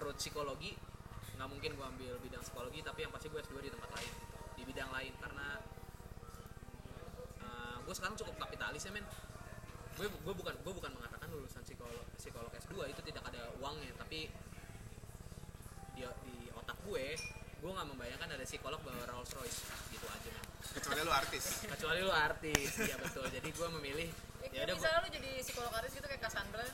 road 0.02 0.18
psikologi 0.18 0.74
nggak 1.38 1.50
mungkin 1.54 1.78
gue 1.78 1.86
ambil 1.86 2.18
bidang 2.26 2.42
psikologi 2.42 2.82
tapi 2.82 3.06
yang 3.06 3.14
pasti 3.14 3.30
gue 3.30 3.38
S2 3.46 3.62
di 3.62 3.70
tempat 3.70 3.94
lain 3.94 4.14
di 4.58 4.64
bidang 4.66 4.90
lain 4.90 5.14
karena 5.22 5.62
gue 7.86 7.94
sekarang 7.94 8.18
cukup 8.18 8.42
kapitalis 8.42 8.82
ya 8.82 8.90
men. 8.90 9.06
Gue 10.02 10.10
gue 10.10 10.34
bukan 10.34 10.56
gue 10.66 10.74
bukan 10.74 10.98
mengatakan 10.98 11.30
lulusan 11.30 11.62
psikolog 11.62 12.10
psikolog 12.18 12.50
S2 12.58 12.90
itu 12.90 13.02
tidak 13.06 13.30
ada 13.30 13.54
uangnya 13.62 13.94
tapi 14.02 14.34
di 15.94 16.02
di 16.26 16.36
otak 16.58 16.82
gue 16.90 17.06
gue 17.62 17.70
nggak 17.70 17.86
membayangkan 17.86 18.34
ada 18.34 18.46
psikolog 18.50 18.82
bawa 18.82 19.06
Rolls 19.14 19.30
Royce 19.38 19.62
gitu 19.94 20.10
aja 20.10 20.32
men 20.34 20.51
kecuali 20.62 21.02
lo 21.02 21.12
artis. 21.12 21.44
Kecuali 21.66 22.00
lu 22.02 22.12
artis 22.12 22.72
ya 22.78 22.96
betul. 22.98 23.26
Jadi 23.28 23.50
gue 23.50 23.68
memilih 23.80 24.10
Ya, 24.42 24.50
ya 24.50 24.62
udah 24.68 24.76
misalnya 24.76 25.00
lu 25.06 25.10
jadi 25.14 25.30
psikolog 25.46 25.72
artis 25.72 25.94
gitu 25.94 26.08
kayak 26.10 26.22
Cassandra, 26.26 26.66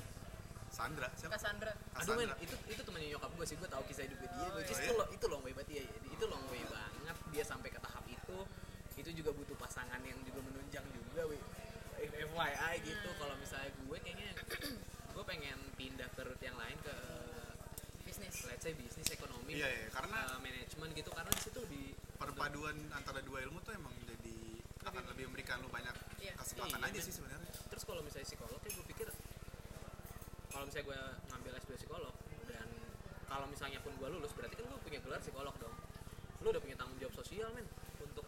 Sandra 0.71 1.07
siapa? 1.19 1.35
Cassandra. 1.35 1.71
aduh 1.99 2.15
men 2.15 2.31
itu 2.39 2.55
itu 2.71 2.81
temennya 2.81 3.07
nyokap 3.19 3.31
gue 3.35 3.45
sih. 3.45 3.55
Gue 3.59 3.69
tahu 3.69 3.83
kisah 3.85 4.07
hidup 4.07 4.17
dia. 4.23 4.29
Oh, 4.33 4.55
which 4.55 4.71
iya. 4.71 4.81
itu 4.87 4.91
lo 4.95 5.05
itu 5.11 5.25
long 5.27 5.43
way 5.43 5.53
banget 5.53 5.69
ya 5.77 5.83
itu 6.07 6.25
long 6.31 6.45
way 6.47 6.63
banget. 6.65 7.15
Dia 7.35 7.43
sampai 7.43 7.69
ke 7.69 7.79
tahap 7.83 8.07
itu. 8.07 8.37
Itu 8.97 9.09
juga 9.13 9.29
butuh 9.35 9.53
pasangan 9.59 9.99
yang 10.01 10.17
juga 10.23 10.41
menunjang 10.47 10.85
juga 10.89 11.27
wi 11.27 11.37
FYI 11.99 12.75
gitu. 12.81 13.09
Kalau 13.19 13.35
misalnya 13.35 13.69
gue 13.75 13.97
kayaknya 13.99 14.29
gue 15.13 15.23
pengen 15.27 15.57
pindah 15.75 16.07
ke 16.15 16.21
route 16.23 16.41
yang 16.41 16.55
lain 16.55 16.77
ke 16.81 16.95
bisnis. 18.07 18.47
let's 18.47 18.63
say 18.63 18.73
bisnis 18.73 19.11
ekonomi 19.11 19.59
Iya, 19.59 19.67
iya, 19.67 19.87
karena- 19.91 20.25
eh, 20.33 20.39
manajemen 20.39 20.89
gitu. 20.95 21.09
Karena 21.11 21.31
di 21.35 21.41
situ 21.43 21.61
di 21.67 21.86
perpaduan 22.37 22.77
antara 22.93 23.17
dua 23.19 23.41
ilmu 23.41 23.57
tuh 23.59 23.73
emang 23.73 23.89
jadi 24.05 24.35
akan 24.85 25.03
lebih 25.09 25.25
memberikan 25.25 25.57
lu 25.57 25.67
banyak 25.67 25.89
Iya. 26.17 26.37
kesempatan 26.37 26.77
Iya, 26.77 26.85
aja 26.85 26.93
men. 26.93 27.03
sih 27.03 27.13
sebenarnya 27.13 27.49
terus 27.67 27.81
kalau 27.83 28.01
misalnya 28.01 28.27
psikolog 28.27 28.59
ya 28.59 28.69
gue 28.71 28.85
pikir 28.87 29.07
kalau 30.47 30.63
misalnya 30.63 30.85
gue 30.85 30.99
ngambil 31.27 31.51
S2 31.57 31.71
psikolog 31.75 32.13
dan 32.47 32.67
kalau 33.25 33.45
misalnya 33.47 33.79
pun 33.81 33.89
gue 33.91 34.07
lulus 34.07 34.31
berarti 34.31 34.53
kan 34.53 34.65
gue 34.65 34.79
punya 34.79 34.99
gelar 34.99 35.17
psikolog 35.17 35.55
dong 35.57 35.73
lu 36.39 36.47
udah 36.47 36.61
punya 36.61 36.77
tanggung 36.77 36.97
jawab 36.97 37.15
sosial 37.15 37.49
men 37.51 37.65
untuk 37.99 38.25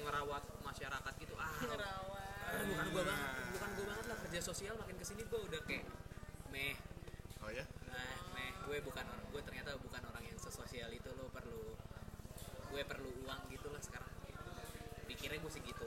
ngerawat 0.00 0.42
masyarakat 0.62 1.12
gitu 1.18 1.34
ah 1.34 1.50
Ngerawat. 1.66 2.46
ah, 2.46 2.62
bukan 2.64 2.86
gue 2.88 3.02
banget 3.04 3.28
bukan 3.50 3.70
gue 3.74 3.84
banget 3.84 4.04
lah 4.06 4.16
kerja 4.22 4.40
sosial 4.40 4.74
makin 4.76 4.94
ke 4.94 5.04
sini 5.04 5.22
gue 5.24 5.40
udah 5.40 5.60
kayak 5.66 5.82
meh 6.48 6.78
oh 7.42 7.50
ya 7.50 7.66
nah 7.86 8.06
meh 8.32 8.54
gue 8.64 8.76
bukan 8.80 9.02
orang 9.04 9.26
gue 9.28 9.42
ternyata 9.42 9.74
bukan 9.76 10.02
orang 10.04 10.24
yang 10.24 10.38
sesosial 10.38 10.88
itu 10.88 11.10
lo 11.10 11.26
perlu 11.28 11.74
gue 12.70 12.82
perlu 12.86 13.10
uang 13.26 13.40
gitu 13.50 13.66
lah 13.68 13.82
sekarang. 13.82 14.10
Pikirnya 15.10 15.42
gue 15.42 15.52
sih 15.52 15.62
gitu 15.66 15.84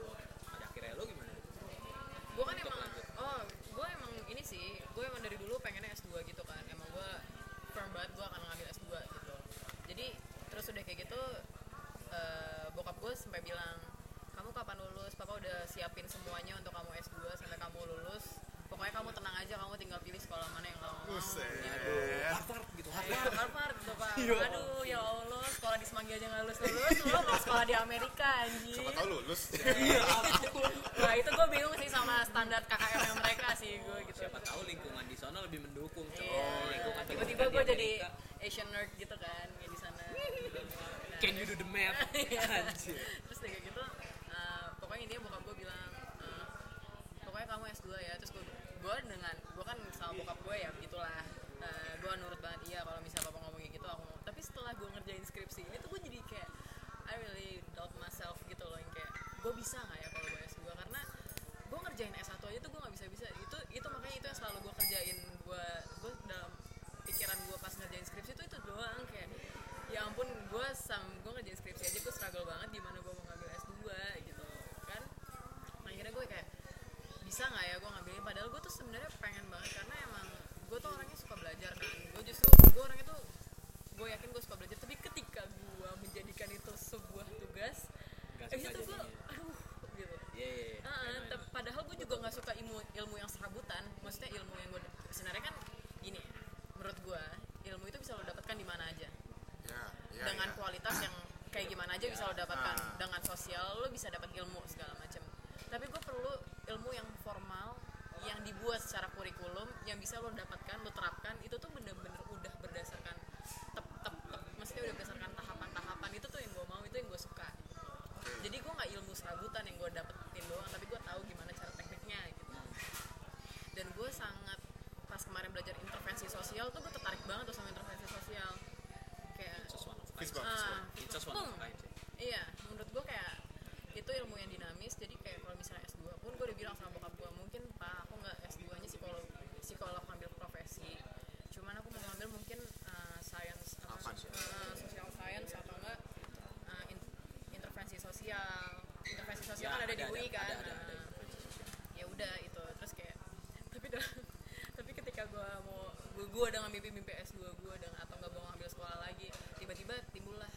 gue 156.64 156.80
gue 156.80 156.80
udah 156.80 156.80
ngambil 156.80 156.96
mimpi 156.96 157.12
S2 157.20 157.36
gue 157.60 157.72
udah 157.76 157.92
atau 158.00 158.14
nggak 158.16 158.30
mau 158.32 158.42
ngambil 158.48 158.68
sekolah 158.70 158.96
lagi 158.98 159.28
tiba-tiba 159.60 159.94
timbullah 160.10 160.48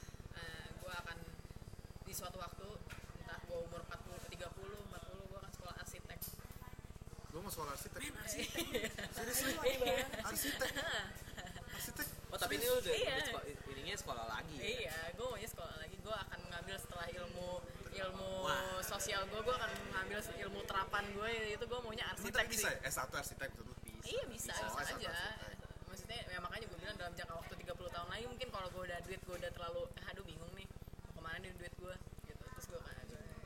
gue 0.80 0.94
akan 0.94 1.18
di 2.02 2.14
suatu 2.16 2.40
waktu 2.40 2.64
entah 3.20 3.40
gue 3.44 3.58
umur 3.60 3.84
40 3.84 4.24
ke 4.24 4.28
30 4.40 4.48
40 4.88 5.28
gue 5.28 5.38
akan 5.38 5.52
sekolah 5.52 5.76
arsitek. 5.78 6.20
Gue 7.28 7.42
mau 7.44 7.52
sekolah 7.52 7.72
arsitek. 7.76 8.02
Iya. 8.28 8.88
seriously 9.12 9.52
arsitek. 10.22 10.72
Arsitek. 11.76 12.08
Oh 12.28 12.38
tapi 12.38 12.56
ini 12.56 12.68
udah 12.70 12.94
Iya. 12.94 13.16
ininya 13.68 13.96
sekolah 13.98 14.26
lagi 14.30 14.56
ya? 14.56 14.64
iya 14.64 14.96
gue 15.12 15.26
maunya 15.26 15.50
sekolah 15.50 15.76
lagi. 15.76 15.96
Gue 16.00 16.16
akan 16.16 16.40
mengambil 16.42 16.76
setelah 16.78 17.08
ilmu 17.10 17.50
ilmu 17.92 18.32
Wah. 18.46 18.80
sosial 18.80 19.28
gue 19.28 19.40
gue 19.42 19.52
akan 19.54 19.72
ngambil 19.92 20.20
ilmu 20.24 20.60
terapan 20.64 21.04
gue 21.10 21.32
itu 21.52 21.66
gue 21.66 21.80
maunya 21.82 22.06
arsitek 22.08 22.32
tapi 22.38 22.48
bisa 22.50 22.70
sih. 22.70 22.80
ya? 22.80 22.90
S1 22.96 23.10
arsitek 23.12 23.50
gitu 23.52 23.74
iya 24.08 24.24
bisa, 24.32 24.54
Bisa. 24.56 24.64
bisa, 24.64 24.72
S1 24.72 24.88
aja 24.96 25.10
arsitek. 25.12 25.58
maksudnya 25.90 26.20
ya 26.24 26.38
makanya 26.38 26.66
gue 26.70 26.78
bilang 26.78 26.96
dalam 26.96 27.12
jangka 27.12 27.34
waktu 27.34 27.54
30 27.58 27.74
tahun 27.90 28.08
lagi 28.08 28.26
mungkin 28.30 28.47
kalau 28.58 28.70
gue 28.72 28.84
udah 28.84 29.00
duit 29.02 29.22
gue 29.22 29.36
udah 29.38 29.52
terlalu 29.52 29.82
eh, 29.94 30.10
aduh 30.10 30.24
bingung 30.24 30.50
nih 30.52 30.66
ke 31.08 31.22
mana 31.22 31.38
nih 31.40 31.54
duit 31.54 31.74
gue 31.76 31.96
gitu 32.26 32.42
terus 32.48 32.66
gue 32.68 32.82
kan 32.82 32.96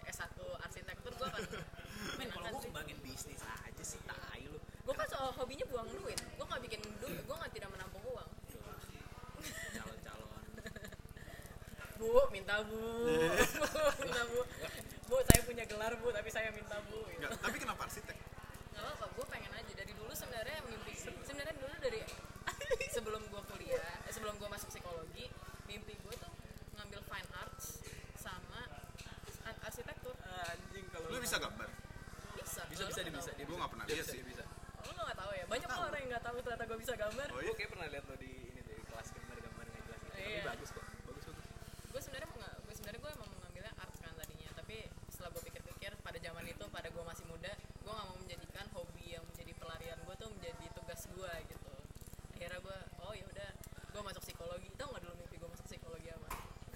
S1 0.08 0.32
arsitektur 0.62 1.12
gue 1.12 1.28
Men, 2.16 2.28
kalau 2.34 2.48
gue 2.48 2.58
sih. 2.58 2.68
kembangin 2.68 2.98
bisnis 3.00 3.42
aja 3.44 3.84
sih, 3.84 4.00
tai 4.02 4.42
lu. 4.44 4.58
gue 4.58 4.94
kan 4.94 5.08
soal 5.08 5.30
hobinya 5.36 5.68
buang 5.68 5.88
duit 5.92 6.16
gue 6.18 6.46
nggak 6.48 6.62
bikin 6.64 6.80
duit 6.98 7.20
gue 7.20 7.36
nggak 7.36 7.52
tidak 7.52 7.70
menampung 7.70 8.04
uang 8.08 8.30
Calon-calon. 9.72 10.44
bu 12.00 12.08
minta 12.30 12.56
bu 12.62 12.82
minta 14.02 14.22
bu 14.26 14.40
bu 15.06 15.16
saya 15.24 15.42
punya 15.44 15.64
gelar 15.66 15.94
bu 15.98 16.08
tapi 16.10 16.30
saya 16.30 16.50
minta 16.52 16.80
bu 16.88 17.04
gitu. 17.06 17.20
Enggak, 17.20 17.36
tapi 17.38 17.58
kenapa 17.58 17.84
arsitek? 17.86 18.18
nggak 18.72 18.86
apa 18.88 19.06
gue 19.12 19.26
pengen 19.28 19.52
aja 19.52 19.74
dari 19.76 19.94
dulu 19.94 20.12
sebenarnya 20.12 20.58
mimpi 20.64 20.94
sebenarnya 20.98 21.54
dulu 21.54 21.76
dari 21.78 22.02
sebelum 22.90 23.22
gue 23.24 23.42
kuliah 23.46 23.78
eh, 24.02 24.12
sebelum 24.12 24.34
gue 24.36 24.48
masuk 24.48 24.70
psikologi 24.70 25.28
mimpi 25.66 25.94
gue 25.96 26.16
tuh 26.16 26.32
ngambil 26.74 27.00
fine 27.04 27.30
arts 27.38 27.84
sama 28.16 28.64
ar- 29.44 29.62
arsitektur 29.64 30.16
Anjing 30.22 30.86
kalau 30.90 31.08
Lu 31.08 31.20
bisa 31.20 31.38
gambar? 31.38 31.68
Bisa 33.02 33.10
dia 33.10 33.22
bisa 33.26 33.32
dia 33.34 33.46
Gua 33.50 33.58
nggak 33.58 33.72
pernah 33.74 33.86
dia 33.86 33.96
lihat 33.96 34.06
bisa 34.06 34.14
sih. 34.14 34.22
bisa. 34.22 34.44
Lu 34.82 34.92
nggak 34.94 35.18
tahu 35.18 35.32
ya? 35.34 35.46
Banyak 35.46 35.70
orang 35.72 36.00
yang 36.02 36.10
nggak 36.12 36.26
tahu 36.26 36.38
ternyata 36.42 36.64
gue 36.66 36.78
bisa 36.80 36.94
gambar. 36.96 37.28
Oh 37.32 37.36
gue 37.36 37.44
iya? 37.44 37.54
kayak 37.58 37.70
pernah 37.74 37.88
lihat 37.90 38.04
lo 38.06 38.16
di 38.18 38.32
ini 38.32 38.62
deh 38.62 38.80
kelas 38.86 39.08
gambar-gambar 39.12 39.66
nggak 39.66 39.84
jelas 39.86 40.00
gitu. 40.00 40.12
tapi 40.12 40.22
Iya. 40.32 40.42
bagus 40.46 40.70
kok. 40.70 40.86
Bagus 41.08 41.24
bagus. 41.26 41.46
Gue 41.92 42.02
sebenarnya 42.02 42.28
mau 42.30 42.38
nggak 42.42 42.54
gue 42.62 42.74
sebenarnya 42.78 43.00
gue 43.02 43.12
emang 43.12 43.30
mau 43.30 43.40
ngambilnya 43.42 43.74
arts 43.78 44.00
kan 44.00 44.14
tadinya. 44.16 44.50
Tapi 44.56 44.76
setelah 45.10 45.30
gue 45.34 45.44
pikir-pikir 45.48 45.92
pada 46.02 46.18
zaman 46.20 46.44
itu 46.46 46.66
pada 46.70 46.88
gue 46.88 47.04
masih 47.04 47.26
muda 47.26 47.52
gue 47.82 47.92
nggak 47.92 48.08
mau 48.08 48.18
menjadikan 48.18 48.66
hobi 48.74 49.06
yang 49.12 49.24
menjadi 49.26 49.52
pelarian 49.58 49.98
gue 50.02 50.16
tuh 50.16 50.30
menjadi 50.32 50.66
tugas 50.78 51.02
gue 51.08 51.34
gitu. 51.50 51.74
Akhirnya 52.34 52.60
gue 52.62 52.78
oh 53.02 53.14
ya 53.14 53.26
udah 53.28 53.50
gue 53.92 54.02
masuk 54.02 54.22
psikologi. 54.24 54.70
Tau 54.78 54.88
nggak 54.90 55.02
dulu 55.04 55.14
mimpi 55.18 55.36
gue 55.38 55.50
masuk 55.50 55.66
psikologi 55.68 56.10
apa? 56.10 56.28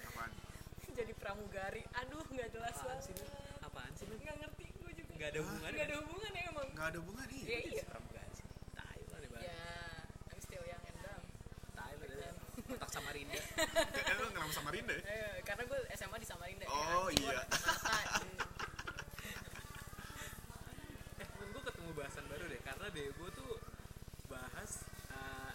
Apaan? 0.06 0.30
jadi 0.98 1.12
pramugari. 1.12 1.82
Aduh 2.00 2.22
nggak 2.24 2.48
jelas 2.54 2.76
apaan 2.76 3.00
sih 3.02 3.12
banget 3.12 3.34
lu? 3.34 3.54
Apaan 3.62 3.92
sih 3.92 4.04
nggak 4.06 4.36
gue 4.36 4.45
nggak 5.16 5.28
ada 5.28 5.40
hubungannya 5.40 5.72
nggak 5.72 5.86
ada 5.86 5.96
hubungannya 5.98 6.42
emang 6.46 6.66
Nggak 6.70 6.86
ada 6.86 6.98
hubungan 7.00 7.26
nih. 7.26 7.42
Iya, 7.42 7.58
iya. 7.66 7.82
pramugari 7.86 8.32
sih 8.32 8.46
tai 8.70 9.00
aneh 9.10 9.28
banget 9.28 9.46
ya 9.46 9.58
I'm 10.28 10.40
still 10.40 10.64
young 10.64 10.84
and 10.84 10.98
dumb 11.00 11.24
tai 11.72 11.92
lu 11.94 12.04
dari 12.04 12.24
otak 12.68 12.90
Samarinda 12.90 13.34
Eh, 14.06 14.14
lu 14.14 14.26
kenapa 14.28 14.52
sama 14.52 14.70
Rinda 14.70 14.92
ya? 14.92 15.02
eh, 15.06 15.36
karena 15.42 15.62
gue 15.64 15.78
SMA 15.92 16.16
di 16.16 16.26
Samarinda 16.26 16.64
ya. 16.64 16.70
Oh, 16.70 17.08
Gua 17.16 17.32
iya. 17.32 17.40
eh 21.16 21.26
gue 21.26 21.62
ketemu 21.62 21.90
bahasan 21.94 22.24
baru 22.26 22.44
deh 22.46 22.60
karena 22.60 22.86
deh 22.90 23.06
gue 23.08 23.28
tuh 23.32 23.52
bahas 24.26 24.70
nah, 25.08 25.52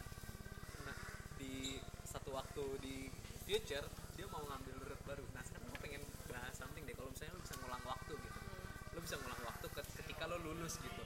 di 1.37 1.77
satu 2.03 2.31
waktu 2.31 2.63
di 2.79 2.95
future 3.43 3.85
dia 4.11 4.25
mau 4.27 4.41
ngambil 4.43 4.75
route 4.83 5.05
baru 5.05 5.25
nah 5.31 5.43
sekarang 5.43 5.69
gue 5.69 5.79
pengen 5.79 6.01
bahas 6.27 6.53
something 6.53 6.83
deh 6.83 6.93
kalau 6.93 7.09
misalnya 7.09 7.33
lo 7.33 7.41
bisa 7.41 7.55
ngulang 7.57 7.83
waktu 7.83 8.13
gitu 8.15 8.39
lo 8.91 8.99
bisa 8.99 9.15
ngulang 9.17 9.41
waktu 9.43 9.65
ke- 9.69 9.89
ketika 9.97 10.23
lo 10.25 10.37
lulus 10.51 10.75
gitu 10.77 11.03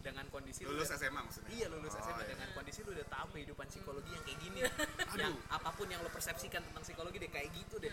dengan 0.00 0.24
kondisi 0.28 0.64
Lulus 0.64 0.88
udah- 0.88 0.96
SMA 0.98 1.20
maksudnya? 1.20 1.50
Iya 1.52 1.66
lulus 1.68 1.92
Oh, 1.92 2.00
SMA 2.00 2.16
iya. 2.18 2.28
dengan 2.32 2.48
kondisi 2.50 2.80
lu 2.80 2.90
udah 2.90 3.04
tahu 3.06 3.26
kehidupan 3.30 3.66
psikologi 3.68 4.10
yang 4.10 4.24
kayak 4.24 4.38
gini. 4.40 4.60
Aduh. 5.12 5.20
yang 5.20 5.34
apa 5.46 5.70
pun 5.70 5.86
yang 5.86 6.00
lo 6.00 6.08
persepsikan 6.08 6.64
tentang 6.64 6.80
psikologi 6.80 7.20
deh 7.20 7.28
kayak 7.28 7.52
gitu 7.52 7.76
deh. 7.76 7.92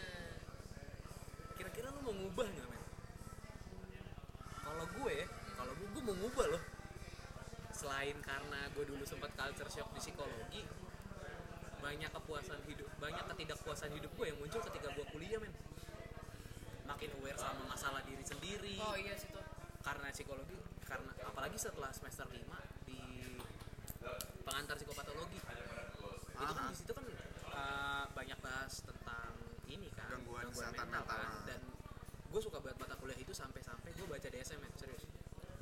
Kira-kira 1.54 1.92
lu 1.92 2.00
mau 2.02 2.16
ngubah 2.16 2.48
nggak 2.48 2.64
men? 2.66 2.82
Kalau 4.58 4.86
gue, 4.94 5.16
kalau 5.54 5.74
gue, 5.74 5.88
gue 5.90 6.04
mau 6.04 6.16
ngubah 6.18 6.46
loh. 6.50 6.64
Selain 7.70 8.16
karena 8.22 8.60
gue 8.72 8.84
dulu 8.84 9.04
sempat 9.04 9.32
culture 9.34 9.70
shock 9.70 9.92
di 9.92 10.00
psikologi, 10.00 10.64
banyak 11.78 12.10
kepuasan 12.10 12.60
hidup, 12.66 12.90
banyak 12.98 13.24
ketidakpuasan 13.28 13.92
hidup 13.92 14.12
gue 14.12 14.26
yang 14.26 14.38
muncul 14.38 14.62
ketika 14.64 14.88
gue 14.92 15.06
kuliah 15.08 15.38
men. 15.38 15.52
Makin 16.88 17.10
aware 17.14 17.36
sama 17.36 17.68
masalah 17.68 18.00
diri 18.02 18.24
sendiri 18.24 18.80
oh 18.80 18.96
iya 18.96 19.12
situ 19.14 19.36
karena 19.84 20.08
psikologi 20.08 20.56
apalagi 21.38 21.62
setelah 21.62 21.94
semester 21.94 22.26
5 22.26 22.34
di 22.90 22.98
pengantar 24.42 24.74
psikopatologi 24.74 25.38
itu 25.38 25.54
kan 26.50 26.58
Aha. 26.58 26.74
di 26.74 26.78
situ 26.82 26.92
kan 26.98 27.06
uh, 27.54 28.10
banyak 28.10 28.42
bahas 28.42 28.82
tentang 28.82 29.38
ini 29.70 29.86
kan 29.94 30.10
Gangguan 30.18 30.50
kesehatan 30.50 30.90
mental. 30.90 31.46
dan 31.46 31.62
gue 32.34 32.42
suka 32.42 32.58
banget 32.58 32.82
mata 32.82 32.98
kuliah 32.98 33.14
itu 33.14 33.38
sampai-sampai 33.38 33.94
gue 33.94 34.08
baca 34.10 34.26
DSM 34.26 34.58
men 34.58 34.74
serius 34.82 35.06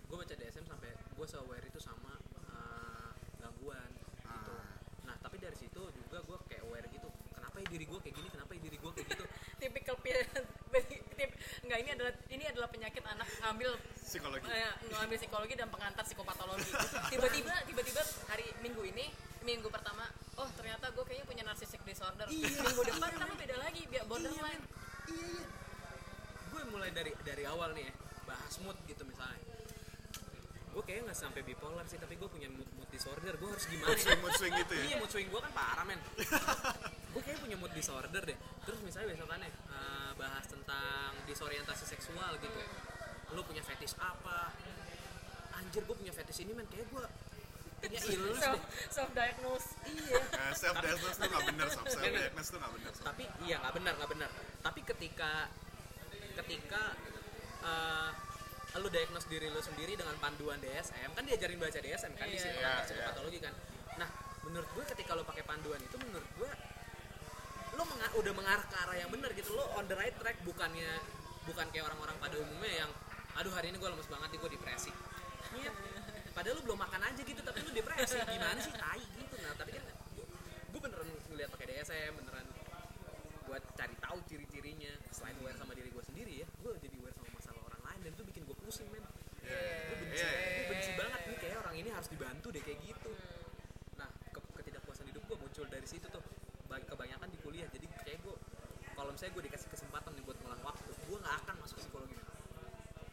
gue 0.08 0.16
baca 0.16 0.32
DSM 0.32 0.64
sampai 0.64 0.96
gue 0.96 1.28
aware 1.44 1.68
itu 1.68 1.80
sama 1.84 2.24
uh, 2.48 3.12
gangguan 3.44 3.92
gitu 4.00 4.16
Ah. 4.32 4.80
nah 5.04 5.20
tapi 5.20 5.44
dari 5.44 5.60
situ 5.60 5.92
juga 5.92 6.24
gue 6.24 6.38
kayak 6.48 6.64
aware 6.64 6.88
gitu 6.88 7.12
kenapa 7.36 7.60
ya 7.60 7.68
diri 7.68 7.84
gue 7.84 8.00
kayak 8.00 8.16
gini 8.16 8.30
kenapa 8.32 8.52
ya 8.56 8.62
diri 8.64 8.78
gue 8.80 8.92
kayak 8.96 9.08
gitu 9.12 9.26
tipikal 9.60 9.96
pi- 10.00 10.24
tip 11.20 11.32
enggak 11.68 11.80
ini 11.84 11.90
adalah 11.92 12.14
ini 12.32 12.44
adalah 12.48 12.68
penyakit 12.72 13.04
anak 13.04 13.28
ngambil 13.44 13.76
Psikologi. 14.06 14.46
eh, 14.48 14.70
ngambil 14.86 15.18
psikologi 15.18 15.54
dan 15.58 15.68
pengantar 15.68 16.06
psikopatologi. 16.06 16.70
Tiba-tiba 17.10 17.54
tiba-tiba 17.66 18.02
hari 18.30 18.46
minggu 18.62 18.86
ini 18.86 19.10
minggu 19.42 19.66
pertama 19.68 20.06
oh 20.38 20.50
ternyata 20.54 20.90
gue 20.90 21.04
kayaknya 21.04 21.26
punya 21.26 21.44
narcissistic 21.44 21.82
disorder. 21.82 22.30
Minggu 22.30 22.82
depan 22.86 23.12
kan 23.12 23.30
beda 23.34 23.56
lagi? 23.58 23.82
Biar 23.90 24.06
borderline. 24.06 24.62
iya 25.10 25.26
iya. 25.36 25.46
Gue 26.50 26.62
mulai 26.70 26.94
dari 26.94 27.12
dari 27.26 27.44
awal 27.46 27.74
nih 27.74 27.90
ya 27.90 27.94
bahas 28.24 28.54
mood 28.62 28.78
gitu 28.86 29.02
misalnya. 29.04 29.42
Gue 30.70 30.84
kayaknya 30.84 31.10
nggak 31.10 31.20
sampai 31.20 31.42
bipolar 31.42 31.86
sih 31.88 31.98
tapi 31.98 32.14
gue 32.16 32.30
punya 32.30 32.48
mood, 32.52 32.70
mood 32.78 32.90
disorder. 32.94 33.34
Gue 33.36 33.50
harus 33.50 33.66
gimana 33.66 33.90
Mood 33.90 34.00
swing, 34.00 34.20
mood 34.22 34.34
swing 34.36 34.54
gitu 34.54 34.74
ya? 34.76 34.84
iya 34.86 34.96
mood 35.02 35.10
swing 35.10 35.28
gue 35.28 35.42
kan 35.42 35.52
parah 35.52 35.86
men. 35.88 35.98
Gue 37.10 37.22
kayaknya 37.24 37.42
punya 37.42 37.58
mood 37.58 37.74
disorder 37.74 38.22
deh. 38.22 38.38
Terus 38.70 38.80
misalnya 38.86 39.18
besokannya 39.18 39.50
eh, 39.50 40.12
bahas 40.14 40.46
tentang 40.46 41.10
disorientasi 41.26 41.84
seksual 41.90 42.38
gitu 42.38 42.60
lu 43.36 43.44
punya 43.44 43.62
fetish 43.62 43.96
apa? 43.98 44.56
Anjir 45.54 45.84
gue 45.84 45.96
punya 45.96 46.12
fetish 46.12 46.40
ini 46.42 46.52
men. 46.52 46.66
Kayak 46.66 46.88
gue 46.90 47.06
punya 47.78 48.00
illness 48.10 48.40
self, 48.40 48.56
deh. 48.56 48.64
self 48.90 49.10
diagnose 49.12 49.68
iya. 49.86 50.18
Eh, 50.42 50.54
self 50.54 50.76
diagnosis 50.80 51.16
tuh 51.16 51.28
nggak 51.28 51.44
bener, 51.46 51.68
sob. 51.70 51.86
Self 51.86 52.02
diagnosis 52.08 52.50
tuh 52.50 52.60
nggak 52.60 52.74
bener, 52.74 52.92
sob. 52.92 53.04
tapi 53.06 53.24
iya 53.44 53.56
nggak 53.60 53.74
benar 53.76 53.94
nggak 53.94 54.10
benar 54.10 54.30
tapi 54.60 54.80
ketika 54.82 55.32
ketika 56.34 56.84
eh, 57.62 58.10
lu 58.76 58.90
diagnose 58.90 59.28
diri 59.28 59.48
lu 59.48 59.62
sendiri 59.62 59.94
dengan 59.94 60.18
panduan 60.18 60.58
DSM 60.58 61.14
kan 61.14 61.24
diajarin 61.24 61.56
baca 61.56 61.78
DSM 61.78 62.12
kan 62.12 62.26
di 62.26 62.36
Iya, 62.36 62.42
situ 62.42 62.58
iya, 62.58 62.64
kan 62.66 62.74
iya. 62.74 62.84
psikopatologi 62.84 63.40
kan. 63.40 63.54
Nah 63.96 64.10
menurut 64.44 64.70
gue 64.72 64.84
ketika 64.90 65.12
lu 65.14 65.24
pakai 65.24 65.44
panduan 65.44 65.80
itu 65.80 65.96
menurut 65.98 66.30
gue 66.36 66.52
lu 67.72 67.84
menga- 67.86 68.14
udah 68.16 68.34
mengarah 68.34 68.66
ke 68.66 68.76
arah 68.78 68.98
yang 68.98 69.10
benar 69.10 69.30
gitu. 69.32 69.54
Lu 69.54 69.64
on 69.76 69.86
the 69.86 69.96
right 69.96 70.16
track 70.16 70.42
bukannya 70.42 70.90
bukan 71.46 71.66
kayak 71.70 71.86
orang-orang 71.86 72.18
pada 72.18 72.36
umumnya 72.36 72.84
yang 72.84 72.92
aduh 73.36 73.52
hari 73.52 73.68
ini 73.70 73.78
gue 73.78 73.90
lemes 73.90 74.08
banget 74.08 74.30
nih 74.32 74.40
gue 74.40 74.52
depresi. 74.52 74.92
Iya. 75.56 75.72
padahal 76.32 76.60
lu 76.60 76.68
belum 76.68 76.80
makan 76.82 77.00
aja 77.02 77.22
gitu 77.22 77.40
tapi 77.40 77.60
lu 77.62 77.72
depresi. 77.72 78.18
Gimana 78.18 78.60
sih 78.60 78.74
tai 78.74 79.00
gitu. 79.16 79.36
Nah 79.40 79.54
tapi 79.56 79.72
kan 79.72 79.84
gue 80.72 80.80
beneran 80.82 81.08
ngeliat 81.32 81.50
pakai 81.50 81.66
DSM 81.70 82.12
beneran 82.16 82.48
buat 83.46 83.64
cari 83.74 83.96
tahu 83.98 84.18
ciri-cirinya. 84.26 84.92
Selain 85.12 85.36
aware 85.40 85.56
sama 85.56 85.72
diri 85.72 85.90
gue 85.90 86.04
sendiri 86.04 86.34
ya 86.44 86.48
gue 86.60 86.72
jadi 86.80 86.96
aware 87.00 87.16
sama 87.16 87.30
masalah 87.32 87.62
orang 87.66 87.82
lain 87.84 88.00
dan 88.04 88.12
itu 88.16 88.24
bikin 88.26 88.42
gue 88.44 88.58
pusing 88.58 88.88
men. 88.92 89.04
Iya, 89.46 89.62
gue 89.86 89.98
benci, 90.02 90.18
iya, 90.18 90.30
iya. 90.34 90.52
gue 90.58 90.66
benci 90.74 90.92
banget 90.98 91.22
nih 91.30 91.38
kayak 91.38 91.58
orang 91.62 91.76
ini 91.78 91.90
harus 91.94 92.08
dibantu 92.10 92.48
deh 92.50 92.64
kayak 92.66 92.80
gitu. 92.82 93.12
Nah 93.96 94.10
ke- 94.34 94.52
ketidakpuasan 94.58 95.06
hidup 95.06 95.24
gue 95.24 95.38
muncul 95.38 95.66
dari 95.70 95.86
situ 95.86 96.08
tuh. 96.10 96.24
Ba- 96.66 96.82
kebanyakan 96.82 97.30
di 97.30 97.38
kuliah. 97.40 97.68
Jadi 97.70 97.86
kayak 98.02 98.20
gue 98.26 98.36
kalau 98.92 99.12
misalnya 99.12 99.34
gue 99.38 99.44
dikasih 99.46 99.70
kesempatan 99.70 100.12
nih 100.16 100.24
buat 100.24 100.38
ngulang 100.42 100.62
waktu 100.64 100.90
gue 100.90 101.18
nggak 101.20 101.36
akan 101.46 101.56
masuk 101.62 101.78
psikologi. 101.78 102.18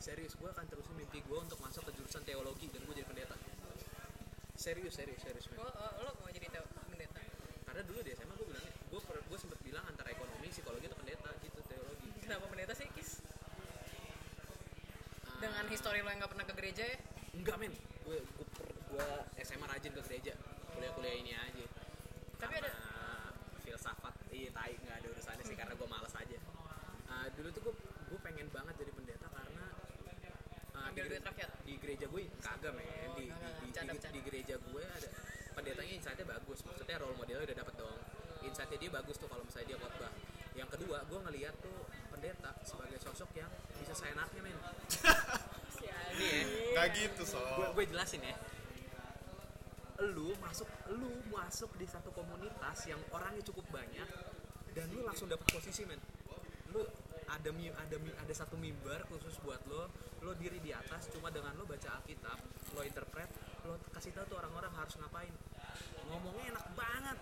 Serius 0.02 0.34
gue 0.34 0.50
akan 0.50 0.66
terusin 0.66 0.98
mimpi 0.98 1.22
gue 1.22 1.38
untuk 1.38 1.62
masuk 1.62 1.86
ke 1.86 1.94
jurusan 1.94 2.26
teologi 2.26 2.66
dan 2.74 2.82
gue 2.82 2.94
jadi 2.98 3.06
pendeta. 3.06 3.38
Serius 4.58 4.98
serius 4.98 5.22
serius 5.22 5.46
men. 5.54 5.62
oh, 5.62 5.70
oh, 5.70 5.90
lo 6.02 6.10
mau 6.18 6.26
jadi 6.34 6.50
teo 6.50 6.66
pendeta? 6.90 7.22
Karena 7.62 7.82
dulu 7.86 8.02
di 8.02 8.10
SMA 8.10 8.34
gue 8.34 8.46
bilangnya 8.50 8.74
gue 8.90 8.98
gue 8.98 9.38
sempet 9.38 9.58
bilang 9.62 9.86
antara 9.86 10.10
ekonomi 10.10 10.50
psikologi 10.50 10.90
atau 10.90 10.98
pendeta 10.98 11.30
gitu 11.46 11.62
teologi. 11.70 12.08
Kenapa 12.18 12.50
pendeta 12.50 12.74
sih 12.74 12.90
kis? 12.98 13.22
Ah, 15.30 15.38
dengan 15.38 15.70
histori 15.70 16.02
lo 16.02 16.10
yang 16.10 16.18
nggak 16.18 16.32
pernah 16.34 16.46
ke 16.50 16.54
gereja 16.58 16.82
ya? 16.82 16.98
Enggak 17.38 17.56
men. 17.62 17.72
Gue 18.02 18.18
gue 18.18 18.46
gue 18.90 19.06
SMA 19.46 19.66
rajin 19.70 19.94
ke 19.94 20.02
gereja. 20.10 20.34
Kuliah 20.74 20.92
kuliah 20.98 21.14
ini 21.14 21.32
aja. 21.38 21.66
Tapi 22.42 22.54
ada- 22.58 22.74
filsafat. 23.62 24.14
Iya 24.34 24.50
tai. 24.50 24.74
Nggak 24.82 24.96
ada 24.98 25.06
urusannya 25.14 25.44
sih 25.46 25.54
karena 25.54 25.78
gue 25.78 25.86
malas 25.86 26.14
aja. 26.18 26.38
Ah, 27.06 27.30
dulu 27.38 27.54
tuh 27.54 27.62
gue 27.70 27.74
gue 28.12 28.18
pengen 28.20 28.50
banget 28.50 28.74
jadi 28.82 28.91
Ambil 30.92 31.04
di, 31.04 31.10
duit 31.16 31.24
rakyat? 31.24 31.50
di 31.64 31.74
gereja 31.80 32.06
gue 32.06 32.22
kagak 32.38 32.72
men 32.76 32.84
Oh, 32.84 33.16
di, 33.16 33.24
di, 33.24 33.32
kagak. 33.32 33.52
di, 33.56 33.66
Bercanda, 33.72 33.92
di, 33.92 33.96
bercanda. 33.96 34.14
di 34.14 34.20
gereja 34.28 34.54
gue 34.60 34.82
ada 34.84 35.08
pendetanya 35.52 35.92
insightnya 35.96 36.26
bagus 36.28 36.58
maksudnya 36.64 36.96
role 37.00 37.16
modelnya 37.16 37.44
udah 37.44 37.58
dapet 37.60 37.74
dong 37.76 37.98
insightnya 38.42 38.78
dia 38.78 38.90
bagus 38.92 39.16
tuh 39.16 39.28
kalau 39.28 39.42
misalnya 39.44 39.66
dia 39.72 39.78
khotbah 39.80 40.12
yang 40.52 40.68
kedua 40.68 40.98
gue 41.08 41.18
ngeliat 41.24 41.54
tuh 41.60 41.78
pendeta 42.12 42.50
sebagai 42.62 42.98
sosok 43.00 43.30
yang 43.32 43.48
bisa 43.80 43.92
seenaknya 43.96 44.40
men 44.44 44.56
Ini 46.12 46.28
ya. 46.28 46.44
Gak 46.76 46.86
gitu 46.92 47.22
so. 47.24 47.40
gue 47.40 47.66
gue 47.72 47.84
jelasin 47.88 48.20
ya 48.20 48.36
lu 50.02 50.34
masuk 50.42 50.66
lu 50.98 51.08
masuk 51.30 51.70
di 51.78 51.86
satu 51.86 52.10
komunitas 52.10 52.78
yang 52.90 52.98
orangnya 53.14 53.40
cukup 53.46 53.64
banyak 53.70 54.08
dan 54.74 54.86
lu 54.90 55.06
langsung 55.06 55.30
dapat 55.30 55.46
posisi 55.48 55.86
men 55.86 56.00
lu 56.74 56.82
ada 57.32 57.48
mi 57.50 57.66
ada 57.66 57.96
mi 57.96 58.10
ada 58.12 58.32
satu 58.32 58.54
mimbar 58.54 59.02
khusus 59.06 59.40
buat 59.40 59.60
lo 59.64 59.88
lo 60.20 60.32
diri 60.34 60.58
di 60.58 60.70
atas 60.70 61.08
cuma 61.08 61.28
dengan 61.28 61.56
lo 61.56 61.64
baca 61.64 61.88
alkitab 61.94 62.38
lo 62.70 62.80
interpret 62.82 63.30
lo 63.62 63.80
kasih 63.90 64.12
tahu 64.12 64.26
tuh 64.28 64.38
orang-orang 64.38 64.72
harus 64.72 64.94
ngapain 64.94 65.32
ngomongnya 66.04 66.52
enak 66.52 66.66
banget 66.74 67.18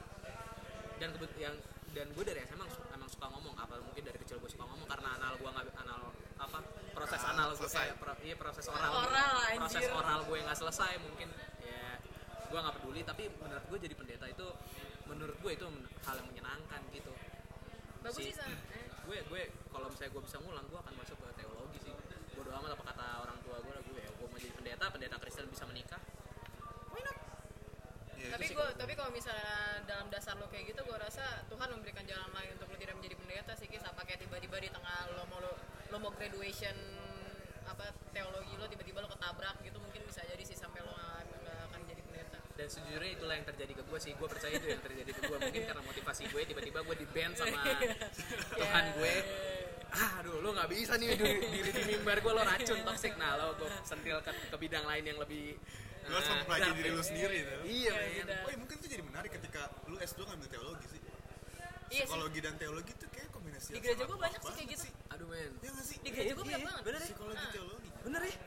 dan 0.96 1.08
kebet 1.12 1.32
yang 1.38 1.54
dan 1.90 2.06
gue 2.08 2.22
dari 2.22 2.38
SMA 2.44 2.54
emang, 2.56 2.70
emang 2.92 3.08
suka 3.08 3.26
ngomong 3.28 3.54
apa 3.56 3.74
mungkin 3.80 4.02
dari 4.04 4.18
kecil 4.18 4.38
gue 4.38 4.46
suka 4.48 4.62
ngomong 4.62 4.86
karena 4.86 5.10
anal 5.12 5.34
gue 5.36 5.48
nggak 5.48 5.74
anal 5.76 6.00
apa 6.38 6.58
proses 6.92 7.18
Ah, 7.20 7.30
anal 7.32 7.48
gue 7.50 7.58
selesai. 7.60 7.78
kayak 7.84 7.96
pro- 7.98 8.20
iya 8.20 8.34
proses 8.34 8.64
oral 8.66 8.90
Oral, 9.00 9.34
proses 9.56 9.78
anjir. 9.80 9.90
oral 9.92 10.20
gue 10.22 10.38
nggak 10.40 10.58
selesai 10.58 10.92
mungkin 11.00 11.28
ya 11.60 11.98
gue 12.44 12.58
nggak 12.58 12.74
peduli 12.76 13.00
tapi 13.02 13.24
menurut 13.32 13.64
gue 13.64 13.78
jadi 13.80 13.94
pendeta 13.96 14.26
itu 14.28 14.46
menurut 15.04 15.36
gue 15.36 15.52
itu 15.52 15.66
hal 16.04 16.14
yang 16.16 16.28
menyenangkan 16.28 16.80
gitu 16.90 17.12
bagus 18.00 18.16
Si- 18.16 18.30
sih. 18.32 18.54
Gue 19.10 19.26
gue 19.26 19.42
kalau 19.74 19.90
misalnya 19.90 20.14
gue 20.14 20.22
bisa 20.22 20.38
ngulang 20.38 20.62
gue 20.70 20.78
akan 20.78 20.94
masuk 20.94 21.18
ke 21.18 21.28
teologi 21.42 21.78
sih. 21.82 21.90
Bodo 22.38 22.54
amat 22.54 22.78
apa 22.78 22.84
kata 22.94 23.06
orang 23.26 23.38
tua 23.42 23.58
gue 23.58 23.72
lah 23.74 23.82
gue 23.82 23.98
ya 23.98 24.10
gue 24.14 24.26
mau 24.30 24.38
jadi 24.38 24.54
pendeta 24.54 24.86
pendeta 24.86 25.16
Kristen 25.18 25.50
bisa 25.50 25.66
menikah. 25.66 25.98
Why 26.94 27.02
not? 27.02 27.18
Iya, 28.14 28.38
tapi 28.38 28.46
gue 28.54 28.66
tapi 28.78 28.92
kalau 28.94 29.10
misalnya 29.10 29.82
dalam 29.90 30.06
dasar 30.14 30.38
lo 30.38 30.46
kayak 30.46 30.70
gitu 30.70 30.86
gue 30.86 30.94
rasa 30.94 31.42
Tuhan 31.50 31.74
memberikan 31.74 32.06
jalan 32.06 32.30
lain 32.30 32.54
untuk 32.54 32.70
lo 32.70 32.78
tidak 32.78 32.94
menjadi 33.02 33.18
pendeta 33.18 33.52
sih 33.58 33.66
kisah 33.66 33.90
pakai 33.98 34.14
tiba-tiba 34.14 34.62
di 34.62 34.70
tengah 34.70 35.10
lo 35.18 35.26
mau 35.26 35.42
lo, 35.42 35.58
lo 35.90 35.96
mau 35.98 36.14
graduation 36.14 36.76
apa 37.66 37.90
teologi 38.14 38.54
lo 38.62 38.70
tiba-tiba 38.70 39.02
lo 39.02 39.10
ketabrak 39.10 39.58
gitu 39.66 39.82
mungkin 39.82 40.06
bisa 40.06 40.22
jadi 40.22 40.42
sih 40.46 40.54
sampai 40.54 40.86
lo 40.86 40.94
dan 42.60 42.68
sejujurnya 42.68 43.10
itulah 43.10 43.34
yang 43.34 43.46
terjadi 43.46 43.72
ke 43.72 43.82
gue 43.82 43.98
sih 43.98 44.12
gue 44.12 44.28
percaya 44.28 44.52
itu 44.52 44.66
yang 44.68 44.82
terjadi 44.82 45.10
ke 45.10 45.20
gue 45.24 45.38
mungkin 45.40 45.62
karena 45.64 45.82
motivasi 45.82 46.22
gue 46.28 46.42
tiba-tiba 46.44 46.78
gue 46.82 46.96
di 46.98 47.06
band 47.08 47.32
sama 47.34 47.56
Tuhan 48.52 48.84
gue 48.94 49.14
ah 49.90 50.10
aduh 50.20 50.38
lo 50.38 50.52
nggak 50.52 50.68
bisa 50.68 50.94
nih 50.94 51.08
diri, 51.12 51.40
diri 51.42 51.70
di 51.72 51.82
mimbar 51.88 52.20
gue 52.20 52.30
lo 52.30 52.42
racun 52.42 52.78
toxic 52.84 53.16
nah 53.16 53.34
lo 53.34 53.56
gue 53.56 53.66
sentil 53.82 54.20
ke, 54.20 54.30
ke 54.46 54.56
bidang 54.56 54.84
lain 54.84 55.04
yang 55.04 55.18
lebih 55.18 55.56
Lu 56.00 56.16
harus 56.16 56.26
ah, 56.26 56.36
mempelajari 56.38 56.74
diri 56.76 56.88
ya. 56.88 56.96
lu 56.96 57.02
sendiri 57.02 57.36
tuh. 57.40 57.60
iya 57.62 57.68
Iya, 57.68 57.92
men 57.92 58.10
gitu. 58.16 58.32
Oh, 58.32 58.48
iya, 58.48 58.56
mungkin 58.56 58.76
itu 58.76 58.86
jadi 58.88 59.02
menarik 59.04 59.30
ketika 59.30 59.62
lu 59.84 59.96
S2 60.00 60.20
ngambil 60.22 60.48
teologi 60.48 60.86
sih. 60.88 61.00
iya 61.86 62.02
sih 62.02 62.08
Psikologi 62.08 62.40
dan 62.40 62.54
teologi 62.56 62.92
tuh 62.94 63.08
kayak 63.10 63.28
kombinasi 63.30 63.68
Di 63.68 63.80
gereja 63.80 64.04
pas 64.04 64.18
banyak 64.18 64.40
sih 64.40 64.54
kayak 64.54 64.68
gitu. 64.70 64.82
sih. 64.84 64.92
aduh 65.08 65.26
men 65.28 65.52
Iya 65.56 65.70
nggak 65.70 65.86
sih? 65.86 65.96
di 66.00 66.10
gereja 66.10 66.32
gue 66.32 66.40
Iya, 66.40 66.48
banyak 66.48 66.56
iya, 66.56 66.66
banget 66.66 66.82
bener 66.82 66.98
ya? 66.98 67.06
Psikologi 67.06 67.36
Ah. 67.38 67.50
teologi. 67.52 67.88
bener 68.00 68.20
ya 68.20 68.26
Iya. 68.26 68.38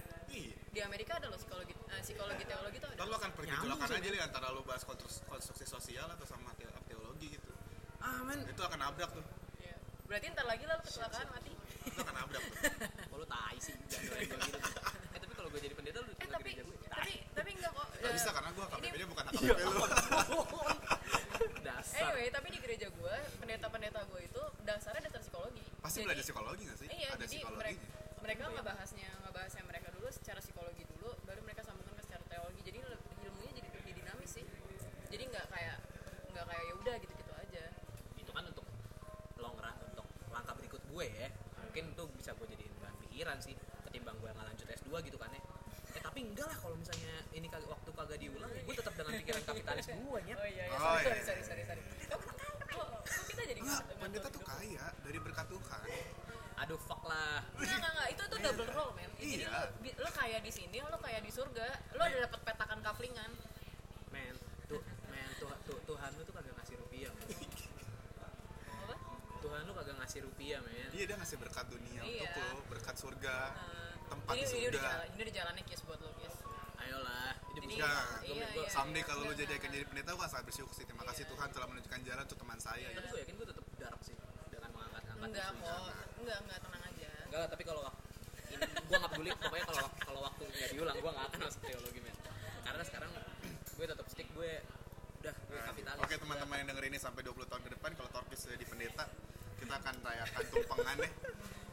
Di 0.74 0.82
Amerika 0.82 1.16
ada 1.16 1.30
loh 1.30 1.38
psikologi 1.38 1.74
eh, 1.86 2.02
psikologi 2.02 2.44
teologi 2.44 2.78
tuh 2.78 2.90
ada 2.90 2.98
Ntar 2.98 3.06
lu 3.06 3.16
akan 3.16 3.32
pergi 3.32 3.54
sih, 3.54 3.70
aja 3.94 4.08
nih 4.10 4.22
antara 4.22 4.48
lu 4.50 4.62
bahas 4.64 4.82
konstruksi, 4.82 5.22
sosial 5.64 6.10
atau 6.10 6.26
sama 6.26 6.50
te- 6.54 6.66
teologi 6.84 7.28
gitu. 7.32 7.50
ah 8.00 8.20
men 8.22 8.42
Itu 8.44 8.60
akan 8.60 8.80
nabrak 8.80 9.10
tuh. 9.12 9.22
Iya. 9.60 9.76
berarti 10.04 10.26
ntar 10.30 10.46
lagi 10.46 10.64
lah 10.66 10.76
lo 10.76 10.84
kecelakaan 10.84 11.28
mati 11.30 11.54
Itu 11.84 12.00
akan 12.00 12.16
nabrak 12.16 12.42
tuh. 12.42 12.56
kalau 13.06 13.20
lu 13.20 13.28
tai 13.28 13.58
sih 13.58 13.74
jangan 13.86 14.10
gue 14.10 14.38
gitu 14.42 14.70
eh 15.14 15.20
tapi 15.22 15.34
kalau 15.34 15.50
gue 15.50 15.62
jadi 15.62 15.74
pendeta 15.74 16.00
lu 16.00 16.10
eh 16.12 16.28
tapi 16.28 16.50
gue 16.52 16.66
tapi 16.84 17.14
tapi 17.32 17.50
enggak 17.54 17.72
kok 17.72 17.88
Gak 17.94 18.02
Eh, 18.04 18.14
bisa 18.14 18.30
karena 18.32 18.50
gua 18.52 18.66
ini- 18.68 18.74
KPP-nya 18.84 19.08
bukan 19.08 19.24
AKPP 19.26 19.60
lu. 19.64 19.80
dasar 21.64 22.00
Anyway, 22.04 22.28
tapi 22.30 22.48
di 22.50 22.60
gereja 22.60 22.88
gue, 22.90 23.16
pendeta-pendeta 23.38 24.00
gue 24.06 24.22
itu 24.24 24.42
dasarnya 24.62 25.02
dasar 25.02 25.22
psikologi. 25.22 25.64
Pasti 25.80 25.98
belajar 26.02 26.20
psikologi 26.22 26.64
gak 26.66 26.78
sih? 26.78 26.88
Iya, 26.90 27.10
Ada 27.10 27.24
jadi 27.24 27.32
psikologinya. 27.38 27.60
mereka 27.62 27.82
mereka 28.20 28.44
nggak 28.50 28.66
bahasnya 28.66 29.10
gue 40.94 41.06
ya 41.10 41.28
mungkin 41.60 41.84
itu 41.90 42.04
bisa 42.14 42.32
gue 42.34 42.48
jadiin 42.48 42.74
bahan 42.78 42.96
pikiran 43.02 43.38
sih 43.40 43.56
ketimbang 43.84 44.14
gue 44.16 44.30
nggak 44.30 44.46
lanjut 44.46 44.68
S2 44.72 44.90
gitu 45.04 45.18
kan 45.18 45.30
ya 45.30 45.42
eh 45.92 46.02
tapi 46.02 46.20
enggak 46.24 46.46
lah 46.46 46.58
kalau 46.60 46.76
misalnya 46.76 47.14
ini 47.32 47.46
kag- 47.48 47.66
waktu 47.68 47.90
kagak 47.92 48.18
diulang 48.20 48.50
ya 48.50 48.62
gue 48.62 48.76
tetap 48.76 48.94
dengan 48.94 49.14
pikiran 49.16 49.42
kapitalis 49.44 49.86
gue 49.88 49.98
ya 50.24 50.36
Oh 50.36 50.48
iya, 50.48 50.64
iya. 50.64 50.64
Oh, 50.72 50.98
sorry, 51.00 51.10
iya. 51.12 51.24
sorry, 51.24 51.42
sorry, 51.44 51.64
sorry, 51.64 51.82
sorry. 51.82 52.06
Kok 52.08 52.90
kita 53.28 53.42
jadi 53.44 53.60
nggak- 53.60 53.86
pendeta 53.96 54.28
tuh 54.28 54.40
tahu 54.40 54.50
kaya 54.52 54.86
dari 55.00 55.20
berkat 55.20 55.46
Tuhan. 55.48 55.82
aduh 56.56 56.80
fuck 56.80 57.02
lah 57.04 57.42
Enggak, 57.56 57.76
enggak, 57.76 57.92
enggak. 57.92 58.08
Itu 58.10 58.24
tuh 58.24 58.40
double 58.40 58.70
role, 58.72 58.94
men. 58.94 59.10
Jadi 59.16 59.36
Iya. 59.36 59.50
lo, 59.50 59.62
bi- 59.80 59.98
lo 59.98 60.10
kayak 60.12 60.40
di 60.40 60.52
sini, 60.52 60.78
lo 60.80 60.98
kayak 60.98 61.20
di 61.20 61.30
surga. 61.30 61.66
Lo 61.92 62.02
ada 62.02 62.18
dapat 62.24 62.40
petakan 62.42 62.80
kaflingan. 62.80 63.32
Ngasih 70.14 70.30
rupiah 70.30 70.62
men 70.62 70.90
Iya 70.94 71.04
dia 71.10 71.18
ngasih 71.18 71.38
berkat 71.42 71.66
dunia 71.68 72.02
Iya. 72.06 72.22
untuk 72.22 72.46
lo, 72.46 72.62
berkat 72.70 72.96
surga, 72.96 73.38
Nah, 73.50 73.94
tempat 74.06 74.30
ini, 74.30 74.46
di 74.46 74.54
ini 74.54 74.62
udah 74.62 74.78
surga. 74.78 74.86
jalan, 74.86 75.08
ini 75.10 75.22
udah 75.26 75.34
jalannya 75.34 75.64
buat 75.84 76.00
lo, 76.00 76.10
kiss. 76.14 76.36
ayolah 76.76 77.30
hidup 77.50 77.64
Ini- 77.64 77.74
Enggak, 77.74 78.06
iya, 78.22 78.46
gue 78.46 78.62
iya. 78.62 78.70
someday 78.70 79.02
kalau 79.02 79.20
lu 79.20 79.26
Enggak, 79.26 79.42
jadi 79.42 79.54
akan 79.58 79.70
jadi 79.74 79.86
pendeta 79.88 80.10
gue 80.14 80.28
sangat 80.28 80.46
bersyukur 80.46 80.70
sih. 80.72 80.86
Terima 80.86 81.04
kasih 81.04 81.24
Iya. 81.24 81.32
Tuhan 81.34 81.48
telah 81.50 81.68
menunjukkan 81.68 82.00
jalan 82.04 82.24
untuk 82.24 82.38
teman 82.38 82.60
saya. 82.60 82.88
tapi 82.88 82.94
Ya. 83.00 83.10
gue 83.10 83.20
yakin 83.24 83.34
gue 83.34 83.48
tetap 83.50 83.66
dark 83.76 84.00
sih 84.04 84.16
dengan 84.48 84.70
mengangkat 84.70 85.02
angkat 85.04 85.26
Enggak 85.26 85.48
kok, 85.50 85.82
enggak, 86.16 86.38
enggak, 86.44 86.60
tenang 86.62 86.84
aja. 86.86 87.10
Enggak 87.26 87.40
lah, 87.40 87.50
tapi 87.50 87.64
kalau 87.64 87.82
gue 87.84 87.90
nggak 88.94 89.10
peduli 89.10 89.30
pokoknya 89.34 89.66
kalau 89.66 89.88
kalau 89.98 90.20
waktu 90.24 90.44
nggak 90.46 90.70
diulang 90.70 90.96
gue 90.96 91.12
nggak 91.12 91.26
akan 91.26 91.40
masuk 91.42 91.62
teologi 91.64 92.00
men 92.00 92.16
karena 92.62 92.84
sekarang 92.86 93.10
gue 93.74 93.86
tetap 93.90 94.06
stick 94.08 94.30
gue 94.30 94.52
udah 95.20 95.34
gue 95.42 95.58
Nah, 95.58 95.66
kapitalis 95.66 96.00
Oke 96.00 96.16
teman-teman 96.16 96.56
yang 96.56 96.68
denger 96.70 96.86
ini 96.86 96.98
sampai 96.98 97.22
20 97.24 97.50
tahun 97.50 97.62
ke 97.62 97.72
depan 97.74 97.92
kalau 97.94 98.10
Torpis 98.12 98.46
jadi 98.46 98.62
pendeta 98.64 99.10
kita 99.64 99.76
akan 99.80 99.96
rayakan 100.04 100.44
tumpengan 100.52 100.96
deh. 101.00 101.14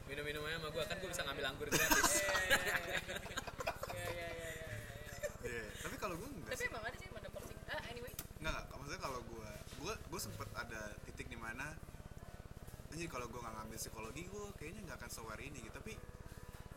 minum-minum 0.07 0.43
aja 0.47 0.57
sama 0.59 0.69
gue 0.71 0.85
kan 0.87 0.97
gue 0.99 1.11
bisa 1.11 1.23
ngambil 1.27 1.45
anggur 1.51 1.67
gratis 1.71 2.11
Iya, 3.91 4.07
iya, 4.11 4.29
iya, 4.31 4.51
iya. 4.55 4.77
Iya. 5.41 5.65
Tapi 5.83 5.97
kalau 5.99 6.15
gue 6.19 6.29
enggak 6.31 6.55
Tapi 6.55 6.65
emang 6.71 6.85
ada 6.87 6.97
sih 6.99 7.09
pada 7.11 7.29
porsi. 7.31 7.55
Ah, 7.67 7.83
anyway. 7.91 8.15
Enggak, 8.39 8.59
enggak. 8.63 8.77
Maksudnya 8.79 9.01
kalau 9.03 9.21
gue, 9.27 9.51
gue, 9.83 9.93
gue 10.07 10.21
sempet 10.21 10.49
ada 10.55 10.83
titik 11.07 11.27
di 11.27 11.39
mana 11.39 11.67
jadi 12.91 13.07
kalau 13.07 13.31
gue 13.31 13.39
nggak 13.39 13.55
ngambil 13.55 13.79
psikologi, 13.79 14.23
gue 14.27 14.45
kayaknya 14.59 14.81
nggak 14.91 14.99
akan 14.99 15.11
sewar 15.15 15.39
ini 15.39 15.63
gitu. 15.63 15.75
Tapi 15.79 15.95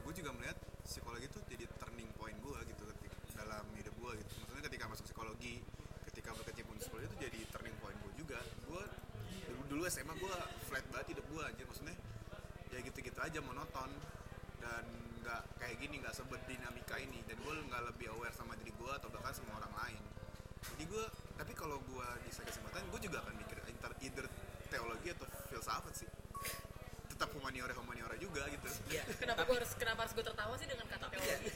gue 0.03 0.13
juga 0.13 0.29
melihat 0.33 0.57
psikologi 0.85 1.25
itu 1.25 1.39
jadi 1.49 1.65
turning 1.81 2.09
point 2.15 2.37
gue 2.37 2.57
gitu 2.69 2.83
ketika 2.95 3.17
dalam 3.33 3.65
hidup 3.73 3.93
gue 3.97 4.11
gitu. 4.21 4.31
Maksudnya 4.45 4.63
ketika 4.69 4.85
masuk 4.93 5.05
psikologi, 5.09 5.55
ketika 6.13 6.29
berkecimpung 6.37 6.77
di 6.77 6.81
psikologi 6.85 7.07
itu 7.09 7.17
jadi 7.17 7.39
turning 7.49 7.77
point 7.81 7.97
gue 7.97 8.13
juga. 8.13 8.39
Gue 8.69 8.83
dulu, 9.73 9.89
SMA 9.89 10.13
gue 10.21 10.35
flat 10.69 10.85
banget 10.93 11.17
hidup 11.17 11.25
gue 11.33 11.41
aja. 11.41 11.63
Maksudnya 11.65 11.97
ya 12.73 12.79
gitu-gitu 12.81 13.19
aja 13.21 13.39
monoton 13.41 13.89
dan 14.61 14.85
nggak 15.21 15.41
kayak 15.61 15.77
gini 15.77 16.01
nggak 16.01 16.13
sebet 16.15 16.41
dinamika 16.49 16.97
ini 16.97 17.21
dan 17.29 17.37
gue 17.37 17.53
nggak 17.69 17.83
lebih 17.93 18.09
aware 18.11 18.33
sama 18.33 18.57
diri 18.57 18.73
gue 18.73 18.91
atau 18.91 19.13
bahkan 19.13 19.29
sama 19.29 19.61
orang 19.61 19.71
lain 19.77 20.01
jadi 20.73 20.83
gue 20.89 21.05
tapi 21.37 21.53
kalau 21.53 21.77
gue 21.85 22.07
bisa 22.25 22.41
kesempatan 22.41 22.81
gue 22.89 22.99
juga 23.03 23.21
akan 23.21 23.33
mikir 23.37 23.57
inter, 23.69 23.91
either 24.01 24.25
teologi 24.73 25.13
atau 25.13 25.29
filsafat 25.53 25.93
sih 25.95 26.09
tetap 27.13 27.29
humaniora 27.37 27.77
humaniora 27.77 28.17
juga 28.17 28.49
gitu 28.49 28.67
Iya. 28.89 29.05
Kenapa 29.21 29.45
gue 29.45 29.55
harus 29.55 29.71
kenapa 29.77 29.99
harus 30.03 30.13
gue 30.17 30.25
tertawa 30.25 30.53
sih 30.57 30.67
dengan 30.67 30.85
kata 30.89 31.05
teologi? 31.13 31.49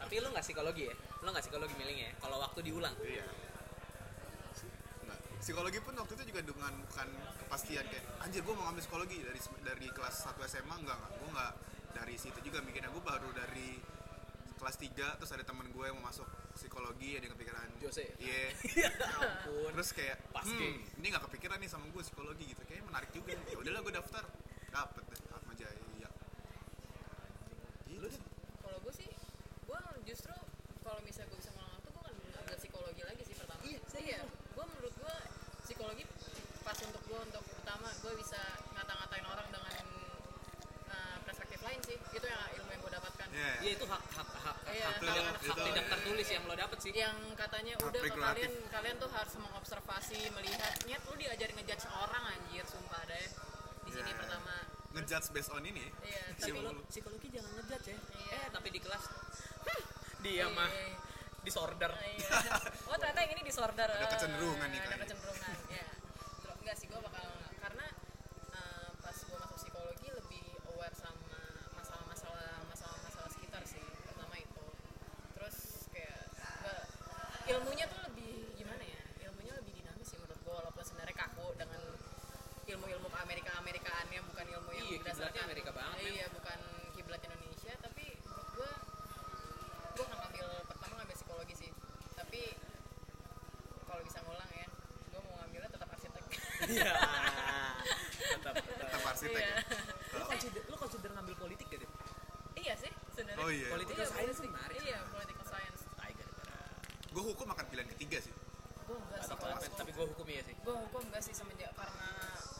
Tapi 0.00 0.14
lu 0.20 0.28
nggak 0.28 0.44
psikologi 0.44 0.84
ya 0.92 0.94
lu 1.24 1.28
nggak 1.32 1.44
psikologi 1.44 1.74
milingnya 1.80 2.06
ya 2.12 2.14
kalau 2.20 2.36
waktu 2.40 2.60
diulang 2.62 2.94
iya. 3.00 3.24
Psikologi 5.40 5.80
pun 5.80 5.96
waktu 5.96 6.12
itu 6.20 6.24
juga 6.30 6.40
dengan 6.44 6.72
bukan 6.84 7.08
kepastian 7.44 7.84
kayak 7.88 8.04
anjir 8.20 8.44
gue 8.44 8.54
mau 8.54 8.68
ngambil 8.68 8.82
psikologi 8.84 9.16
dari 9.24 9.40
dari 9.64 9.88
kelas 9.90 10.16
1 10.28 10.36
SMA 10.46 10.74
enggak 10.84 10.96
enggak. 11.00 11.12
Gue 11.16 11.28
enggak 11.32 11.52
dari 11.96 12.14
situ 12.20 12.38
juga 12.44 12.58
mikirnya. 12.60 12.92
Gue 12.92 13.02
baru 13.02 13.28
dari 13.32 13.80
kelas 14.60 14.76
3 14.76 15.16
terus 15.16 15.32
ada 15.32 15.44
teman 15.48 15.66
gue 15.72 15.84
yang 15.88 15.96
mau 15.96 16.12
masuk 16.12 16.28
psikologi 16.52 17.16
ada 17.16 17.24
yang 17.24 17.34
kepikiran. 17.34 17.68
Jose. 17.80 18.04
iya. 18.20 18.52
Ya 18.84 18.92
ampun. 19.16 19.72
Terus 19.72 19.90
kayak 19.96 20.16
Pasti. 20.28 20.52
hmm, 20.52 21.00
ini 21.00 21.06
nggak 21.08 21.24
kepikiran 21.26 21.56
nih 21.56 21.70
sama 21.72 21.88
gue 21.88 22.02
psikologi 22.04 22.44
gitu. 22.52 22.60
Kayaknya 22.68 22.84
menarik 22.92 23.10
juga. 23.16 23.32
Ya 23.48 23.56
udahlah 23.56 23.80
gue 23.80 23.94
daftar. 23.96 24.24
Dapet 24.70 25.04
deh 25.08 25.20
Atma 25.34 25.52
Jaya. 25.56 25.88
Gitu 27.90 28.06
sih. 28.06 28.22
kalau 28.62 28.78
gue 28.86 28.94
sih, 28.94 29.10
gue 29.66 29.80
justru 30.06 30.32
kalau 30.80 31.00
misalnya 31.02 31.28
gue 31.34 31.38
bisa 31.42 31.50
ngulang 31.52 31.72
waktu, 31.74 31.88
gue 31.90 32.02
kan 32.06 32.14
ngambil 32.38 32.56
psikologi 32.56 33.02
lagi 33.02 33.22
sih 33.26 33.34
pertama. 33.34 33.60
Iya, 33.66 33.80
iya. 34.00 34.20
Gue 34.54 34.64
menurut 34.64 34.94
gue 34.94 35.16
psikologi 35.66 36.04
pas 36.62 36.78
untuk 36.86 36.99
gue 37.10 37.20
untuk 37.20 37.42
pertama 37.44 37.88
gue 37.96 38.12
bisa 38.16 38.38
ngata-ngatain 38.70 39.26
orang 39.26 39.48
dengan 39.48 39.74
uh, 40.88 41.16
perspektif 41.20 41.58
lain 41.60 41.80
sih. 41.82 41.98
Itu 42.08 42.22
yang 42.24 42.38
ilmu 42.54 42.70
yang 42.70 42.80
gue 42.80 42.92
dapatkan. 42.92 43.26
Iya. 43.30 43.52
Iya 43.60 43.70
itu 43.72 43.84
hak 43.84 44.02
hak 44.08 44.28
hak 44.36 44.56
Iya, 44.70 44.86
hak, 44.86 44.94
hak- 44.94 45.00
tidak, 45.02 45.22
hak- 45.26 45.66
tidak 45.66 45.84
tertulis 45.88 46.28
yang 46.28 46.42
lo 46.44 46.54
dapet 46.54 46.78
sih 46.80 46.92
yang 46.92 47.16
katanya 47.34 47.74
Hak 47.74 47.84
udah 47.84 48.00
regulatif. 48.00 48.46
kalian 48.46 48.52
kalian 48.70 48.96
tuh 48.96 49.10
harus 49.10 49.34
mengobservasi 49.36 50.18
melihat 50.30 50.72
nyet 50.84 51.02
lu 51.02 51.14
diajarin 51.16 51.54
ngejudge 51.56 51.86
orang 51.90 52.22
anjir 52.28 52.64
sumpah 52.64 53.02
deh 53.04 53.26
di 53.80 53.90
sini 53.90 54.06
Ya. 54.06 54.16
pertama 54.16 54.54
ngejudge 54.92 55.28
based 55.30 55.50
on 55.50 55.62
ini 55.64 55.86
Iya, 56.00 56.22
tapi 56.32 56.38
psikologi, 56.40 56.82
psikologi 56.88 57.28
jangan 57.28 57.50
ngejudge 57.52 57.86
ya 57.88 57.98
Iya. 57.98 58.36
eh 58.36 58.46
tapi 58.48 58.68
di 58.68 58.80
kelas 58.80 59.04
dia 60.20 60.46
mah 60.48 60.70
Iya. 60.70 60.94
disorder 61.40 61.90
Iya. 61.90 62.30
Oh 62.86 62.96
ternyata 62.96 63.18
yang 63.20 63.32
ini 63.32 63.42
disorder. 63.42 63.88
Ada 63.88 63.98
eh, 63.98 64.10
kecenderungan 64.12 64.66
nih 64.66 64.78
Ada 64.78 64.86
kayaknya. 64.86 65.02
kecenderungan. 65.02 65.54
ya. 65.68 65.84
Terus 66.70 66.86
enggak 66.86 67.02
sih 67.02 67.49
arsitek 99.20 99.42
Iya. 99.42 99.52
ya 99.52 99.56
lu 100.18 100.24
consider 100.26 100.60
lu 100.64 100.76
consider 100.76 101.10
ngambil 101.12 101.34
politik 101.36 101.66
gak 101.68 101.80
deh 101.84 101.90
iya 102.56 102.74
sih 102.76 102.92
sebenarnya. 103.10 103.40
Oh 103.40 103.48
iya. 103.48 103.68
Political 103.72 103.96
Iya, 103.96 104.08
science 104.08 104.36
politik. 104.36 104.50
menarik. 104.52 104.76
iya 104.84 104.98
political 105.08 105.46
science. 105.46 105.80
Gara-gara 105.96 106.60
gue 107.10 107.22
hukum 107.24 107.46
akan 107.48 107.64
pilihan 107.66 107.88
ketiga 107.96 108.18
sih. 108.20 108.34
Gue 108.84 108.96
enggak 109.00 109.20
sih 109.22 109.34
kalau 109.34 109.56
tapi 109.56 109.90
gue 109.90 110.06
hukum 110.12 110.26
iya 110.28 110.42
sih. 110.44 110.54
Gue 110.60 110.74
hukum 110.76 111.00
enggak 111.08 111.22
sih 111.24 111.32
semenjak 111.32 111.72
karena 111.72 112.08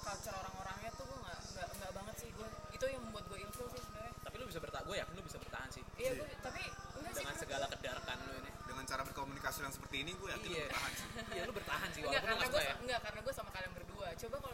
culture 0.00 0.36
orang-orangnya 0.36 0.90
tuh 0.96 1.04
gue 1.04 1.18
nggak 1.20 1.38
nggak 1.52 1.68
nggak 1.76 1.92
banget 1.92 2.14
sih. 2.16 2.28
Gue 2.32 2.48
itu 2.72 2.84
yang 2.86 3.02
membuat 3.04 3.24
gue 3.28 3.38
ilfil 3.40 3.66
sih 3.68 3.80
sebenarnya. 3.82 4.12
Tapi 4.24 4.34
lu 4.40 4.44
bisa 4.48 4.60
bertahan 4.60 4.84
gue 4.84 4.96
yakin 4.96 5.12
lu 5.12 5.22
bisa 5.22 5.38
bertahan 5.38 5.68
sih. 5.68 5.82
Iya 6.00 6.10
gue 6.16 6.26
tapi 6.40 6.62
enggak 6.96 7.12
sih 7.12 7.20
dengan 7.20 7.36
segala 7.36 7.64
kedarkan 7.68 8.16
lu 8.24 8.32
ini. 8.40 8.50
Dengan 8.64 8.84
cara 8.88 9.02
berkomunikasi 9.04 9.58
yang 9.60 9.74
seperti 9.74 9.96
ini 10.00 10.10
gue 10.16 10.28
yakin 10.32 10.48
iya. 10.48 10.56
lu 10.56 10.64
bertahan 10.64 10.92
sih. 10.96 11.06
Iya 11.36 11.42
lu 11.44 11.52
bertahan 11.52 11.88
sih 11.92 12.00
Enggak, 12.00 12.22
walaupun 12.24 12.24
lu 12.24 12.32
karena 12.32 12.40
nggak 12.40 12.48
gue 12.48 12.56
suka 12.56 12.72
ya. 12.72 12.74
enggak 12.80 13.00
karena 13.04 13.20
gue 13.20 13.34
sama 13.36 13.50
kalian 13.52 13.72
berdua. 13.76 14.08
Coba 14.16 14.36
kalau 14.40 14.49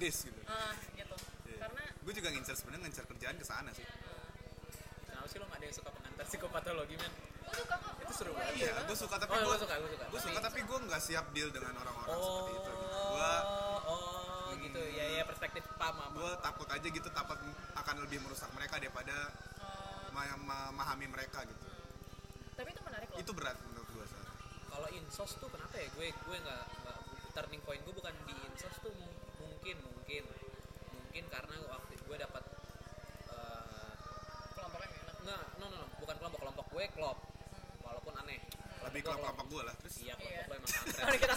this 0.00 0.24
gitu. 0.24 0.40
Ah 0.48 0.72
gitu. 0.96 1.16
Iya. 1.46 1.56
karena 1.60 1.82
gue 1.92 2.12
juga 2.16 2.28
ngincar 2.32 2.56
sebenarnya 2.56 2.82
ngincar 2.88 3.04
kerjaan 3.06 3.36
ke 3.36 3.44
sana 3.44 3.70
sih. 3.70 3.84
Kenapa 5.04 5.26
sih 5.28 5.36
lu 5.36 5.44
gak 5.46 5.58
ada 5.60 5.66
yang 5.68 5.76
suka 5.76 5.90
pengantar 5.92 6.24
psikopatologi 6.24 6.96
men? 6.96 7.12
Gue 7.44 7.54
suka 7.54 7.74
kok. 7.76 7.92
Itu 8.00 8.12
seru 8.16 8.32
banget. 8.32 8.54
iya 8.56 8.72
gue 8.80 8.96
suka 8.96 9.14
tapi 9.16 9.30
oh 9.30 9.40
gue 9.44 9.58
suka 9.60 9.74
gue 9.76 9.90
suka. 9.92 10.04
gue 10.08 10.20
suka 10.24 10.38
tapi 10.40 10.58
gue 10.64 10.78
nggak 10.88 11.02
siap 11.02 11.26
deal 11.30 11.50
dengan 11.52 11.74
orang-orang 11.76 12.16
oh 12.16 12.24
seperti 12.24 12.52
itu. 12.56 12.70
Gitu. 12.72 12.96
gue 13.12 13.30
oh 13.86 14.50
gitu. 14.56 14.80
Ya 14.96 15.04
ya 15.20 15.22
perspektif 15.28 15.62
paham 15.76 15.96
apa 16.00 16.16
gue 16.16 16.30
takut 16.40 16.68
aja 16.72 16.86
gitu 16.88 17.08
takut 17.12 17.38
akan 17.76 17.94
lebih 18.08 18.18
merusak 18.24 18.48
mereka 18.56 18.80
daripada 18.80 19.16
ma- 20.10 20.40
ma- 20.40 20.70
memahami 20.72 21.06
mereka 21.06 21.44
gitu. 21.44 21.68
Tapi 22.56 22.68
itu 22.72 22.82
menarik 22.82 23.08
loh. 23.12 23.18
Itu 23.20 23.32
berat 23.36 23.56
menurut 23.68 23.88
gue 23.92 24.04
soalnya 24.08 24.32
kalau 24.70 24.88
insos 24.90 25.30
tuh 25.36 25.48
kenapa 25.52 25.74
ya? 25.76 25.86
Gue 25.92 26.08
gue 26.10 26.36
nggak 26.40 26.62
nggak 26.82 26.98
turning 27.30 27.62
point 27.62 27.82
gue 27.82 27.94
bukan 27.94 28.14
di 28.26 28.34
insos 28.48 28.74
tuh 28.80 28.90
mungkin 31.20 31.36
karena 31.36 31.56
waktu 31.68 31.92
gue 32.00 32.16
dapat 32.18 32.42
eh, 33.28 33.92
kelompoknya 34.56 34.88
enak? 34.88 35.16
Nggak 35.20 35.42
no, 35.60 35.66
no 35.68 35.76
no 35.76 35.86
bukan 36.00 36.16
kelompok 36.16 36.40
kelompok 36.40 36.66
gue 36.72 36.84
klop. 36.96 37.18
Walaupun 37.78 38.12
aneh. 38.16 38.40
Lebih 38.80 39.00
Kelompok- 39.04 39.20
kelompok 39.28 39.46
gue 39.52 39.62
lah. 39.68 39.74
Terus 39.76 39.94
iya 40.00 40.14
kelompok 40.16 40.32
Iya. 40.32 40.48
gue 40.48 40.56
emang 40.56 40.70
kampret 40.72 41.20
kita 41.20 41.34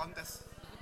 kontes. 0.00 0.30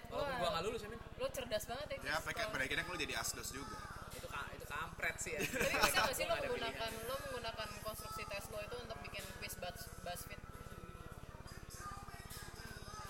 Walaupun 0.09 0.35
gue 0.35 0.49
nggak 0.49 0.65
lulus 0.65 0.81
ya 0.81 0.89
men 0.89 1.01
lo 1.19 1.27
cerdas 1.29 1.65
banget 1.67 1.87
ya 1.91 1.97
ya 1.99 2.17
Chris. 2.23 2.47
pada 2.49 2.63
akhirnya 2.63 2.85
lo 2.87 2.97
jadi 2.97 3.15
asdos 3.19 3.49
juga. 3.51 3.77
Itu 4.15 4.27
ka- 4.27 4.51
itu 4.55 4.65
kampret 4.65 5.17
sih 5.19 5.33
ya. 5.35 5.41
Tapi 5.43 5.75
bisa 5.77 5.99
gak 6.01 6.15
sih 6.15 6.25
lo 6.25 6.29
Gua 6.29 6.37
nggak 6.39 6.49
menggunakan 6.49 6.91
lo 7.05 7.15
menggunakan 7.27 7.69
konstruksi 7.83 8.23
tes 8.25 8.45
lo 8.49 8.59
itu 8.59 8.77
untuk 8.79 8.99
bikin 9.03 9.25
quiz 9.37 9.55
Buzz- 9.59 9.91
BuzzFeed? 10.01 10.41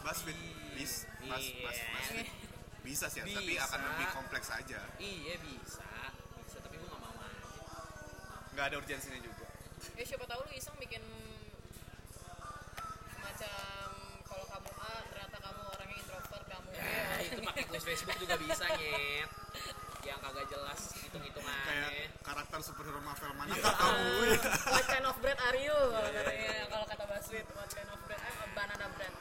Buzzfeed. 0.03 0.39
Bis 0.75 0.93
bas, 1.21 1.43
Iya. 1.43 1.67
bas, 1.67 1.79
bisa 2.81 3.07
sih 3.11 3.21
tapi 3.21 3.53
Bisa. 3.53 3.67
akan 3.67 3.81
lebih 3.85 4.07
kompleks 4.15 4.49
aja. 4.49 4.81
Iya 4.97 5.35
bisa. 5.39 5.85
Bisa 6.41 6.59
tapi 6.63 6.79
gue 6.79 6.89
nggak 6.89 7.03
mau 7.03 7.13
aja 7.13 7.37
nggak 8.55 8.65
ada 8.65 8.77
urgensinya 8.79 9.21
juga. 9.21 9.45
Ya 9.93 10.05
siapa 10.05 10.25
tahu 10.25 10.41
lu 10.41 10.53
iseng 10.53 10.75
bikin 10.79 11.03
quiz 17.79 17.95
Facebook 17.95 18.19
juga 18.19 18.35
bisa 18.37 18.67
nyet. 18.75 19.31
Yang 20.03 20.19
kagak 20.19 20.47
jelas 20.51 20.81
hitung 20.99 21.23
hitungannya 21.23 21.63
kayak 21.63 22.11
karakter 22.27 22.59
superhero 22.59 22.99
Marvel 22.99 23.31
mana 23.39 23.55
Iya. 23.55 23.71
kamu 23.71 24.11
what 24.67 24.85
kind 24.93 25.07
of 25.07 25.15
bread 25.23 25.39
are 25.39 25.55
you 25.55 25.71
kalau 25.71 26.11
Iya, 26.11 26.19
katanya. 26.19 26.43
iya. 26.43 26.65
kalau 26.67 26.85
kata 26.91 27.05
BuzzFeed 27.07 27.47
what 27.55 27.71
kind 27.71 27.87
of 27.87 27.99
bread 28.03 28.19
I'm 28.19 28.35
a 28.35 28.49
banana 28.51 28.87
bread. 28.99 29.15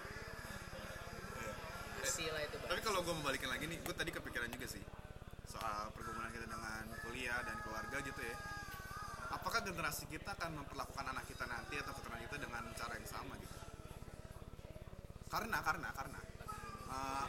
Isi 2.02 2.26
lah 2.32 2.42
itu 2.42 2.58
tapi 2.58 2.82
kalau 2.82 3.00
gue 3.04 3.14
mau 3.14 3.24
balikin 3.24 3.46
lagi 3.46 3.66
nih 3.68 3.78
gue 3.78 3.94
tadi 3.94 4.10
kepikiran 4.10 4.50
juga 4.50 4.66
sih 4.66 4.82
soal 5.46 5.94
pergumulan 5.94 6.34
kita 6.34 6.46
dengan 6.48 6.82
kuliah 7.06 7.40
dan 7.46 7.56
keluarga 7.62 7.98
gitu 8.02 8.22
ya. 8.26 8.36
Apakah 9.30 9.60
generasi 9.62 10.10
kita 10.10 10.34
akan 10.34 10.66
memperlakukan 10.66 11.06
anak 11.06 11.30
kita 11.30 11.46
nanti 11.46 11.78
atau 11.78 11.94
keturunan 11.94 12.26
kita 12.26 12.42
dengan 12.42 12.64
cara 12.74 12.96
yang 12.96 13.06
sama 13.06 13.38
gitu? 13.38 13.58
Karena 15.28 15.62
karena 15.62 15.92
karena 15.92 16.20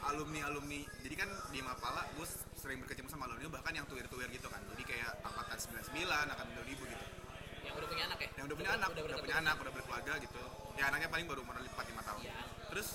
alumni 0.08 0.40
alumni 0.48 0.80
jadi 1.04 1.14
kan 1.14 1.28
di 1.52 1.60
Mapala 1.60 2.02
gue 2.16 2.26
sering 2.58 2.82
berkecimpung 2.82 3.12
sama 3.12 3.30
alumni 3.30 3.48
bahkan 3.54 3.72
yang 3.72 3.86
tuir 3.86 4.04
tuir 4.10 4.28
gitu 4.34 4.48
kan. 4.50 4.60
Jadi 4.74 4.82
kayak 4.82 5.22
angkatan 5.22 5.56
99 5.94 6.04
angkatan 6.04 6.46
2000 6.58 6.74
gitu. 6.74 7.06
Yang 7.64 7.74
udah 7.78 7.88
punya 7.88 8.04
anak 8.10 8.18
ya? 8.18 8.28
Yang 8.34 8.44
udah 8.48 8.56
punya 8.56 8.70
anak 8.74 8.88
udah, 8.88 9.02
berketurunan. 9.04 9.24
punya 9.24 9.36
anak 9.38 9.54
udah 9.60 9.72
berkeluarga 9.72 10.12
gitu. 10.20 10.42
Ya 10.78 10.84
anaknya 10.90 11.08
paling 11.10 11.26
baru 11.30 11.40
umur 11.46 11.54
4 11.58 11.70
5 11.70 12.08
tahun. 12.08 12.22
Iya. 12.22 12.34
terus 12.68 12.88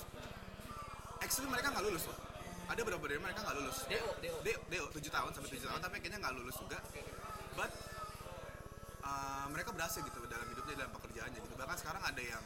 actually 1.24 1.50
mereka 1.50 1.68
nggak 1.74 1.86
lulus 1.88 2.04
loh. 2.06 2.20
Ada 2.64 2.80
beberapa 2.86 3.06
dari 3.08 3.22
mereka 3.22 3.40
nggak 3.44 3.58
lulus. 3.60 3.78
Deo, 3.90 4.10
Deo. 4.24 4.38
Deo, 4.44 4.60
Deo 4.70 4.86
7 4.92 5.10
tahun 5.10 5.32
sampai 5.36 5.50
7 5.58 5.70
tahun 5.70 5.82
tapi 5.82 5.96
kayaknya 6.00 6.20
nggak 6.24 6.36
lulus 6.38 6.56
juga. 6.60 6.80
But 7.54 7.72
uh, 9.04 9.46
mereka 9.52 9.70
berhasil 9.76 10.02
gitu 10.02 10.20
dalam 10.28 10.48
hidupnya 10.52 10.76
dalam 10.86 10.92
pekerjaannya 10.96 11.40
gitu. 11.40 11.56
Bahkan 11.56 11.78
sekarang 11.80 12.04
ada 12.04 12.24
yang 12.24 12.44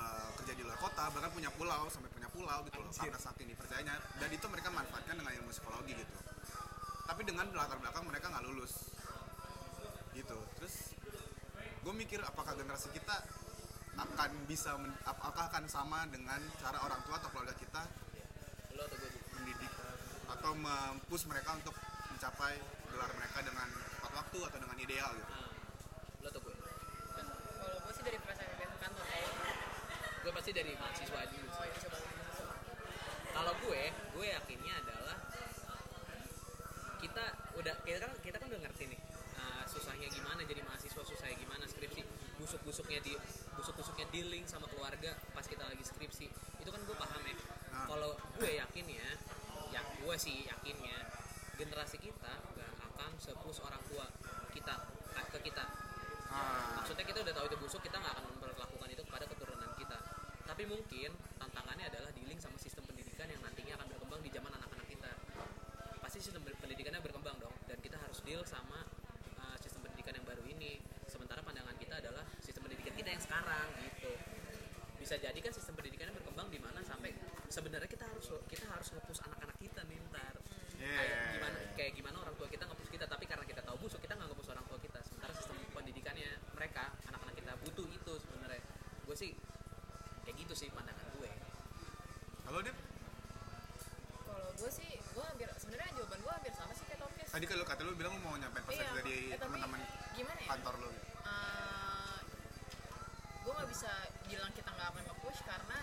uh, 0.00 0.28
kerja 0.40 0.52
di 0.56 0.62
luar 0.64 0.78
kota 0.80 1.12
bahkan 1.12 1.30
punya 1.30 1.52
pulau 1.52 1.84
sampai 1.92 2.08
punya 2.08 2.28
pulau 2.32 2.58
gitu 2.64 2.80
loh 2.80 2.88
karena 2.88 3.20
saking 3.20 3.46
dipercayanya 3.52 3.94
dan 4.16 4.28
itu 4.32 4.46
mereka 4.48 4.72
manfaatkan 4.72 5.14
dengan 5.20 5.32
ilmu 5.36 5.50
psikologi 5.52 5.92
gitu. 5.92 6.18
Tapi 7.04 7.20
dengan 7.26 7.46
latar 7.52 7.76
belakang 7.76 8.08
mereka 8.08 8.32
nggak 8.32 8.44
lulus. 8.48 8.72
Gitu. 10.16 10.38
Terus 10.58 10.74
gue 11.80 11.94
mikir 11.96 12.20
apakah 12.24 12.56
generasi 12.56 12.92
kita 12.92 13.16
akan 14.00 14.30
bisa 14.48 14.76
men- 14.80 14.96
apakah 15.04 15.48
akan 15.52 15.64
sama 15.68 16.08
dengan 16.08 16.40
cara 16.56 16.80
orang 16.80 17.00
tua 17.04 17.20
atau 17.20 17.28
keluarga 17.32 17.52
kita 17.56 17.82
lo 18.76 18.86
atau 18.86 18.96
gue 18.96 19.10
mendidik 19.36 19.72
atau 20.30 20.52
mempush 20.56 21.26
mereka 21.28 21.52
untuk 21.58 21.74
mencapai 22.14 22.56
gelar 22.88 23.10
mereka 23.16 23.38
dengan 23.44 23.68
tepat 23.68 24.12
waktu 24.24 24.38
atau 24.46 24.58
dengan 24.60 24.78
ideal 24.80 25.10
gitu. 25.18 25.32
Nah, 25.34 25.50
lo 26.20 26.26
atau 26.32 26.40
gue 26.40 26.54
kalau 26.54 27.78
gue 27.84 27.92
sih 27.92 28.04
dari 28.06 28.18
perasaan 28.22 28.49
gue 30.20 30.32
pasti 30.36 30.50
dari 30.52 30.72
mahasiswa 30.76 31.20
dulu 31.32 31.48
oh 31.48 31.64
ya 31.64 31.76
coba 31.86 31.98
kalau 33.30 33.52
gue 33.64 33.82
gue 33.88 34.26
yakinnya 34.26 34.74
adalah 34.84 35.16
kita 37.00 37.24
udah 37.56 37.74
kita 37.88 37.98
kan 38.04 38.12
kita 38.20 38.36
kan 38.36 38.46
udah 38.52 38.60
ngerti 38.68 38.84
nih 38.92 39.00
uh, 39.40 39.64
susahnya 39.64 40.08
gimana 40.12 40.44
jadi 40.44 40.60
mahasiswa 40.64 41.00
susahnya 41.00 41.36
gimana 41.40 41.64
skripsi. 41.64 42.02
Busuk 42.40 42.60
busuknya 42.64 43.00
di 43.04 43.12
busuk 43.56 43.76
busuknya 43.76 44.06
dealing 44.12 44.44
sama 44.48 44.68
keluarga 44.68 45.12
pas 45.36 45.44
kita 45.44 45.64
lagi 45.64 45.84
skripsi. 45.84 46.28
Itu 46.60 46.68
kan 46.72 46.80
gue 46.84 46.96
paham 46.96 47.22
ya. 47.24 47.34
Nah. 47.36 47.86
kalau 47.88 48.10
gue 48.36 48.50
yakin 48.60 48.86
ya 48.88 49.08
ya 49.70 49.80
gue 49.80 50.16
sih 50.18 50.44
yakinnya 50.44 50.98
generasi 51.56 52.00
kita 52.00 52.32
gak 52.56 52.72
akan 52.92 53.10
sepus 53.20 53.60
orang 53.64 53.80
tua 53.88 54.08
kita 54.52 54.74
ke 55.30 55.38
kita. 55.46 55.64
Ah, 56.30 56.78
maksudnya 56.80 57.04
kita 57.04 57.20
udah 57.26 57.34
tahu 57.34 57.46
itu 57.50 57.56
busuk 57.58 57.80
kita 57.82 57.98
nggak 57.98 58.14
akan 58.14 58.24
memperlakukan 58.34 58.88
itu 58.94 59.02
kepada 59.02 59.24
keturunan 59.26 59.70
kita 59.74 59.98
tapi 60.50 60.66
mungkin 60.66 61.14
tantangannya 61.38 61.86
adalah 61.94 62.10
dealing 62.10 62.34
sama 62.42 62.58
sistem 62.58 62.82
pendidikan 62.82 63.30
yang 63.30 63.38
nantinya 63.38 63.78
akan 63.78 63.86
berkembang 63.94 64.18
di 64.18 64.34
zaman 64.34 64.50
anak-anak 64.50 64.86
kita. 64.90 65.12
Pasti 66.02 66.18
sistem 66.18 66.42
pendidikannya 66.42 66.98
berkembang 66.98 67.38
dong 67.38 67.54
dan 67.70 67.78
kita 67.78 67.94
harus 68.02 68.18
deal 68.26 68.42
sama 68.42 68.82
uh, 69.38 69.56
sistem 69.62 69.86
pendidikan 69.86 70.18
yang 70.18 70.26
baru 70.26 70.42
ini. 70.50 70.82
Sementara 71.06 71.46
pandangan 71.46 71.78
kita 71.78 72.02
adalah 72.02 72.26
sistem 72.42 72.66
pendidikan 72.66 72.98
kita 72.98 73.14
yang 73.14 73.22
sekarang 73.22 73.66
gitu. 73.78 74.10
Bisa 74.98 75.22
jadi 75.22 75.38
kan 75.38 75.54
sistem 75.54 75.78
pendidikannya 75.78 76.18
berkembang 76.18 76.50
di 76.50 76.58
mana 76.58 76.82
sampai 76.82 77.14
sebenarnya 77.46 77.86
kita 77.86 78.10
harus 78.10 78.26
kita 78.50 78.66
harus 78.66 78.90
ngepush 78.90 79.22
anak-anak 79.22 79.54
kita 79.62 79.86
nih 79.86 80.02
ntar. 80.10 80.34
Yeah. 80.80 80.96
kayak 80.96 81.16
gimana 81.36 81.58
kayak 81.76 81.92
gimana 81.92 82.16
orang 82.24 82.34
tua 82.40 82.48
kita 82.48 82.64
ngepush 82.64 82.88
kita 82.88 83.04
tapi 83.04 83.28
karena 83.28 83.44
kita 83.44 83.60
tahu 83.60 83.76
busuk 83.84 84.00
kita 84.00 84.16
nggak 84.16 84.32
ngepush 84.32 84.48
orang 84.48 84.64
tua 84.64 84.80
kita 84.80 84.96
sementara 85.04 85.36
sistem 85.36 85.60
pendidikannya 85.76 86.40
mereka 86.56 86.88
anak-anak 87.04 87.36
kita 87.36 87.52
butuh 87.60 87.84
itu 87.84 88.12
sebenarnya 88.16 88.64
gue 89.04 89.12
sih 89.12 89.36
kayak 90.30 90.46
gitu 90.46 90.49
sih 90.60 90.68
pandangan 90.76 91.08
gue. 91.16 91.30
Halo 92.44 92.60
Dip, 92.60 92.76
kalau 94.28 94.48
gue 94.60 94.68
sih 94.68 94.90
gue 94.92 95.24
hampir 95.24 95.48
sebenarnya 95.56 95.88
jawaban 95.96 96.20
gue 96.20 96.32
hampir 96.36 96.52
sama 96.52 96.72
sih 96.76 96.84
kayak 96.84 97.00
Topis 97.00 97.32
tadi 97.32 97.46
kalau 97.48 97.64
kata 97.64 97.80
lu 97.80 97.96
bilang 97.96 98.12
mau 98.20 98.36
nyampein 98.36 98.60
pesan 98.68 98.84
Iya, 98.84 98.92
dari 99.00 99.16
eh, 99.32 99.38
teman-teman 99.40 99.80
gimana 100.12 100.40
ya? 100.44 100.48
kantor 100.52 100.74
lu. 100.84 100.90
Gue 103.40 103.52
nggak 103.56 103.70
bisa 103.72 103.88
bilang 104.28 104.52
kita 104.52 104.68
nggak 104.68 104.88
akan 104.92 105.02
nge-push 105.08 105.40
karena 105.48 105.78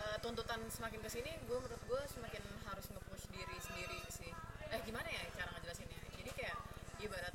eh, 0.00 0.16
tuntutan 0.24 0.60
semakin 0.72 1.00
ke 1.04 1.10
sini 1.12 1.30
gue 1.44 1.58
menurut 1.60 1.82
gue 1.84 2.00
semakin 2.08 2.40
harus 2.64 2.86
nge-push 2.88 3.28
diri 3.28 3.56
sendiri 3.60 4.00
sih. 4.08 4.32
Eh 4.72 4.80
gimana 4.88 5.12
ya 5.12 5.20
cara 5.36 5.52
ngejelasinnya? 5.52 6.00
Jadi 6.24 6.30
kayak 6.40 6.56
ibaratnya 7.04 7.33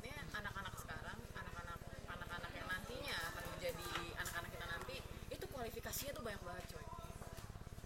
kualifikasinya 6.00 6.16
tuh 6.16 6.24
banyak 6.24 6.42
banget 6.42 6.64
coy. 6.72 6.84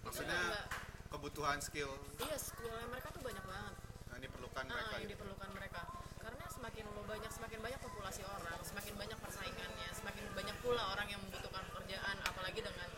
Maksudnya 0.07 0.39
nggak- 0.39 0.69
kebutuhan 1.11 1.59
skill? 1.59 1.91
Iya 2.21 2.37
skillnya 2.39 2.87
mereka 2.87 3.09
tuh 3.11 3.23
banyak 3.23 3.45
banget. 3.45 3.75
Yang 4.11 4.21
diperlukan 4.31 4.65
Ah, 4.65 4.71
mereka 4.71 4.93
yang 4.95 5.03
gitu. 5.03 5.12
diperlukan 5.19 5.51
mereka. 5.51 5.81
Karena 6.23 6.45
semakin 6.49 6.85
lo 6.89 7.03
banyak 7.05 7.31
semakin 7.31 7.59
banyak 7.61 7.81
populasi 7.83 8.23
orang 8.25 8.59
semakin 8.65 8.95
banyak 8.97 9.19
persaingannya 9.19 9.89
semakin 9.93 10.25
banyak 10.33 10.57
pula 10.62 10.83
orang 10.95 11.09
yang 11.11 11.21
membutuhkan 11.21 11.62
pekerjaan 11.69 12.17
apalagi 12.25 12.61
dengan 12.62 12.89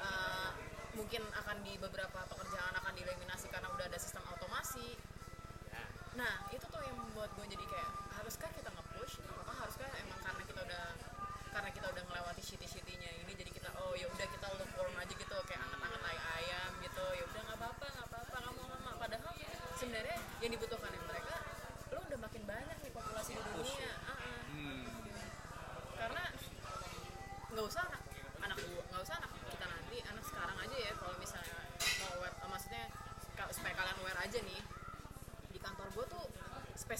uh, 0.00 0.50
mungkin 0.96 1.22
akan 1.30 1.56
di 1.62 1.78
beberapa 1.78 2.20
pekerjaan 2.26 2.72
akan 2.74 2.92
dieliminasi 2.96 3.46
karena 3.46 3.68
udah 3.70 3.86
ada 3.86 3.98
sistem 4.00 4.24
otomasi 4.26 4.98
ya. 5.68 5.84
Nah 6.16 6.48
itu 6.50 6.64
tuh 6.66 6.82
yang 6.82 6.96
membuat 6.98 7.30
gue 7.38 7.46
jadi 7.46 7.62
kayak 7.62 7.89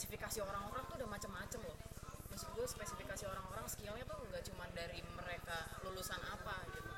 spesifikasi 0.00 0.40
orang-orang 0.40 0.80
tuh 0.88 0.96
udah 0.96 1.08
macem-macem 1.12 1.60
loh. 1.60 1.76
Maksud 2.32 2.48
gue 2.56 2.64
spesifikasi 2.64 3.28
orang-orang 3.28 3.68
skillnya 3.68 4.00
tuh 4.08 4.16
nggak 4.32 4.48
cuma 4.48 4.64
dari 4.72 5.04
mereka 5.12 5.68
lulusan 5.84 6.16
apa 6.24 6.56
gitu. 6.72 6.88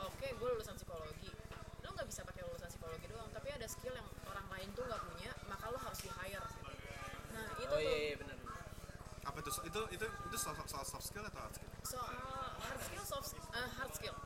Oke 0.00 0.32
gue 0.32 0.48
lulusan 0.56 0.72
psikologi. 0.80 1.28
Lo 1.84 1.92
nggak 1.92 2.08
bisa 2.08 2.24
pakai 2.24 2.48
lulusan 2.48 2.72
psikologi 2.72 3.04
doang 3.12 3.28
tapi 3.36 3.52
ada 3.52 3.68
skill 3.68 3.92
yang 3.92 4.08
orang 4.24 4.48
lain 4.48 4.68
tuh 4.72 4.88
nggak 4.88 5.02
punya 5.12 5.28
maka 5.44 5.68
lo 5.68 5.76
harus 5.76 6.00
di 6.00 6.08
hire 6.08 6.48
nah 7.32 7.48
itu 7.60 7.72
oh 7.72 7.80
tuh. 7.80 7.80
iya 7.80 7.96
iya 8.12 8.16
benar 8.20 8.36
benar. 8.44 8.60
apa 9.24 9.38
tuh 9.40 9.52
itu 9.64 9.80
itu 9.96 10.04
itu 10.04 10.36
soal, 10.36 10.56
soal 10.68 10.84
soft 10.84 11.08
skill 11.08 11.24
atau 11.24 11.40
hard 11.40 11.52
skill? 11.56 11.70
Soal 11.84 12.12
hard 12.60 12.80
skill 12.84 13.04
soft 13.08 13.28
eh, 13.32 13.68
hard 13.76 13.92
skill. 13.92 14.16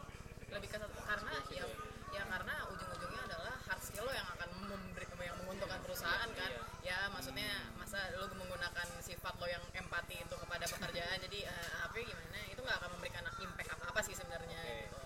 Lebih 0.50 0.68
ke 0.70 0.78
karena 0.82 1.34
ya 1.54 1.66
ya 2.14 2.22
karena 2.26 2.54
ujung-ujungnya 2.70 3.22
adalah 3.30 3.54
hard 3.66 3.82
skill 3.82 4.06
lo 4.06 4.12
yang 4.14 4.26
akan 4.26 4.48
memberi 4.66 5.06
yang 5.22 5.38
menguntungkan 5.42 5.78
perusahaan 5.86 6.30
kan. 6.34 6.50
Ya 6.82 6.98
maksudnya 7.10 7.50
masa 7.96 8.12
lo 8.20 8.28
menggunakan 8.36 8.88
sifat 9.00 9.34
lo 9.40 9.48
yang 9.48 9.64
empati 9.72 10.20
itu 10.20 10.34
kepada 10.36 10.68
pekerjaan 10.68 11.16
jadi 11.16 11.48
eh, 11.48 11.72
apa 11.80 11.96
gimana? 11.96 12.40
Itu 12.52 12.60
nggak 12.60 12.76
akan 12.76 12.90
memberikan 12.92 13.24
impact 13.40 13.72
apa 13.72 13.84
apa 13.88 14.00
sih 14.04 14.12
sebenarnya 14.12 14.60
Oke. 14.60 14.76
gitu. 14.84 15.00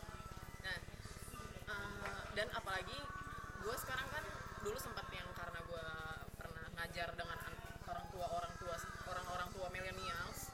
Nah 0.66 0.76
eh, 1.70 2.20
dan 2.34 2.50
apalagi 2.50 2.98
gue 3.62 3.76
sekarang 3.78 4.10
kan 4.10 4.24
dulu 4.66 4.74
sempat 4.74 5.06
yang 5.14 5.30
karena 5.38 5.62
gue 5.62 5.86
pernah 6.34 6.66
ngajar 6.82 7.14
dengan 7.14 7.38
an- 7.38 7.62
orang 7.86 8.06
tua 8.10 8.26
orang 8.26 8.54
tua 8.58 8.74
orang-orang 9.06 9.48
tua 9.54 9.66
millennials 9.70 10.50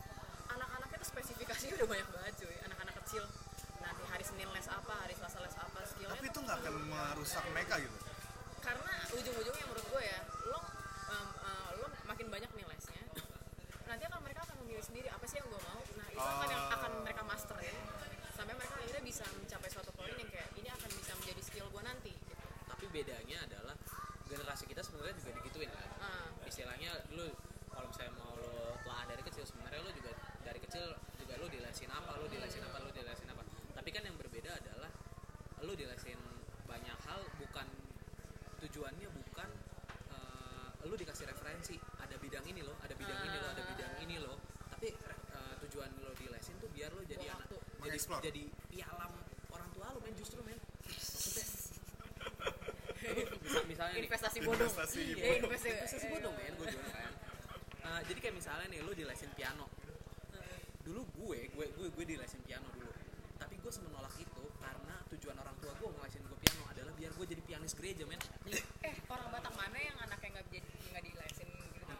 anak-anaknya 0.53 0.97
tuh 1.01 1.09
spesifikasinya 1.17 1.73
udah 1.81 1.89
banyak 1.89 2.09
banget 2.13 2.33
cuy. 2.45 2.57
Anak-anak 2.69 2.95
kecil. 3.01 3.25
Nanti 3.81 4.03
hari 4.13 4.25
senin 4.29 4.49
les 4.53 4.69
apa 4.69 4.93
hari 4.93 5.17
selasa 5.17 5.41
les 5.41 5.57
apa 5.57 5.79
skillnya 5.89 6.21
tapi 6.21 6.29
itu 6.29 6.41
nggak 6.45 6.57
akan 6.61 6.75
merusak 6.85 7.45
mereka 7.49 7.81
gitu? 7.81 7.97
Karena 8.61 8.93
ujung-ujungnya 9.17 9.56
waktu. 48.09 48.25
jadi 48.31 48.43
pialam 48.71 49.13
orang 49.51 49.69
tua 49.75 49.87
lo 49.91 49.99
men 50.01 50.15
justru 50.17 50.41
men. 50.43 50.59
Maksudnya 50.87 51.45
misal, 53.43 53.63
misalnya 53.71 53.93
nih. 53.95 54.05
Investasi 54.09 54.39
bodong. 54.43 54.71
Investasi 54.71 55.01
Iya, 55.01 55.15
bodong. 55.15 55.39
investasi, 55.47 55.75
investasi 55.79 56.07
bodong 56.11 56.35
men 56.35 56.53
gue 56.57 56.67
kan. 56.67 57.13
Eh, 57.87 58.01
jadi 58.11 58.19
kayak 58.19 58.35
misalnya 58.35 58.67
nih 58.67 58.81
lu 58.83 58.93
di 58.93 59.05
lesin 59.07 59.31
piano. 59.33 59.67
Dulu 60.83 61.03
gue 61.23 61.39
gue 61.51 61.67
gue 61.75 61.87
gue 61.91 62.05
di 62.07 62.17
lesin 62.19 62.43
piano 62.43 62.67
dulu. 62.75 62.91
Tapi 63.39 63.55
gue 63.59 63.73
semenolak 63.73 64.15
itu 64.19 64.45
karena 64.59 64.97
tujuan 65.15 65.37
orang 65.39 65.57
tua 65.63 65.73
gue 65.75 65.89
ngelesin 65.89 66.23
gue 66.27 66.39
piano 66.43 66.63
adalah 66.67 66.93
biar 66.95 67.11
gue 67.15 67.27
jadi 67.27 67.43
pianis 67.43 67.73
gereja 67.79 68.05
men. 68.07 68.19
Eh 68.83 68.95
orang 69.07 69.29
Batak 69.31 69.55
mana 69.55 69.79
yang 69.79 69.97
anaknya 70.03 70.29
nggak 70.39 70.47
jadi 70.51 70.69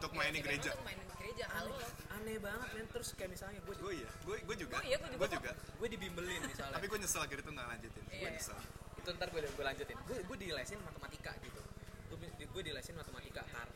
Untuk 0.07 0.23
main 0.23 0.31
di 0.31 0.39
gereja. 0.39 0.71
untuk 0.71 1.19
gereja 1.19 1.45
halo 1.51 1.75
aneh 2.15 2.39
banget 2.39 2.69
men. 2.71 2.87
Terus 2.87 3.11
kayak 3.11 3.27
misalnya 3.27 3.59
gue 3.59 3.75
gue 3.75 3.91
iya 3.93 4.09
gue 4.23 4.35
gue 4.39 4.55
juga. 4.55 4.79
Oh 4.79 4.83
iya, 4.87 4.95
gue 4.95 5.11
juga 5.11 5.19
gue 5.19 5.29
juga. 5.35 5.51
gue 5.51 5.87
dibimbelin 5.91 6.41
misalnya. 6.47 6.79
Tapi 6.79 6.85
gue 6.87 6.99
nyesel 7.03 7.21
akhirnya 7.27 7.43
tuh 7.43 7.53
nggak 7.53 7.67
lanjutin. 7.67 8.03
Gue 8.07 8.15
Iya. 8.15 8.29
nyesel. 8.31 8.59
Itu 8.95 9.09
ntar 9.11 9.27
gue 9.27 9.41
gue 9.43 9.65
lanjutin. 9.67 9.97
Gue 10.07 10.17
gue 10.23 10.37
dilesin 10.39 10.79
matematika 10.79 11.31
gitu. 11.43 11.61
Gue 12.07 12.17
gue 12.39 12.61
dilesin 12.63 12.95
matematika 12.95 13.43
kar 13.51 13.67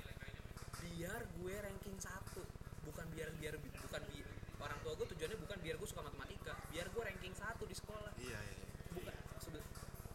biar 0.80 1.22
gue 1.36 1.54
ranking 1.60 1.98
satu. 2.00 2.42
Bukan 2.88 3.06
biar 3.12 3.28
biar 3.36 3.54
bukan 3.60 4.02
bi- 4.08 4.24
orang 4.56 4.80
tua 4.88 4.94
gue 4.96 5.08
tujuannya 5.12 5.36
bukan 5.36 5.58
biar 5.60 5.76
gue 5.76 5.90
suka 5.92 6.02
matematika. 6.02 6.56
Biar 6.72 6.88
gue 6.88 7.04
ranking 7.04 7.36
satu 7.36 7.68
di 7.68 7.76
sekolah. 7.76 8.16
Iya 8.16 8.40
iya 8.40 8.56
iya. 8.56 8.68
bukan 8.96 9.14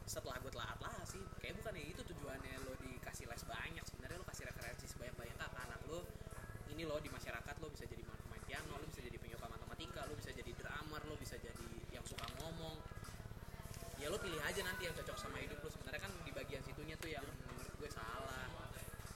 setelah 0.09 0.41
gue 0.41 0.49
telat 0.49 0.81
lah 0.81 0.97
sih. 1.05 1.21
Kayak 1.45 1.61
bukan 1.61 1.73
ya 1.77 1.85
itu 1.85 2.01
tujuannya 2.09 2.53
lo 2.65 2.73
dikasih 2.81 3.29
les 3.29 3.45
banyak 3.45 3.85
sebenarnya 3.85 4.17
lo 4.17 4.25
kasih 4.25 4.49
referensi 4.49 4.87
sebanyak 4.89 5.13
banyaknya 5.13 5.45
ke 5.45 5.59
anak 5.61 5.81
lo 5.91 6.01
ini 6.77 6.85
lo 6.85 7.01
di 7.01 7.09
masyarakat 7.09 7.55
lo 7.57 7.73
bisa 7.73 7.89
jadi 7.89 8.05
pemain 8.05 8.43
piano 8.45 8.77
lo 8.77 8.85
bisa 8.85 9.01
jadi 9.01 9.17
penyuka 9.17 9.49
matematika 9.49 10.05
lo 10.05 10.13
bisa 10.13 10.29
jadi 10.37 10.51
drummer 10.53 11.01
lo 11.09 11.17
bisa 11.17 11.41
jadi 11.41 11.65
yang 11.89 12.05
suka 12.05 12.29
ngomong 12.37 12.77
ya 13.97 14.13
lo 14.13 14.21
pilih 14.21 14.39
aja 14.45 14.61
nanti 14.61 14.85
yang 14.85 14.93
cocok 14.93 15.17
sama 15.17 15.41
hidup 15.41 15.57
lo 15.65 15.73
sebenarnya 15.73 16.05
kan 16.05 16.13
di 16.21 16.33
bagian 16.37 16.61
situnya 16.61 16.95
tuh 17.01 17.09
yang 17.09 17.25
menurut 17.49 17.73
gue 17.81 17.89
salah 17.89 18.45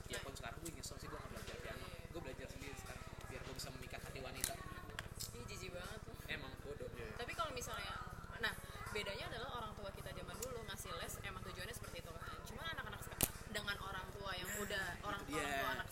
ya 0.08 0.18
pun 0.24 0.32
sekarang 0.32 0.58
gue 0.64 0.72
nyesel 0.74 0.96
sih 0.98 1.06
gue 1.06 1.14
gak 1.14 1.30
belajar 1.30 1.56
piano 1.62 1.86
gue 2.10 2.20
belajar 2.24 2.48
sendiri 2.50 2.74
sekarang 2.74 3.04
biar 3.30 3.40
gue 3.44 3.54
bisa 3.54 3.68
memikat 3.76 4.00
hati 4.02 4.20
wanita 4.24 4.54
Ih, 5.36 5.44
jijik 5.46 5.70
banget 5.70 6.00
tuh. 6.02 6.16
emang 6.26 6.50
bodoh 6.64 6.88
Iya. 6.96 7.12
Tapi 7.16 7.32
kalau 7.38 7.52
misalnya, 7.54 7.92
nah 8.42 8.52
bedanya 8.90 9.30
adalah 9.30 9.50
orang 9.62 9.72
tua 9.78 9.88
kita 9.94 10.10
zaman 10.10 10.36
dulu 10.42 10.58
ngasih 10.66 10.90
les 10.98 11.12
emang 11.22 11.40
tujuannya 11.46 11.74
seperti 11.76 11.96
itu 12.02 12.10
kan. 12.10 12.24
Cuma 12.48 12.62
anak-anak 12.66 13.00
sekarang 13.06 13.30
dengan 13.54 13.76
orang 13.84 14.06
tua 14.10 14.32
yang 14.34 14.50
udah 14.58 14.84
orang 15.06 15.22
itu 15.22 15.32
orang 15.38 15.48
dia. 15.48 15.60
tua 15.62 15.70
anak 15.78 15.88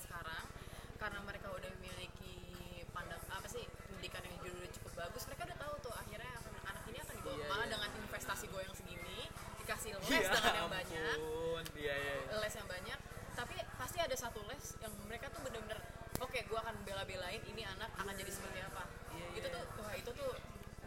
les 10.19 10.29
dengan 10.29 10.55
yang 10.55 10.71
banyak, 10.71 11.17
ampun 11.19 11.65
iya 11.79 11.95
iya 11.95 12.15
les 12.39 12.55
yang 12.55 12.69
banyak. 12.69 12.99
Tapi 13.39 13.55
pasti 13.79 13.99
ada 14.03 14.17
satu 14.19 14.41
les 14.51 14.65
yang 14.83 14.93
mereka 15.07 15.31
tuh 15.31 15.41
bener-bener 15.47 15.79
oke 16.19 16.39
gue 16.39 16.59
akan 16.59 16.75
bela-belain 16.83 17.43
ini 17.47 17.63
anak 17.63 17.91
akan 17.95 18.15
jadi 18.19 18.31
seperti 18.35 18.59
apa. 18.63 18.83
Iya, 19.15 19.27
itu 19.39 19.49
iya. 19.49 19.55
tuh 19.55 19.63
wah 19.83 19.95
itu 19.95 20.11
tuh 20.11 20.31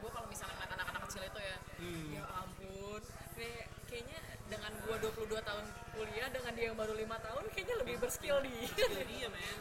gue 0.01 0.09
kalau 0.11 0.27
misalnya 0.27 0.55
ngeliat 0.59 0.71
anak-anak 0.75 1.01
kecil 1.07 1.23
itu 1.23 1.39
ya 1.39 1.57
Hmm. 1.81 2.13
ya 2.13 2.23
ampun. 2.45 3.01
Kayak 3.33 3.65
kayaknya 3.89 4.19
dengan 4.51 4.71
gue 4.85 4.95
22 5.01 5.41
tahun 5.41 5.65
kuliah 5.95 6.27
dengan 6.29 6.51
dia 6.53 6.65
yang 6.69 6.77
baru 6.77 6.93
lima 6.93 7.17
tahun 7.23 7.43
kayaknya 7.55 7.75
lebih 7.81 7.95
berskill 8.03 8.37
di 8.43 8.53
Skill 8.67 9.03
dia 9.07 9.27
men 9.31 9.57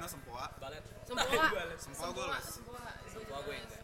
piano 0.00 0.08
sempoa 0.08 0.48
balet 0.56 0.80
Sempoa. 1.04 1.44
balet 1.52 1.76
Sempoa 1.76 2.08
gue 2.08 2.24
les. 2.24 2.46
Sempoa. 2.48 2.84
Sempoa 3.04 3.38
gue 3.44 3.52
enggak. 3.54 3.82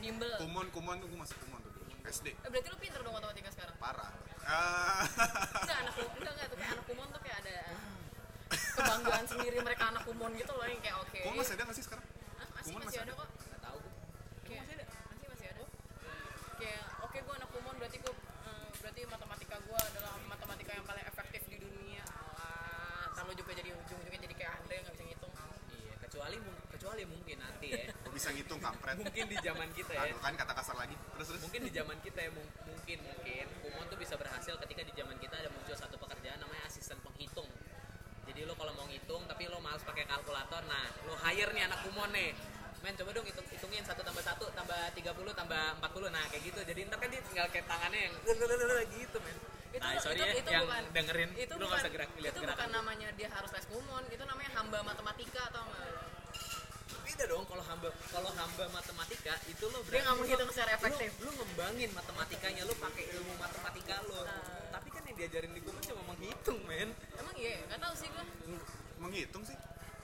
Bimbel. 0.00 0.32
kumon 0.40 0.66
kumon 0.72 0.96
tuh 0.96 1.06
gue 1.06 1.18
masuk 1.20 1.36
kumon 1.44 1.60
tuh 1.60 1.72
dulu 1.76 1.92
SD 2.08 2.26
Eh, 2.32 2.48
berarti 2.48 2.68
lu 2.72 2.78
pinter 2.80 3.00
dong 3.04 3.12
matematika 3.12 3.50
sekarang? 3.52 3.76
parah 3.76 4.08
Ah, 4.48 5.04
Enggak, 5.60 5.76
anak 5.84 5.92
kumon, 5.92 6.16
enggak, 6.16 6.32
enggak, 6.32 6.48
tuh 6.48 6.56
kayak 6.56 6.72
anak 6.72 6.84
kumon 6.88 7.08
tuh 7.12 7.20
kayak 7.20 7.38
ada 7.44 7.56
kebanggaan 8.48 9.24
sendiri 9.28 9.58
mereka 9.60 9.84
anak 9.92 10.02
kumon 10.08 10.30
gitu 10.32 10.52
loh 10.56 10.64
yang 10.64 10.80
kayak 10.80 10.96
oke. 10.96 11.20
kumon 11.20 11.36
masih 11.36 11.52
ada 11.52 11.62
nggak 11.68 11.76
sih 11.76 11.84
sekarang 11.84 12.04
Hah, 12.08 12.48
masih, 12.48 12.64
kumon 12.64 12.80
masih 12.80 12.88
masih 12.88 12.98
ada 12.98 13.12
ada? 13.12 13.20
kok. 13.20 13.28
nggak 13.44 13.60
tahu 13.60 13.78
gue 13.78 13.92
Kayak, 14.48 14.60
masih 14.64 14.72
ada? 14.72 14.84
Masih, 14.88 15.26
masih 15.28 15.46
ada. 15.52 15.64
Kayak, 16.56 16.82
oke 17.04 17.18
gue 17.20 17.34
anak 17.36 17.50
kumon 17.52 17.74
berarti 17.76 17.96
gue, 18.00 18.14
eh, 18.16 18.68
berarti 18.80 19.00
matematika 19.04 19.37
nanti 27.58 27.74
ya. 27.74 27.90
Gue 27.90 28.12
bisa 28.14 28.28
ngitung 28.30 28.60
kampret? 28.62 28.94
Mungkin 28.94 29.24
di 29.26 29.36
zaman 29.42 29.68
kita 29.74 29.92
ya. 29.98 30.06
Aduh 30.06 30.20
kan 30.22 30.32
kata 30.38 30.52
kasar 30.54 30.76
lagi. 30.78 30.94
Terus 30.94 31.26
terus. 31.34 31.42
Mungkin 31.42 31.60
di 31.66 31.72
zaman 31.74 31.96
kita 32.06 32.20
ya 32.22 32.30
mung- 32.30 32.54
mungkin 32.70 32.98
mungkin 33.02 33.46
kumon 33.66 33.84
tuh 33.90 33.98
bisa 33.98 34.14
berhasil 34.14 34.54
ketika 34.62 34.82
di 34.86 34.92
zaman 34.94 35.16
kita 35.18 35.34
ada 35.34 35.50
muncul 35.50 35.74
satu 35.74 35.98
pekerjaan 35.98 36.38
namanya 36.38 36.62
asisten 36.70 37.02
penghitung. 37.02 37.50
Jadi 38.30 38.46
lo 38.46 38.54
kalau 38.54 38.70
mau 38.78 38.86
ngitung 38.86 39.26
tapi 39.26 39.50
lo 39.50 39.58
males 39.58 39.82
pakai 39.82 40.06
kalkulator 40.06 40.62
nah 40.70 40.86
lo 41.10 41.18
hire 41.26 41.50
nih 41.50 41.66
anak 41.66 41.82
kumon 41.82 42.14
nih. 42.14 42.30
Men 42.78 42.94
coba 42.94 43.10
dong 43.10 43.26
hitung 43.26 43.42
hitungin 43.50 43.82
satu 43.82 44.06
tambah 44.06 44.22
satu 44.22 44.46
tambah 44.54 44.94
30 44.94 45.02
tambah 45.34 45.62
40 45.82 46.14
nah 46.14 46.22
kayak 46.30 46.42
gitu. 46.46 46.60
Jadi 46.62 46.80
ntar 46.86 47.02
kan 47.02 47.10
dia 47.10 47.22
tinggal 47.26 47.46
kayak 47.50 47.66
tangannya 47.66 48.06
yang 48.06 48.14
gitu 49.02 49.18
men. 49.18 49.34
Itu, 49.68 49.84
nah, 49.84 50.00
sorry 50.00 50.16
itu, 50.16 50.24
ya, 50.24 50.32
itu 50.32 50.48
yang 50.48 50.64
bukan, 50.64 50.84
dengerin 50.96 51.30
itu 51.36 51.54
lo 51.60 51.68
bukan, 51.68 51.90
gerak 51.92 52.10
lihat 52.16 52.32
itu 52.32 52.40
gerakan 52.40 52.56
bukan 52.56 52.70
namanya 52.72 53.08
dia 53.20 53.28
harus 53.28 53.50
les 53.52 53.66
kumon, 53.68 54.00
itu 54.08 54.24
namanya 54.24 54.50
hamba 54.56 54.80
matematika 54.80 55.44
atau 55.52 55.60
enggak? 55.68 56.07
Beda 57.18 57.34
dong 57.34 57.42
kalau 57.44 57.64
hamba 57.66 57.90
kalau 58.14 58.30
hamba 58.30 58.64
matematika 58.70 59.34
itu 59.50 59.64
lo 59.66 59.82
Dia 59.84 60.06
nggak 60.06 60.16
menghitung 60.16 60.50
secara 60.54 60.70
lo- 60.70 60.78
efektif. 60.78 61.10
lo, 61.18 61.30
ngembangin 61.34 61.90
matematikanya 61.90 62.62
lo 62.62 62.74
pakai 62.78 63.04
ilmu 63.10 63.34
matematika 63.34 63.94
lo. 64.06 64.22
Tapi 64.70 64.88
kan 64.88 65.02
yang 65.02 65.16
diajarin 65.18 65.50
di 65.50 65.58
kumon 65.58 65.82
cuma 65.82 66.02
menghitung 66.06 66.58
men. 66.62 66.94
Emang 67.18 67.34
iya, 67.34 67.58
nggak 67.66 67.80
tahu 67.82 67.94
sih 67.98 68.06
gue 68.06 68.24
menghitung 69.02 69.42
sih. 69.42 69.58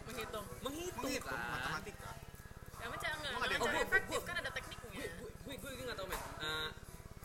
Menghitung. 0.05 0.43
menghitung, 0.61 1.03
menghitung 1.07 1.31
kan? 1.31 1.55
matematika. 1.55 2.11
Ya 2.75 2.87
macam 2.91 3.09
Emang 3.15 3.47
yang 3.47 3.63
cara 3.63 3.71
Oh, 3.73 3.87
efektif 3.87 4.19
gua- 4.19 4.27
kan 4.27 4.37
ada 4.37 4.51
tekniknya. 4.51 4.91
gue 4.91 5.07
gue 5.47 5.55
gue 5.55 5.71
gue 5.71 5.85
nggak 5.87 5.97
tahu 5.97 6.09
men. 6.11 6.19
Eh, 6.19 6.69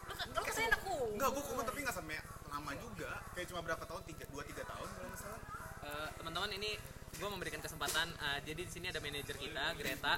Lo 0.05 0.13
lo 0.13 0.41
ke 0.45 0.53
sana 0.53 0.77
aku. 0.77 0.95
enggak 1.17 1.29
gue 1.33 1.43
kumon 1.43 1.65
tapi 1.65 1.79
nggak 1.81 1.97
sampai 1.97 2.17
lama 2.45 2.71
juga. 2.77 3.09
Kayak 3.33 3.47
cuma 3.49 3.61
berapa 3.65 3.83
tahun? 3.83 4.01
Tiga 4.05 4.23
dua 4.29 4.45
tiga 4.45 4.61
tahun 4.63 4.85
kalau 4.87 5.09
nggak 5.09 5.17
salah. 5.19 5.41
eh, 5.81 6.07
teman-teman 6.13 6.51
ini 6.53 6.77
gue 7.20 7.28
memberikan 7.30 7.59
kesempatan 7.59 8.07
eh, 8.15 8.39
jadi 8.47 8.61
di 8.63 8.72
sini 8.72 8.88
ada 8.88 9.03
manajer 9.03 9.36
kita 9.36 9.63
Greta. 9.76 10.13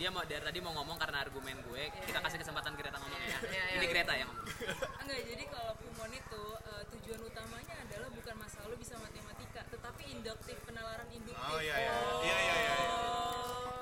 Dia 0.00 0.08
mau 0.08 0.24
dari 0.24 0.40
tadi 0.40 0.58
mau 0.58 0.72
ngomong 0.72 0.96
karena 0.96 1.20
argumen 1.20 1.60
gue. 1.62 1.82
Kita 2.08 2.18
kasih 2.18 2.40
kesempatan 2.40 2.72
Greta 2.72 2.96
ngomong 2.96 3.20
ya. 3.20 3.28
Iya, 3.28 3.38
iya, 3.52 3.64
ini 3.76 3.84
iya. 3.84 3.92
Greta 3.92 4.12
yang 4.16 4.28
ngomong. 4.32 4.46
Enggak, 5.04 5.20
jadi 5.28 5.44
kalau 5.52 5.72
kumon 5.76 6.10
itu 6.10 6.42
eh, 6.64 6.82
tujuan 6.96 7.20
utamanya 7.22 7.74
adalah 7.84 8.08
bukan 8.08 8.34
masalah 8.40 8.66
lo 8.66 8.76
bisa 8.80 8.94
matematika, 8.96 9.60
tetapi 9.68 10.02
induktif, 10.08 10.56
penalaran 10.64 11.08
induktif. 11.12 11.52
oh 11.52 11.60
iya 11.60 11.76
iya. 11.76 11.92
Iya 12.24 12.36
iya 12.40 12.54
iya 12.56 12.74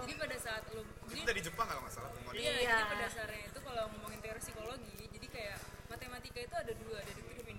Jadi 0.02 0.12
pada 0.18 0.36
saat 0.36 0.62
lo 0.74 0.82
itu 0.82 1.14
jadi 1.14 1.22
dari 1.26 1.40
Jepang 1.42 1.66
kalau 1.70 1.80
nggak 1.86 1.94
salah 1.94 2.10
kumon 2.10 2.32
Iya, 2.34 2.50
Iya. 2.50 2.66
jadi 2.66 2.82
pada 2.88 3.02
dasarnya 3.06 3.42
itu 3.46 3.58
kalau 3.62 3.84
ngomongin 3.94 4.18
teori 4.18 4.40
psikologi, 4.42 4.94
jadi 5.06 5.26
kayak 5.30 5.58
matematika 5.86 6.38
itu 6.42 6.54
ada 6.56 6.72
dua, 6.76 6.98
deduktif 7.04 7.42
dan 7.46 7.56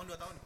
tahun? 0.00 0.08
dua 0.08 0.18
tahun. 0.24 0.36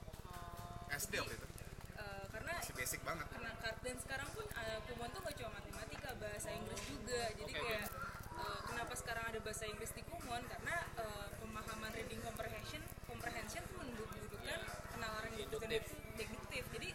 SD 0.95 1.13
waktu 1.23 1.35
itu. 1.39 1.47
Eh, 1.95 2.25
karena 2.35 2.53
masih 2.59 2.75
basic 2.75 3.01
banget. 3.07 3.27
karena 3.31 3.51
kar- 3.63 3.79
dan 3.87 3.97
sekarang 4.03 4.29
pun 4.35 4.47
uh, 4.51 4.79
kumon 4.91 5.09
tuh 5.15 5.21
gak 5.23 5.35
cuma 5.39 5.51
matematika 5.55 6.11
bahasa 6.19 6.49
Inggris 6.51 6.83
juga. 6.91 7.21
Jadi 7.39 7.53
oke. 7.55 7.63
kayak 7.63 7.87
uh, 8.35 8.61
kenapa 8.67 8.95
sekarang 8.99 9.25
ada 9.31 9.39
bahasa 9.39 9.65
Inggris 9.71 9.91
di 9.95 10.03
kumon? 10.11 10.43
Karena 10.51 10.77
uh, 10.99 11.27
pemahaman 11.39 11.91
reading 11.95 12.19
comprehension 12.27 12.83
comprehension 13.07 13.63
tuh 13.71 13.79
mendudukan 13.79 14.59
penalaran 14.91 15.31
deduktif. 15.39 15.83
deduktif. 16.19 16.63
Jadi 16.75 16.89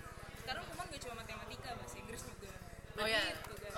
sekarang 0.43 0.63
kumon 0.67 0.85
gak 0.91 1.01
cuma 1.07 1.15
matematika 1.23 1.69
bahasa 1.79 1.95
Inggris 1.95 2.21
juga. 2.27 2.51
Oh 2.99 3.07
ya. 3.07 3.23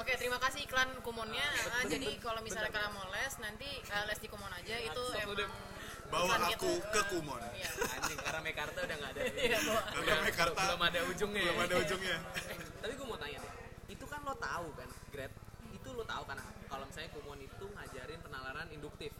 Oke, 0.01 0.17
terima 0.17 0.41
kasih 0.41 0.65
iklan 0.65 0.89
kumonnya. 1.05 1.45
Ah, 1.77 1.85
jadi 1.85 2.17
kalau 2.17 2.41
misalnya 2.41 2.73
kalian 2.73 2.89
mau 2.89 3.05
les 3.13 3.33
nanti 3.37 3.69
eh, 3.69 4.03
les 4.09 4.17
di 4.17 4.25
kumon 4.25 4.49
aja. 4.49 4.75
Itu 4.81 5.03
Stop 5.13 5.29
dulu, 5.29 5.45
emang 5.45 5.70
bawa 6.11 6.25
iklan 6.27 6.41
aku 6.51 6.71
gitu. 6.71 6.91
ke 6.91 7.01
kumon 7.09 7.41
Iya. 7.55 7.69
anjing 7.95 8.19
karena 8.19 8.39
Mekarta 8.41 8.77
udah 8.81 8.95
nggak 8.99 9.11
ada 9.15 9.21
Iya. 9.47 9.57
Udah 9.95 10.17
Mekarta. 10.21 10.59
belum 10.59 10.81
ada 10.83 10.99
ujungnya 11.07 11.41
belum 11.41 11.57
ya. 11.57 11.63
ada 11.65 11.75
ujungnya 11.79 12.17
Eh, 12.51 12.55
tapi 12.83 12.93
gue 12.93 13.07
mau 13.07 13.17
tanya 13.17 13.37
deh 13.39 13.53
itu 13.87 14.05
kan 14.05 14.19
lo 14.21 14.35
tahu 14.35 14.67
kan 14.75 14.89
Gret 15.09 15.33
itu 15.71 15.87
lo 15.89 16.03
tahu 16.03 16.23
kan 16.23 16.37
kalau 16.67 16.83
misalnya 16.85 17.09
kumon 17.11 17.39
itu 17.39 17.65
ngajarin 17.67 18.19
penalaran 18.19 18.67
induktif 18.69 19.11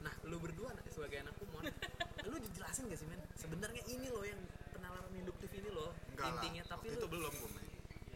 nah 0.00 0.14
lo 0.24 0.36
berdua 0.36 0.72
sebagai 0.90 1.22
anak 1.22 1.34
kumon 1.38 1.62
lo 2.30 2.36
dijelasin 2.40 2.88
gak 2.88 2.98
sih 2.98 3.06
men 3.06 3.20
sebenarnya 3.36 3.82
ini 3.86 4.08
lo 4.08 4.24
yang 4.24 4.40
penalaran 4.72 5.12
induktif 5.14 5.52
ini 5.52 5.68
lo 5.68 5.92
lah 6.16 6.28
intinya 6.28 6.62
tapi 6.66 6.90
itu 6.90 6.98
lo 6.98 7.08
belum 7.08 7.32
gue 7.32 7.50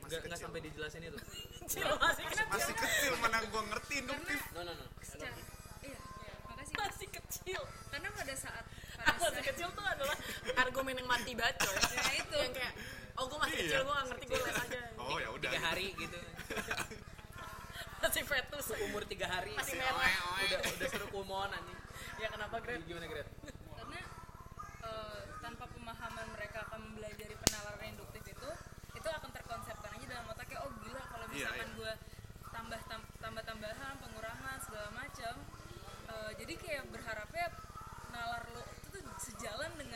nggak 0.07 0.21
nggak 0.23 0.39
sampai 0.39 0.61
dijelasin 0.63 1.03
itu 1.03 1.19
masih 1.19 2.25
kecil. 2.31 2.47
masih 2.47 2.75
kecil 2.79 3.13
mana 3.19 3.43
gue 3.43 3.63
ngerti 3.75 3.95
induktif 3.99 4.39
no 4.55 4.61
no 4.63 4.73
no 4.73 4.87
Masih 6.79 7.09
kecil. 7.11 7.63
karena 7.89 8.09
pada 8.11 8.35
saat 8.35 8.65
pada 8.93 9.07
Ah, 9.07 9.15
masih 9.15 9.33
saat 9.33 9.47
kecil 9.47 9.69
tuh 9.71 9.85
adalah 9.85 10.17
argumen 10.59 10.95
yang 10.95 11.07
mati 11.07 11.33
banget 11.33 11.57
coy. 11.59 11.75
Nah, 11.97 12.13
itu. 12.15 12.37
yang 12.39 12.53
kayak 12.53 12.73
oh 13.15 13.25
gue 13.25 13.39
masih 13.39 13.57
Iya. 13.57 13.65
kecil 13.67 13.81
gue 13.81 13.95
gak 13.95 14.07
ngerti 14.07 14.25
gue 14.27 14.39
les 14.41 14.59
aja. 14.59 14.81
oh 14.97 15.17
ya 15.17 15.29
udah 15.31 15.49
tiga 15.49 15.61
hari 15.63 15.87
gitu 15.95 16.19
Masih 17.97 18.23
fetus. 18.23 18.67
umur 18.83 19.03
tiga 19.05 19.27
hari 19.27 19.53
Masih 19.53 19.73
si 19.73 19.81
merah. 19.81 20.13
udah 20.39 20.61
udah 20.71 20.89
seru 20.89 21.07
kumon 21.09 21.49
anjing 21.49 21.79
Ya 22.17 22.29
kenapa 22.29 22.57
Gret? 22.61 22.81
gimana 22.85 23.07
Gret 23.07 23.29
karena 23.75 24.01
eh, 24.83 25.21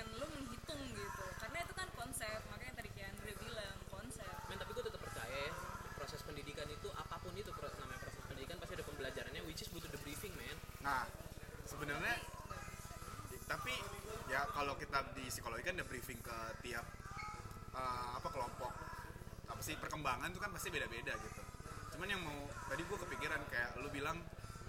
dan 0.00 0.08
lu 0.16 0.24
menghitung 0.32 0.80
gitu. 0.96 1.24
Karena 1.36 1.60
itu 1.60 1.76
kan 1.76 1.84
konsep 1.92 2.40
makanya 2.48 2.80
tadi 2.80 2.88
kayak 2.96 3.12
Andre 3.12 3.36
bilang 3.36 3.76
konsep. 3.92 4.32
Men 4.48 4.56
tapi 4.56 4.72
gue 4.72 4.84
tetap 4.88 4.96
percaya 5.04 5.28
ya, 5.28 5.52
proses 6.00 6.24
pendidikan 6.24 6.64
itu 6.72 6.88
apa 6.96 7.20
pun 7.20 7.36
itu 7.36 7.52
proses 7.52 7.76
namanya 7.84 8.00
proses 8.08 8.24
pendidikan 8.24 8.56
pasti 8.56 8.80
ada 8.80 8.86
pembelajarannya 8.88 9.44
which 9.44 9.60
is 9.60 9.68
butuh 9.68 9.92
the 9.92 10.00
briefing 10.00 10.32
man. 10.40 10.56
nah 10.80 11.04
sebenarnya 11.68 12.16
tapi 13.44 13.76
ya 14.32 14.48
kalau 14.56 14.72
kita 14.80 15.04
di 15.12 15.28
psikologi 15.28 15.68
kan 15.68 15.76
ada 15.76 15.84
briefing 15.84 16.16
ke 16.24 16.38
tiap 16.64 16.88
uh, 17.76 18.16
apa 18.16 18.28
kelompok. 18.32 18.72
Apa 19.52 19.60
sih 19.60 19.76
perkembangan 19.76 20.32
itu 20.32 20.40
kan 20.40 20.48
pasti 20.56 20.72
beda-beda 20.72 21.12
gitu. 21.12 21.42
Cuman 21.92 22.08
yang 22.08 22.24
mau 22.24 22.48
tadi 22.72 22.88
gue 22.88 22.98
kepikiran 23.04 23.44
kayak 23.52 23.76
lu 23.84 23.92
bilang 23.92 24.16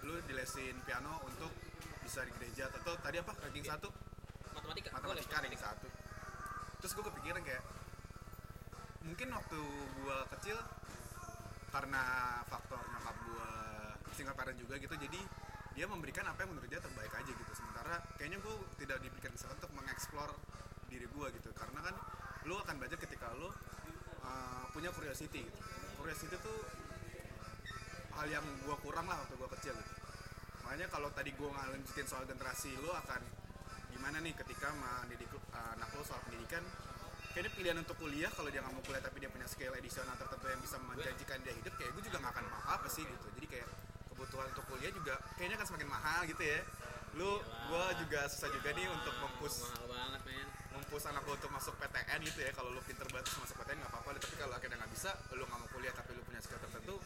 lu 0.04 0.20
dilesin 0.28 0.76
piano 0.84 1.24
untuk 1.24 1.56
bisa 2.04 2.28
di 2.28 2.36
gereja 2.36 2.68
atau 2.68 3.00
tadi 3.00 3.16
apa 3.24 3.32
ranking 3.40 3.64
iya. 3.64 3.80
satu? 3.80 4.11
Matematika 4.72 4.96
matematika 4.96 5.44
ranking 5.44 5.60
satu. 5.60 5.88
Terus 6.80 6.92
gue 6.96 7.06
kepikiran 7.12 7.44
kayak 7.44 7.64
mungkin 9.04 9.28
waktu 9.36 9.60
gue 10.00 10.18
kecil 10.40 10.58
karena 11.76 12.04
faktor 12.48 12.80
nyokap 12.80 13.16
gue 13.20 13.50
single 14.16 14.36
parent 14.36 14.56
juga 14.56 14.80
gitu 14.80 14.96
jadi 14.96 15.20
dia 15.76 15.88
memberikan 15.88 16.24
apa 16.28 16.44
yang 16.44 16.56
menurut 16.56 16.72
dia 16.72 16.80
terbaik 16.80 17.12
aja 17.12 17.32
gitu. 17.36 17.52
Sementara 17.52 18.00
kayaknya 18.16 18.40
gue 18.40 18.56
tidak 18.80 19.04
diberikan 19.04 19.36
kesempatan 19.36 19.60
untuk 19.60 19.74
mengeksplor 19.76 20.30
diri 20.88 21.08
gue 21.12 21.28
gitu. 21.36 21.50
Karena 21.52 21.80
kan 21.84 21.96
lu 22.48 22.56
akan 22.56 22.76
belajar 22.80 22.96
ketika 22.96 23.28
lu 23.36 23.52
uh, 24.24 24.64
punya 24.72 24.88
curiosity 24.96 25.44
gitu. 25.44 25.60
curiosity 26.00 26.34
tuh 26.40 26.60
hal 28.16 28.28
yang 28.32 28.44
gue 28.44 28.76
kurang 28.80 29.04
lah 29.12 29.20
waktu 29.20 29.36
gue 29.36 29.50
kecil 29.60 29.76
gitu. 29.76 29.94
Makanya 30.64 30.88
kalau 30.88 31.12
tadi 31.12 31.36
gue 31.36 31.50
ngalanjutin 31.52 32.08
soal 32.08 32.24
generasi 32.24 32.72
lu 32.80 32.88
akan 32.88 33.41
gimana 34.02 34.18
nih 34.18 34.34
ketika 34.34 34.74
mendidik 34.82 35.30
uh, 35.30 35.78
anak 35.78 35.94
lo 35.94 36.02
soal 36.02 36.18
pendidikan? 36.26 36.66
Kayaknya 37.38 37.52
pilihan 37.54 37.78
untuk 37.86 38.02
kuliah 38.02 38.34
kalau 38.34 38.50
dia 38.50 38.66
nggak 38.66 38.74
mau 38.74 38.82
kuliah 38.82 38.98
tapi 38.98 39.22
dia 39.22 39.30
punya 39.30 39.46
skill 39.46 39.70
additional 39.78 40.18
tertentu 40.18 40.50
yang 40.50 40.58
bisa 40.58 40.82
menjanjikan 40.82 41.38
dia 41.46 41.54
hidup 41.54 41.70
kayak 41.78 41.94
gue 41.94 42.04
juga 42.10 42.18
nggak 42.18 42.34
akan 42.34 42.46
mau 42.50 42.66
apa 42.66 42.90
sih 42.90 43.06
gitu. 43.06 43.30
Jadi 43.38 43.46
kayak 43.46 43.70
kebutuhan 44.10 44.50
untuk 44.58 44.66
kuliah 44.74 44.90
juga 44.90 45.22
kayaknya 45.38 45.62
kan 45.62 45.66
semakin 45.70 45.90
mahal 45.94 46.26
gitu 46.26 46.42
ya. 46.42 46.60
Lu 47.14 47.46
gue 47.46 47.86
juga 48.02 48.26
susah 48.26 48.50
juga 48.50 48.70
nih 48.74 48.90
untuk 48.90 49.14
mempus 49.22 49.54
mahal 49.70 49.86
banget 49.86 50.22
men. 50.26 50.48
mempus 50.74 51.04
anak 51.06 51.22
lo 51.22 51.34
untuk 51.38 51.52
masuk 51.54 51.74
PTN 51.78 52.20
gitu 52.26 52.40
ya. 52.42 52.52
Kalau 52.58 52.70
lu 52.74 52.82
pinter 52.82 53.06
banget 53.06 53.30
masuk 53.38 53.54
PTN 53.54 53.86
nggak 53.86 53.92
apa-apa 53.94 54.18
tapi 54.18 54.36
kalau 54.42 54.54
akhirnya 54.58 54.78
nggak 54.82 54.92
bisa 54.98 55.14
lu 55.38 55.46
nggak 55.46 55.60
mau 55.62 55.70
kuliah 55.78 55.94
tapi 55.94 56.18
lu 56.18 56.26
punya 56.26 56.42
skill 56.42 56.58
tertentu 56.58 56.98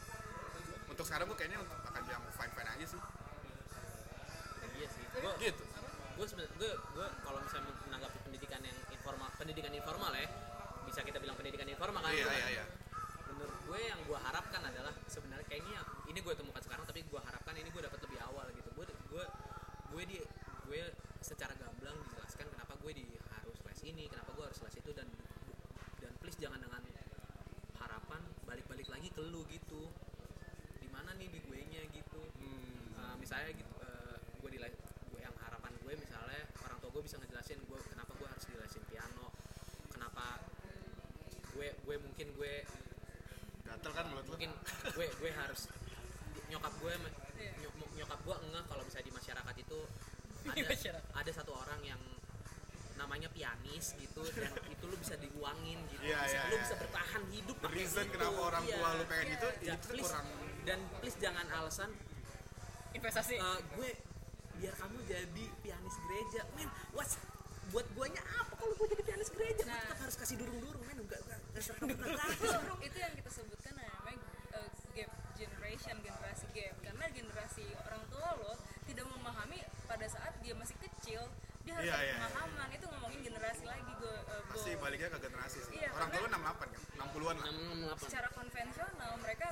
untuk 0.88 1.04
sekarang 1.04 1.28
gue 1.28 1.36
kayaknya 1.36 1.60
untuk 1.60 1.76
akan 1.76 2.02
bilang 2.08 2.24
fine 2.32 2.52
fine 2.56 2.70
aja 2.72 2.86
sih. 2.88 3.00
Iya 4.80 4.88
sih. 4.88 5.04
Gue 5.12 5.32
gitu 5.44 5.65
gue 6.16 6.26
sebenarnya 6.26 6.52
gue 6.56 6.70
gue 6.96 7.06
kalau 7.20 7.38
misalnya 7.44 7.72
menanggapi 7.84 8.18
pendidikan 8.24 8.60
yang 8.64 8.78
informal 8.88 9.28
pendidikan 9.36 9.72
informal 9.76 10.12
ya 10.16 10.28
bisa 10.86 11.02
kita 11.02 11.18
bilang 11.18 11.36
pendidikan 11.36 11.66
informal 11.66 12.00
kan? 12.00 12.14
Iya 12.14 12.24
iya 12.30 12.48
iya. 12.56 12.64
Menurut 13.28 13.58
gue 13.68 13.78
yang 13.82 14.00
gue 14.06 14.16
harapkan 14.16 14.62
adalah 14.62 14.94
sebenarnya 15.10 15.44
kayaknya 15.44 15.82
ini 16.06 16.22
gue 16.22 16.34
temukan 16.38 16.62
sekarang 16.62 16.86
tapi 16.86 17.02
gue 17.04 17.20
harapkan 17.20 17.52
ini 17.58 17.68
gue 17.68 17.82
dapat 17.82 18.00
lebih 18.06 18.18
awal 18.22 18.46
gitu. 18.54 18.70
Gue 18.72 18.86
gue 19.12 19.24
gue 19.92 20.02
di 20.06 20.18
gue 20.70 20.80
secara 21.20 21.52
gamblang 21.58 21.98
dijelaskan 22.06 22.46
kenapa 22.54 22.78
gue 22.78 22.92
di 22.94 23.06
harus 23.34 23.58
les 23.66 23.80
ini 23.84 24.06
kenapa 24.06 24.30
gue 24.32 24.44
harus 24.46 24.60
les 24.62 24.76
itu 24.78 24.90
dan 24.94 25.10
dan 25.98 26.12
please 26.22 26.38
jangan 26.38 26.62
dengan 26.62 26.80
harapan 27.82 28.22
balik-balik 28.46 28.86
lagi 28.86 29.10
ke 29.10 29.20
lu 29.20 29.42
gitu. 29.50 29.90
Di 30.78 30.88
mana 30.88 31.12
nih 31.18 31.28
di 31.28 31.42
gue 31.42 31.60
nya 31.66 31.82
gitu. 31.90 32.22
Hmm. 32.40 32.94
Uh, 32.94 33.14
misalnya 33.18 33.52
gitu 33.52 33.74
uh, 33.82 34.16
gue 34.38 34.50
di 34.54 34.58
gue 35.12 35.20
yang 35.20 35.34
harapan 35.42 35.74
gue 35.82 35.92
misalnya 35.98 36.46
orang 36.62 36.78
tua 36.78 36.90
gue 36.94 36.95
bisa 37.06 37.22
ngejelasin 37.22 37.62
gue 37.62 37.78
kenapa 37.86 38.10
gue 38.18 38.26
harus 38.26 38.44
dilesin 38.50 38.82
piano 38.90 39.30
kenapa 39.94 40.42
gue 41.54 41.68
gue 41.86 41.96
mungkin 42.02 42.26
gue 42.34 42.54
gatel 43.62 43.92
kan 43.94 44.04
mulut 44.10 44.26
lu 44.26 44.34
mungkin 44.34 44.50
gue 44.90 45.06
gue 45.06 45.30
harus 45.30 45.70
nyokap 46.50 46.74
gue 46.82 46.92
nyokap 47.94 48.18
gue 48.20 48.34
ngeh 48.50 48.64
kalau 48.66 48.82
misalnya 48.82 49.06
di 49.06 49.14
masyarakat 49.14 49.54
itu 49.54 49.78
ada 50.46 50.62
masyarakat. 50.66 51.04
ada 51.14 51.30
satu 51.30 51.52
orang 51.54 51.80
yang 51.86 52.02
namanya 52.98 53.30
pianis 53.30 53.94
gitu 53.94 54.26
dan 54.34 54.50
itu 54.66 54.84
lu 54.90 54.96
bisa 54.98 55.14
diuangin 55.14 55.78
gitu 55.86 56.02
Iya, 56.02 56.18
bisa, 56.26 56.32
iya, 56.32 56.42
lu 56.48 56.54
iya. 56.56 56.62
bisa 56.66 56.74
bertahan 56.74 57.22
hidup 57.30 57.56
the 57.62 57.70
reason 57.70 58.02
itu. 58.02 58.14
kenapa 58.18 58.40
orang 58.50 58.62
Iya. 58.66 58.74
tua 58.74 58.88
lu 58.98 59.04
pengen 59.06 59.28
itu 59.30 59.48
Ya, 59.62 59.74
itu 59.78 59.86
please, 59.94 60.10
kurang 60.10 60.26
dan 60.66 60.78
please 60.98 61.18
jangan 61.22 61.46
alasan 61.54 61.90
investasi 62.94 63.36
Eh, 63.38 63.60
gue 63.78 63.90
biar 64.56 64.74
kamu 64.76 64.98
jadi 65.04 65.44
pianis 65.60 65.96
gereja. 66.06 66.40
Men 66.56 66.68
what's 66.92 67.16
buat 67.74 67.86
guanya 67.98 68.22
apa 68.38 68.52
kalau 68.54 68.72
gue 68.78 68.88
jadi 68.94 69.02
pianis 69.02 69.28
gereja? 69.34 69.62
Nah. 69.66 69.74
tetap 69.82 69.98
harus 70.06 70.16
kasih 70.16 70.36
durung-durung 70.38 70.82
men. 70.86 70.98
Enggak 71.02 71.20
enggak 71.26 71.40
enggak 71.50 71.62
serta 71.62 72.74
itu 72.88 72.96
yang 72.98 73.12
kita 73.18 73.30
sebutkan 73.30 73.74
namanya 73.74 74.22
uh, 74.54 74.68
gap 74.94 75.10
generation 75.34 75.96
generasi 76.00 76.46
gap. 76.54 76.74
Karena 76.80 77.04
generasi 77.10 77.64
orang 77.84 78.02
tua 78.08 78.28
lo 78.38 78.52
tidak 78.86 79.06
memahami 79.10 79.58
pada 79.90 80.06
saat 80.06 80.32
dia 80.40 80.54
masih 80.54 80.78
kecil 80.78 81.26
dia 81.66 81.74
harus 81.74 81.90
Iya, 81.90 81.94
ada 81.98 82.06
iya, 82.06 82.14
pemahaman. 82.22 82.68
Itu 82.78 82.86
ngomongin 82.94 83.20
generasi 83.26 83.64
lagi 83.66 83.92
gue 83.98 84.16
uh, 84.30 84.42
pasti 84.46 84.70
Bo. 84.78 84.86
baliknya 84.86 85.08
ke 85.10 85.18
generasi 85.18 85.58
sih. 85.66 85.72
Iya, 85.82 85.88
orang 85.98 86.08
tua 86.14 86.20
lu 86.22 86.28
karena- 86.30 86.54
68 86.54 86.70
kan? 86.70 86.82
60-an 86.96 87.36
lah. 87.36 87.98
secara 87.98 88.28
konvensional 88.30 89.12
mereka 89.18 89.45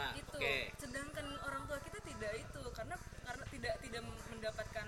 ya 0.00 0.08
itu 0.16 0.36
oke. 0.40 0.56
Sedangkan 0.80 1.26
orang 1.44 1.62
tua 1.68 1.78
kita 1.84 1.98
tidak 2.00 2.32
itu 2.40 2.62
karena 2.72 2.96
karena 3.26 3.44
tidak 3.52 3.74
tidak 3.84 4.02
mendapatkan 4.32 4.86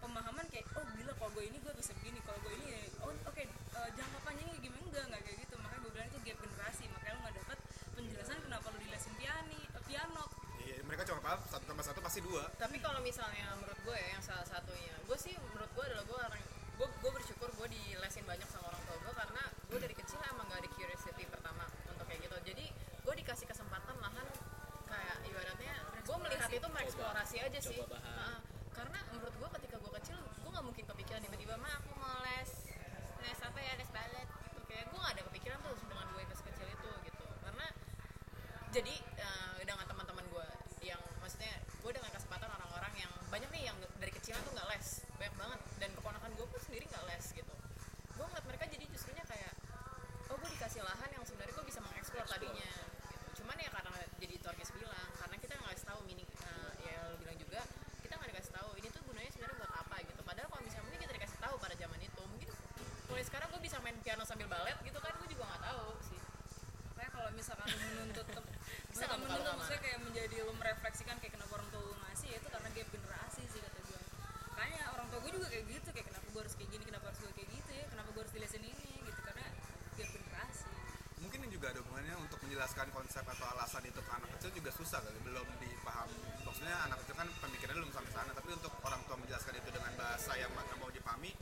pemahaman 0.00 0.44
kayak 0.52 0.66
oh 0.76 0.84
gila 0.96 1.12
kalau 1.16 1.30
gue 1.36 1.44
ini 1.48 1.58
gue 1.60 1.72
bisa 1.76 1.92
begini 2.00 2.20
kalau 2.24 2.38
gue 2.44 2.52
ini 2.60 2.92
oh 3.00 3.12
oke 3.12 3.42
eh, 3.44 3.88
jangka 3.96 4.18
panjangnya 4.24 4.56
gimana? 4.60 4.82
Enggak 4.88 5.04
enggak 5.10 5.22
kayak 5.28 5.38
gitu. 5.44 5.54
Makanya 5.60 5.80
gue 5.84 5.92
bilang 5.92 6.08
itu 6.08 6.18
gap 6.24 6.38
generasi. 6.40 6.84
Makanya 6.92 7.12
lo 7.12 7.20
nggak 7.24 7.36
dapat 7.44 7.58
penjelasan 7.94 8.36
kenapa 8.40 8.66
lo 8.72 8.78
dilesin 8.80 9.14
piani 9.20 9.60
eh, 9.68 9.82
piano. 9.84 10.24
Iya 10.64 10.76
mereka 10.88 11.02
cuma 11.08 11.20
paham 11.20 11.40
satu 11.48 11.64
tambah 11.68 11.84
satu 11.84 12.00
pasti 12.00 12.20
dua. 12.24 12.44
Tapi 12.56 12.76
kalau 12.80 13.00
misalnya 13.04 13.52
menurut 13.60 13.78
gue 13.84 13.96
ya 13.96 14.08
yang 14.16 14.22
salah 14.24 14.46
satunya 14.48 14.94
mengeksplorasi 27.54 27.86
aja 27.86 27.93
mungkin 81.44 81.60
ini 81.60 81.60
juga 81.60 81.76
ada 81.76 81.80
hubungannya 81.84 82.16
untuk 82.24 82.40
menjelaskan 82.40 82.88
konsep 82.88 83.20
atau 83.20 83.44
alasan 83.52 83.84
itu 83.84 84.00
ke 84.00 84.12
anak 84.16 84.32
kecil 84.32 84.50
juga 84.56 84.70
susah 84.72 84.96
kali 85.04 85.20
belum 85.28 85.44
dipahami 85.60 86.16
maksudnya 86.40 86.76
anak 86.88 86.96
kecil 87.04 87.14
kan 87.20 87.28
pemikirannya 87.36 87.80
belum 87.84 87.92
sampai 87.92 88.12
sana 88.16 88.32
tapi 88.32 88.48
untuk 88.56 88.72
orang 88.80 89.00
tua 89.04 89.16
menjelaskan 89.20 89.52
itu 89.60 89.68
dengan 89.68 89.92
bahasa 89.92 90.32
yang 90.40 90.48
mau 90.56 90.88
dipahami 90.88 91.36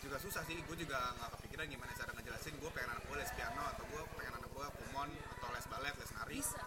juga 0.00 0.16
susah 0.22 0.46
sih. 0.46 0.54
Gue 0.64 0.78
juga 0.78 1.02
nggak 1.18 1.30
kepikiran 1.34 1.66
gimana 1.66 1.90
cara 1.98 2.14
ngejelasin. 2.14 2.54
Gue 2.62 2.70
pengen 2.70 2.94
anak 2.94 3.04
gue 3.10 3.16
les 3.18 3.30
piano 3.34 3.62
atau 3.74 3.84
gue 3.90 4.02
pengen 4.16 4.32
anak 4.38 4.50
gue 4.54 4.66
kumon 4.70 5.10
atau 5.18 5.48
les 5.50 5.66
balet 5.66 5.94
les 5.98 6.10
nari. 6.14 6.34
Bisa. 6.38 6.64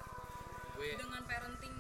Gue 0.76 0.90
dengan 1.00 1.22
parenting. 1.24 1.76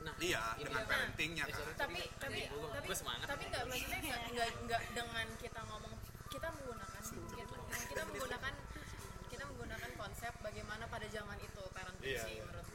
Nah 0.00 0.14
iya 0.16 0.42
dengan 0.56 0.80
ya. 0.80 0.88
parentingnya 0.88 1.44
kan 1.44 1.60
tapi 1.76 2.00
tapi 2.16 2.40
tapi 2.48 2.88
tapi 3.20 3.44
nggak 3.52 3.64
maksudnya 3.68 4.00
nggak 4.32 4.48
nggak 4.64 4.82
dengan 4.96 5.26
kita 5.38 5.60
ngomong 5.60 5.94
kita 6.32 6.48
menggunakan 6.56 7.02
kita, 7.04 7.20
kita 7.20 7.42
menggunakan 7.44 7.84
kita 7.84 8.02
menggunakan 8.08 8.52
konsep 10.06 10.30
bagaimana 10.38 10.86
pada 10.86 11.02
zaman 11.10 11.34
itu 11.42 11.62
parenting 11.74 12.14
Iya, 12.14 12.22
sih 12.22 12.34
iya. 12.38 12.46
menurut 12.46 12.68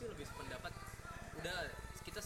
sih 0.00 0.08
lebih 0.08 0.24
pendapat 0.32 0.72
udah 1.36 1.68
kita 2.08 2.24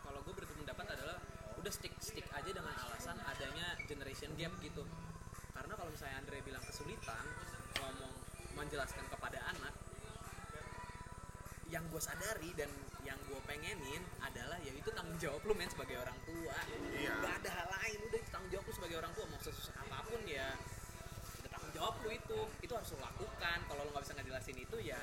kalau 0.00 0.24
gue 0.24 0.32
berpendapat 0.32 0.96
adalah 0.96 1.20
udah 1.60 1.68
stick 1.68 1.92
stick 2.00 2.24
aja 2.32 2.48
dengan 2.48 2.72
alasan 2.88 3.20
adanya 3.28 3.76
generation 3.84 4.32
gap 4.40 4.56
gitu. 4.64 4.88
Karena 5.52 5.76
kalau 5.76 5.92
misalnya 5.92 6.24
Andre 6.24 6.40
bilang 6.40 6.64
kesulitan 6.64 7.24
ngomong 7.76 8.16
menjelaskan 8.56 9.04
kepada 9.12 9.44
anak 9.52 9.76
yang 11.68 11.84
gue 11.92 12.00
sadari 12.00 12.56
dan 12.56 12.72
yang 13.04 13.20
gue 13.28 13.40
pengenin 13.44 14.00
adalah 14.24 14.56
ya 14.64 14.72
itu 14.72 14.88
tanggung 14.96 15.16
jawab 15.20 15.44
lu 15.44 15.52
men 15.52 15.68
sebagai 15.68 16.00
orang 16.00 16.16
tua. 16.24 16.56
Iya. 16.96 17.12
gak 17.20 17.34
ada 17.44 17.50
hal 17.60 17.68
lain 17.76 17.98
udah 18.08 18.18
itu 18.24 18.30
tanggung 18.32 18.50
jawab 18.56 18.64
lu 18.64 18.72
sebagai 18.72 18.96
orang 19.04 19.12
tua. 19.12 19.24
Mau 19.28 19.40
sesusah 19.44 19.76
apa 19.84 20.00
pun 20.08 20.20
ya 20.24 20.48
udah 21.44 21.50
tanggung 21.52 21.72
jawab 21.76 21.94
lu 22.00 22.08
itu. 22.08 22.40
Itu 22.64 22.72
harus 22.72 22.88
lu 22.96 23.04
lakukan. 23.04 23.58
Kalau 23.68 23.80
lu 23.84 23.90
nggak 23.92 24.04
bisa 24.08 24.14
ngejelasin 24.16 24.56
itu 24.56 24.76
ya 24.80 25.00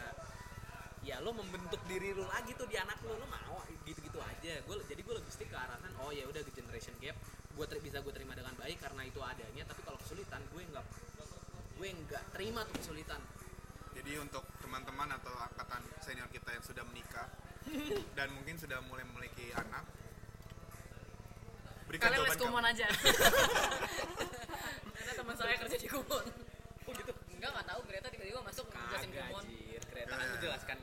ya 1.03 1.23
lo 1.23 1.31
membentuk 1.31 1.79
diri 1.87 2.11
lu 2.11 2.27
lagi 2.27 2.51
tuh 2.55 2.67
di 2.67 2.75
anak 2.75 2.99
lu 3.03 3.15
lu 3.15 3.27
mau 3.27 3.63
gitu-gitu 3.87 4.19
aja. 4.21 4.53
Gue 4.67 4.75
jadi 4.85 5.01
gue 5.01 5.15
lebih 5.17 5.31
stick 5.31 5.49
ke 5.49 5.57
arahan 5.57 5.93
oh 6.03 6.11
ya 6.13 6.27
udah 6.29 6.41
di 6.43 6.51
generation 6.53 6.93
gap 7.01 7.17
gue 7.59 7.65
bisa 7.83 7.99
gue 7.99 8.13
terima 8.15 8.37
dengan 8.37 8.53
baik 8.55 8.77
karena 8.79 9.01
itu 9.07 9.19
adanya. 9.23 9.63
Tapi 9.65 9.81
kalau 9.83 9.97
kesulitan 10.03 10.41
gue 10.53 10.63
nggak 10.63 10.85
gue 11.79 11.87
nggak 12.05 12.23
terima 12.35 12.61
tuh 12.67 12.75
kesulitan. 12.77 13.21
Jadi 13.95 14.11
untuk 14.21 14.43
teman-teman 14.63 15.09
atau 15.17 15.33
angkatan 15.33 15.81
senior 15.99 16.29
kita 16.31 16.55
yang 16.55 16.63
sudah 16.63 16.83
menikah 16.87 17.27
dan 18.17 18.31
mungkin 18.31 18.55
sudah 18.55 18.79
mulai 18.87 19.03
memiliki 19.03 19.51
anak, 19.51 19.83
berikan 21.89 22.07
kalian 22.13 22.23
les 22.23 22.37
jawaban 22.37 22.47
kumon 22.47 22.63
aja. 22.63 22.87
Karena 24.95 25.13
teman 25.19 25.35
saya 25.35 25.55
kerja 25.59 25.77
di 25.79 25.87
kumon. 25.91 26.25
Oh 26.87 26.91
gitu? 26.95 27.11
Enggak 27.35 27.49
nggak 27.59 27.67
tahu 27.75 27.79
Greta 27.91 28.07
tiba-tiba 28.07 28.39
masuk 28.45 28.65
jelasin 28.71 29.09
kagak 29.11 29.27
kumon 29.35 29.68
kereta 29.89 30.13
kan 30.13 30.27
menjelaskan 30.31 30.77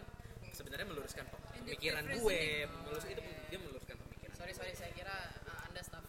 sebenarnya 0.51 0.87
meluruskan 0.87 1.25
pemikiran 1.55 2.03
gue 2.07 2.41
melurus 2.67 3.05
itu 3.05 3.21
dia 3.47 3.59
meluruskan 3.59 3.97
pemikiran 3.99 4.35
sorry 4.35 4.53
sorry 4.53 4.73
saya 4.73 4.91
kira 4.93 5.17
uh, 5.45 5.67
anda 5.67 5.81
staff 5.81 6.05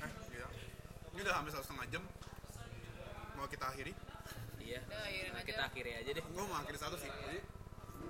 Eh, 0.00 0.08
iya. 0.32 0.48
Ini 1.12 1.20
udah 1.20 1.34
hampir 1.36 1.52
satu 1.52 1.60
setengah 1.62 1.86
jam. 1.92 2.02
Mau 3.36 3.44
kita 3.44 3.68
akhiri? 3.68 3.92
iya 4.58 4.80
Nah, 4.86 5.04
aja. 5.04 5.44
kita 5.44 5.60
akhiri 5.66 5.92
aja 5.92 6.10
deh 6.10 6.24
Gue 6.24 6.44
mau 6.46 6.56
akhiri 6.56 6.78
satu 6.78 6.96
sih. 6.96 7.10
Jadi 7.10 7.38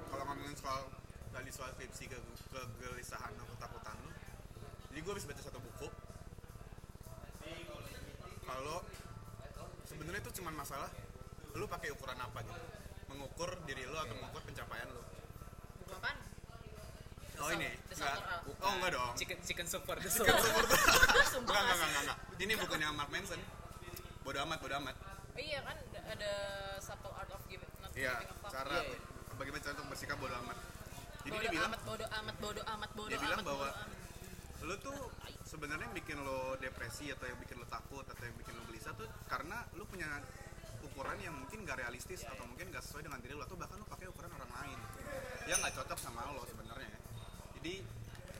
kalau 0.07 0.23
ngomongin 0.25 0.55
soal 0.55 0.87
tadi 1.31 1.51
soal 1.51 1.71
skripsi 1.75 2.05
ke 2.07 2.19
kegelisahan 2.51 3.35
atau 3.35 3.47
ketakutan 3.49 3.95
lu, 4.03 4.11
jadi 4.91 4.99
gue 5.03 5.13
habis 5.15 5.27
baca 5.27 5.43
satu 5.43 5.59
buku. 5.59 5.89
Kalau 8.45 8.79
sebenarnya 9.83 10.21
itu 10.21 10.33
cuma 10.39 10.51
masalah 10.53 10.91
lu 11.55 11.67
pakai 11.67 11.91
ukuran 11.91 12.19
apa 12.19 12.39
gitu, 12.47 12.63
mengukur 13.11 13.51
diri 13.65 13.83
lu 13.83 13.97
atau 13.97 14.15
mengukur 14.15 14.43
pencapaian 14.43 14.89
lu. 14.89 15.03
buku 15.79 15.93
apaan 15.93 16.17
Oh 17.41 17.49
ini, 17.51 17.73
enggak. 17.89 18.21
Up. 18.21 18.45
Oh 18.61 18.73
enggak 18.77 18.91
dong. 18.93 19.13
chicken 19.17 19.39
chicken 19.41 19.65
soup 19.65 19.81
for 19.83 19.97
the 19.97 20.05
Chicken 20.05 20.29
soul 20.29 20.45
Soup 20.45 20.53
for 20.53 20.65
the- 20.67 20.77
Sumpah 21.27 21.53
Enggak, 21.57 21.63
enggak, 21.65 21.75
nggak 21.75 21.89
enggak, 21.89 22.03
enggak. 22.05 22.19
Ini 22.39 22.53
bukannya 22.55 22.89
Mark 22.93 23.11
Manson. 23.11 23.41
Bodo 24.21 24.39
amat, 24.45 24.59
bodo 24.61 24.75
amat. 24.77 24.97
iya 25.35 25.59
kan 25.63 25.73
ada- 26.07 26.77
subtle 26.79 27.15
art 27.15 27.31
of 27.31 27.41
giving 27.47 27.65
not 27.81 27.89
Iya, 27.93 28.13
giving 28.15 28.29
a 28.29 28.37
fuck 28.39 28.53
cara 28.53 28.77
Iya, 28.77 28.93
iya. 28.93 28.99
bagaimana 29.35 29.63
cara 29.63 29.73
untuk 29.75 29.89
bersikap 29.89 30.17
bodo 30.17 30.35
amat. 30.37 30.57
Jadi 31.19 31.29
bodo 31.31 31.41
dia 31.41 31.51
bilang, 31.51 31.69
amat 31.71 31.81
bodo 31.83 32.05
amat 32.11 32.37
bodo 32.37 32.61
amat 32.63 32.91
bodo 32.93 33.09
dia 33.09 33.19
bilang 33.19 33.39
amat 33.41 33.49
bahwa 33.49 33.69
amat. 33.73 33.89
lu 34.61 34.75
tuh 34.79 34.99
sebenarnya 35.43 35.83
yang 35.83 35.97
bikin 35.97 36.17
lo 36.21 36.41
depresi 36.57 37.09
atau 37.09 37.25
yang 37.25 37.41
bikin 37.41 37.57
lo 37.57 37.65
takut 37.67 38.05
atau 38.05 38.21
yang 38.21 38.37
bikin 38.37 38.53
lo 38.53 38.63
gelisah 38.67 38.93
tuh 38.93 39.09
karena 39.27 39.65
lu 39.73 39.83
punya 39.83 40.05
ukuran 41.01 41.17
yang 41.25 41.33
mungkin 41.33 41.65
gak 41.65 41.81
realistis 41.81 42.29
atau 42.29 42.45
mungkin 42.45 42.69
gak 42.69 42.85
sesuai 42.85 43.09
dengan 43.09 43.25
diri 43.25 43.33
lo 43.33 43.49
atau 43.49 43.57
bahkan 43.57 43.81
lo 43.81 43.89
pakai 43.89 44.05
ukuran 44.13 44.37
orang 44.37 44.53
lain 44.53 44.77
yang 45.49 45.57
nggak 45.65 45.73
cocok 45.81 45.97
sama 45.97 46.29
lo 46.29 46.45
sebenarnya. 46.45 46.93
Jadi 47.57 47.81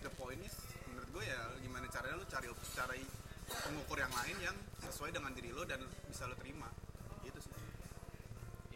the 0.05 0.13
point 0.21 0.37
is 0.45 0.53
menurut 0.93 1.09
gue 1.09 1.25
ya 1.25 1.41
gimana 1.65 1.89
caranya 1.89 2.21
lo 2.21 2.29
cari 2.29 2.53
cari 2.77 3.01
pengukur 3.65 3.97
yang 3.97 4.13
lain 4.13 4.37
yang 4.45 4.57
sesuai 4.77 5.09
dengan 5.09 5.33
diri 5.33 5.57
lo 5.57 5.65
dan 5.65 5.81
bisa 6.05 6.29
lo 6.29 6.37
terima. 6.37 6.69
Gitu 7.25 7.41
sih. 7.41 7.49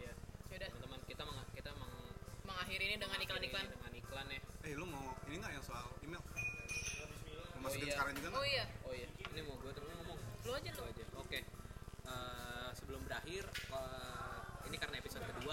Iya. 0.01 0.17
Yaudah, 0.49 0.69
teman-teman 0.73 1.01
kita 1.05 1.23
meng, 1.29 1.39
kita 1.53 1.71
meng, 1.77 1.93
mengakhiri 2.49 2.85
ini 2.89 2.97
dengan 2.97 3.21
iklan-iklan 3.21 3.69
dengan 3.69 3.93
iklan 4.01 4.27
ya. 4.33 4.41
Eh 4.65 4.73
lu 4.81 4.89
mau 4.89 5.13
ini 5.29 5.45
nggak 5.45 5.61
yang 5.61 5.65
soal 5.69 5.93
email? 6.01 6.25
Mau 7.61 7.69
masukin 7.69 7.93
iya. 7.93 8.01
sekarang 8.01 8.17
juga 8.17 8.33
nggak? 8.33 8.41
Oh 8.41 8.47
iya. 8.49 8.65
Oh 8.89 8.93
iya. 8.97 9.09
Ini 9.29 9.41
mau 9.45 9.61
gue 9.61 9.73
terus 9.77 9.93
ngomong. 9.93 10.19
Lu 10.49 10.51
aja 10.57 10.71
lu 10.73 10.85
aja. 10.89 11.04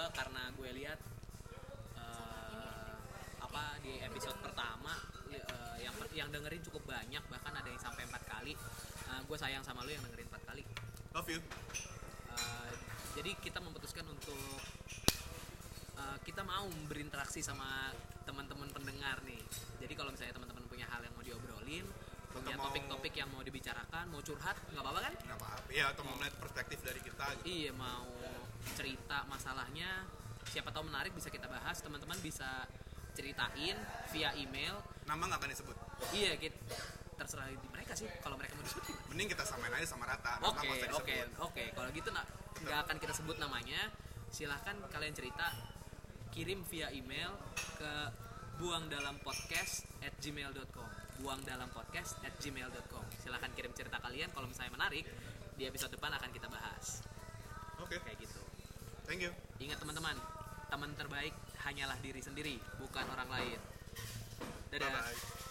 Kedua, 0.02 0.18
karena 0.18 0.44
gue 0.58 0.70
lihat 0.82 1.00
eh, 1.94 2.94
apa 3.38 3.78
di 3.86 4.02
episode 4.02 4.34
pertama 4.42 4.98
eh, 5.30 5.78
yang 5.86 5.94
yang 6.10 6.30
dengerin 6.34 6.58
cukup 6.66 6.90
banyak, 6.90 7.22
bahkan 7.30 7.54
ada 7.54 7.70
yang 7.70 7.78
sampai 7.78 8.10
empat 8.10 8.26
kali. 8.26 8.58
Eh, 9.06 9.22
gue 9.22 9.38
sayang 9.38 9.62
sama 9.62 9.86
lu 9.86 9.94
yang 9.94 10.02
dengerin 10.02 10.26
empat 10.26 10.42
kali. 10.50 10.66
love 11.14 11.30
you 11.30 11.38
Eh, 12.34 12.74
jadi 13.14 13.30
kita 13.46 13.62
memutuskan 13.62 14.10
untuk 14.10 14.58
eh, 16.02 16.18
kita 16.26 16.42
mau 16.42 16.66
berinteraksi 16.90 17.46
sama 17.46 17.94
teman-teman 18.26 18.74
pendengar 18.74 19.22
nih. 19.22 19.46
Jadi 19.86 19.94
kalau 19.94 20.10
misalnya 20.10 20.34
teman-teman 20.34 20.66
punya 20.66 20.90
hal 20.90 21.06
yang 21.06 21.14
mau 21.14 21.22
diobrolin, 21.22 21.86
punya 22.34 22.58
topik-topik 22.58 23.14
yang 23.14 23.30
mau 23.30 23.46
dibicarakan, 23.46 24.10
mau 24.10 24.26
curhat, 24.26 24.58
nggak 24.74 24.82
apa-apa 24.82 25.02
kan? 25.06 25.14
nggak 25.14 25.38
apa-apa 25.38 25.70
ya 25.70 25.94
atau 25.94 26.02
mau 26.10 26.18
melihat 26.18 26.42
perspektif 26.42 26.82
dari 26.82 27.06
kita 27.06 27.38
gitu 27.38 27.46
Iya 27.46 27.72
mau 27.78 28.10
cerita 28.78 29.26
masalahnya 29.28 30.06
siapa 30.50 30.74
tahu 30.74 30.90
menarik 30.90 31.14
bisa 31.14 31.30
kita 31.30 31.46
bahas 31.48 31.78
teman-teman 31.80 32.18
bisa 32.20 32.66
ceritain 33.16 33.78
via 34.12 34.30
email. 34.40 34.80
Nama 35.06 35.22
nggak 35.22 35.40
akan 35.40 35.52
disebut. 35.52 35.78
Iya 36.16 36.32
kita 36.40 36.58
terserah 37.20 37.48
di 37.54 37.58
mereka 37.70 37.94
sih 37.94 38.10
kalau 38.24 38.36
mereka 38.40 38.58
mau 38.58 38.66
disebut. 38.66 38.84
Gimana? 38.88 39.10
mending 39.12 39.28
kita 39.36 39.44
samain 39.44 39.76
aja 39.76 39.88
sama 39.92 40.08
rata 40.08 40.40
Oke 40.48 40.72
oke 40.96 41.16
oke 41.44 41.64
kalau 41.76 41.90
gitu 41.92 42.10
nak 42.16 42.26
nggak 42.64 42.80
akan 42.88 42.98
kita 42.98 43.14
sebut 43.14 43.38
namanya. 43.38 43.92
Silahkan 44.32 44.76
kalian 44.88 45.12
cerita 45.12 45.52
kirim 46.32 46.64
via 46.72 46.88
email 46.96 47.36
ke 47.76 47.92
buang 48.56 48.88
dalam 48.88 49.20
podcast 49.20 49.84
at 50.00 50.16
gmail.com 50.24 50.90
buang 51.22 51.42
dalam 51.46 51.70
podcast 51.70 52.18
at 52.26 52.34
gmail.com 52.42 53.04
silahkan 53.22 53.52
kirim 53.54 53.70
cerita 53.78 54.02
kalian 54.02 54.32
kalau 54.34 54.50
misalnya 54.50 54.74
menarik 54.74 55.06
di 55.54 55.70
episode 55.70 55.94
depan 55.94 56.10
akan 56.18 56.30
kita 56.34 56.48
bahas. 56.50 57.06
Oke. 57.78 58.00
Kayak 58.02 58.26
gitu 58.26 58.41
thank 59.12 59.28
you 59.28 59.34
Ingat 59.62 59.78
teman-teman, 59.78 60.18
teman 60.74 60.90
terbaik 60.98 61.38
hanyalah 61.62 61.94
diri 62.02 62.18
sendiri, 62.18 62.58
bukan 62.82 63.06
orang 63.14 63.30
lain. 63.30 63.60
Dadah. 64.74 64.90
bye 64.90 65.06
bye 65.06 65.51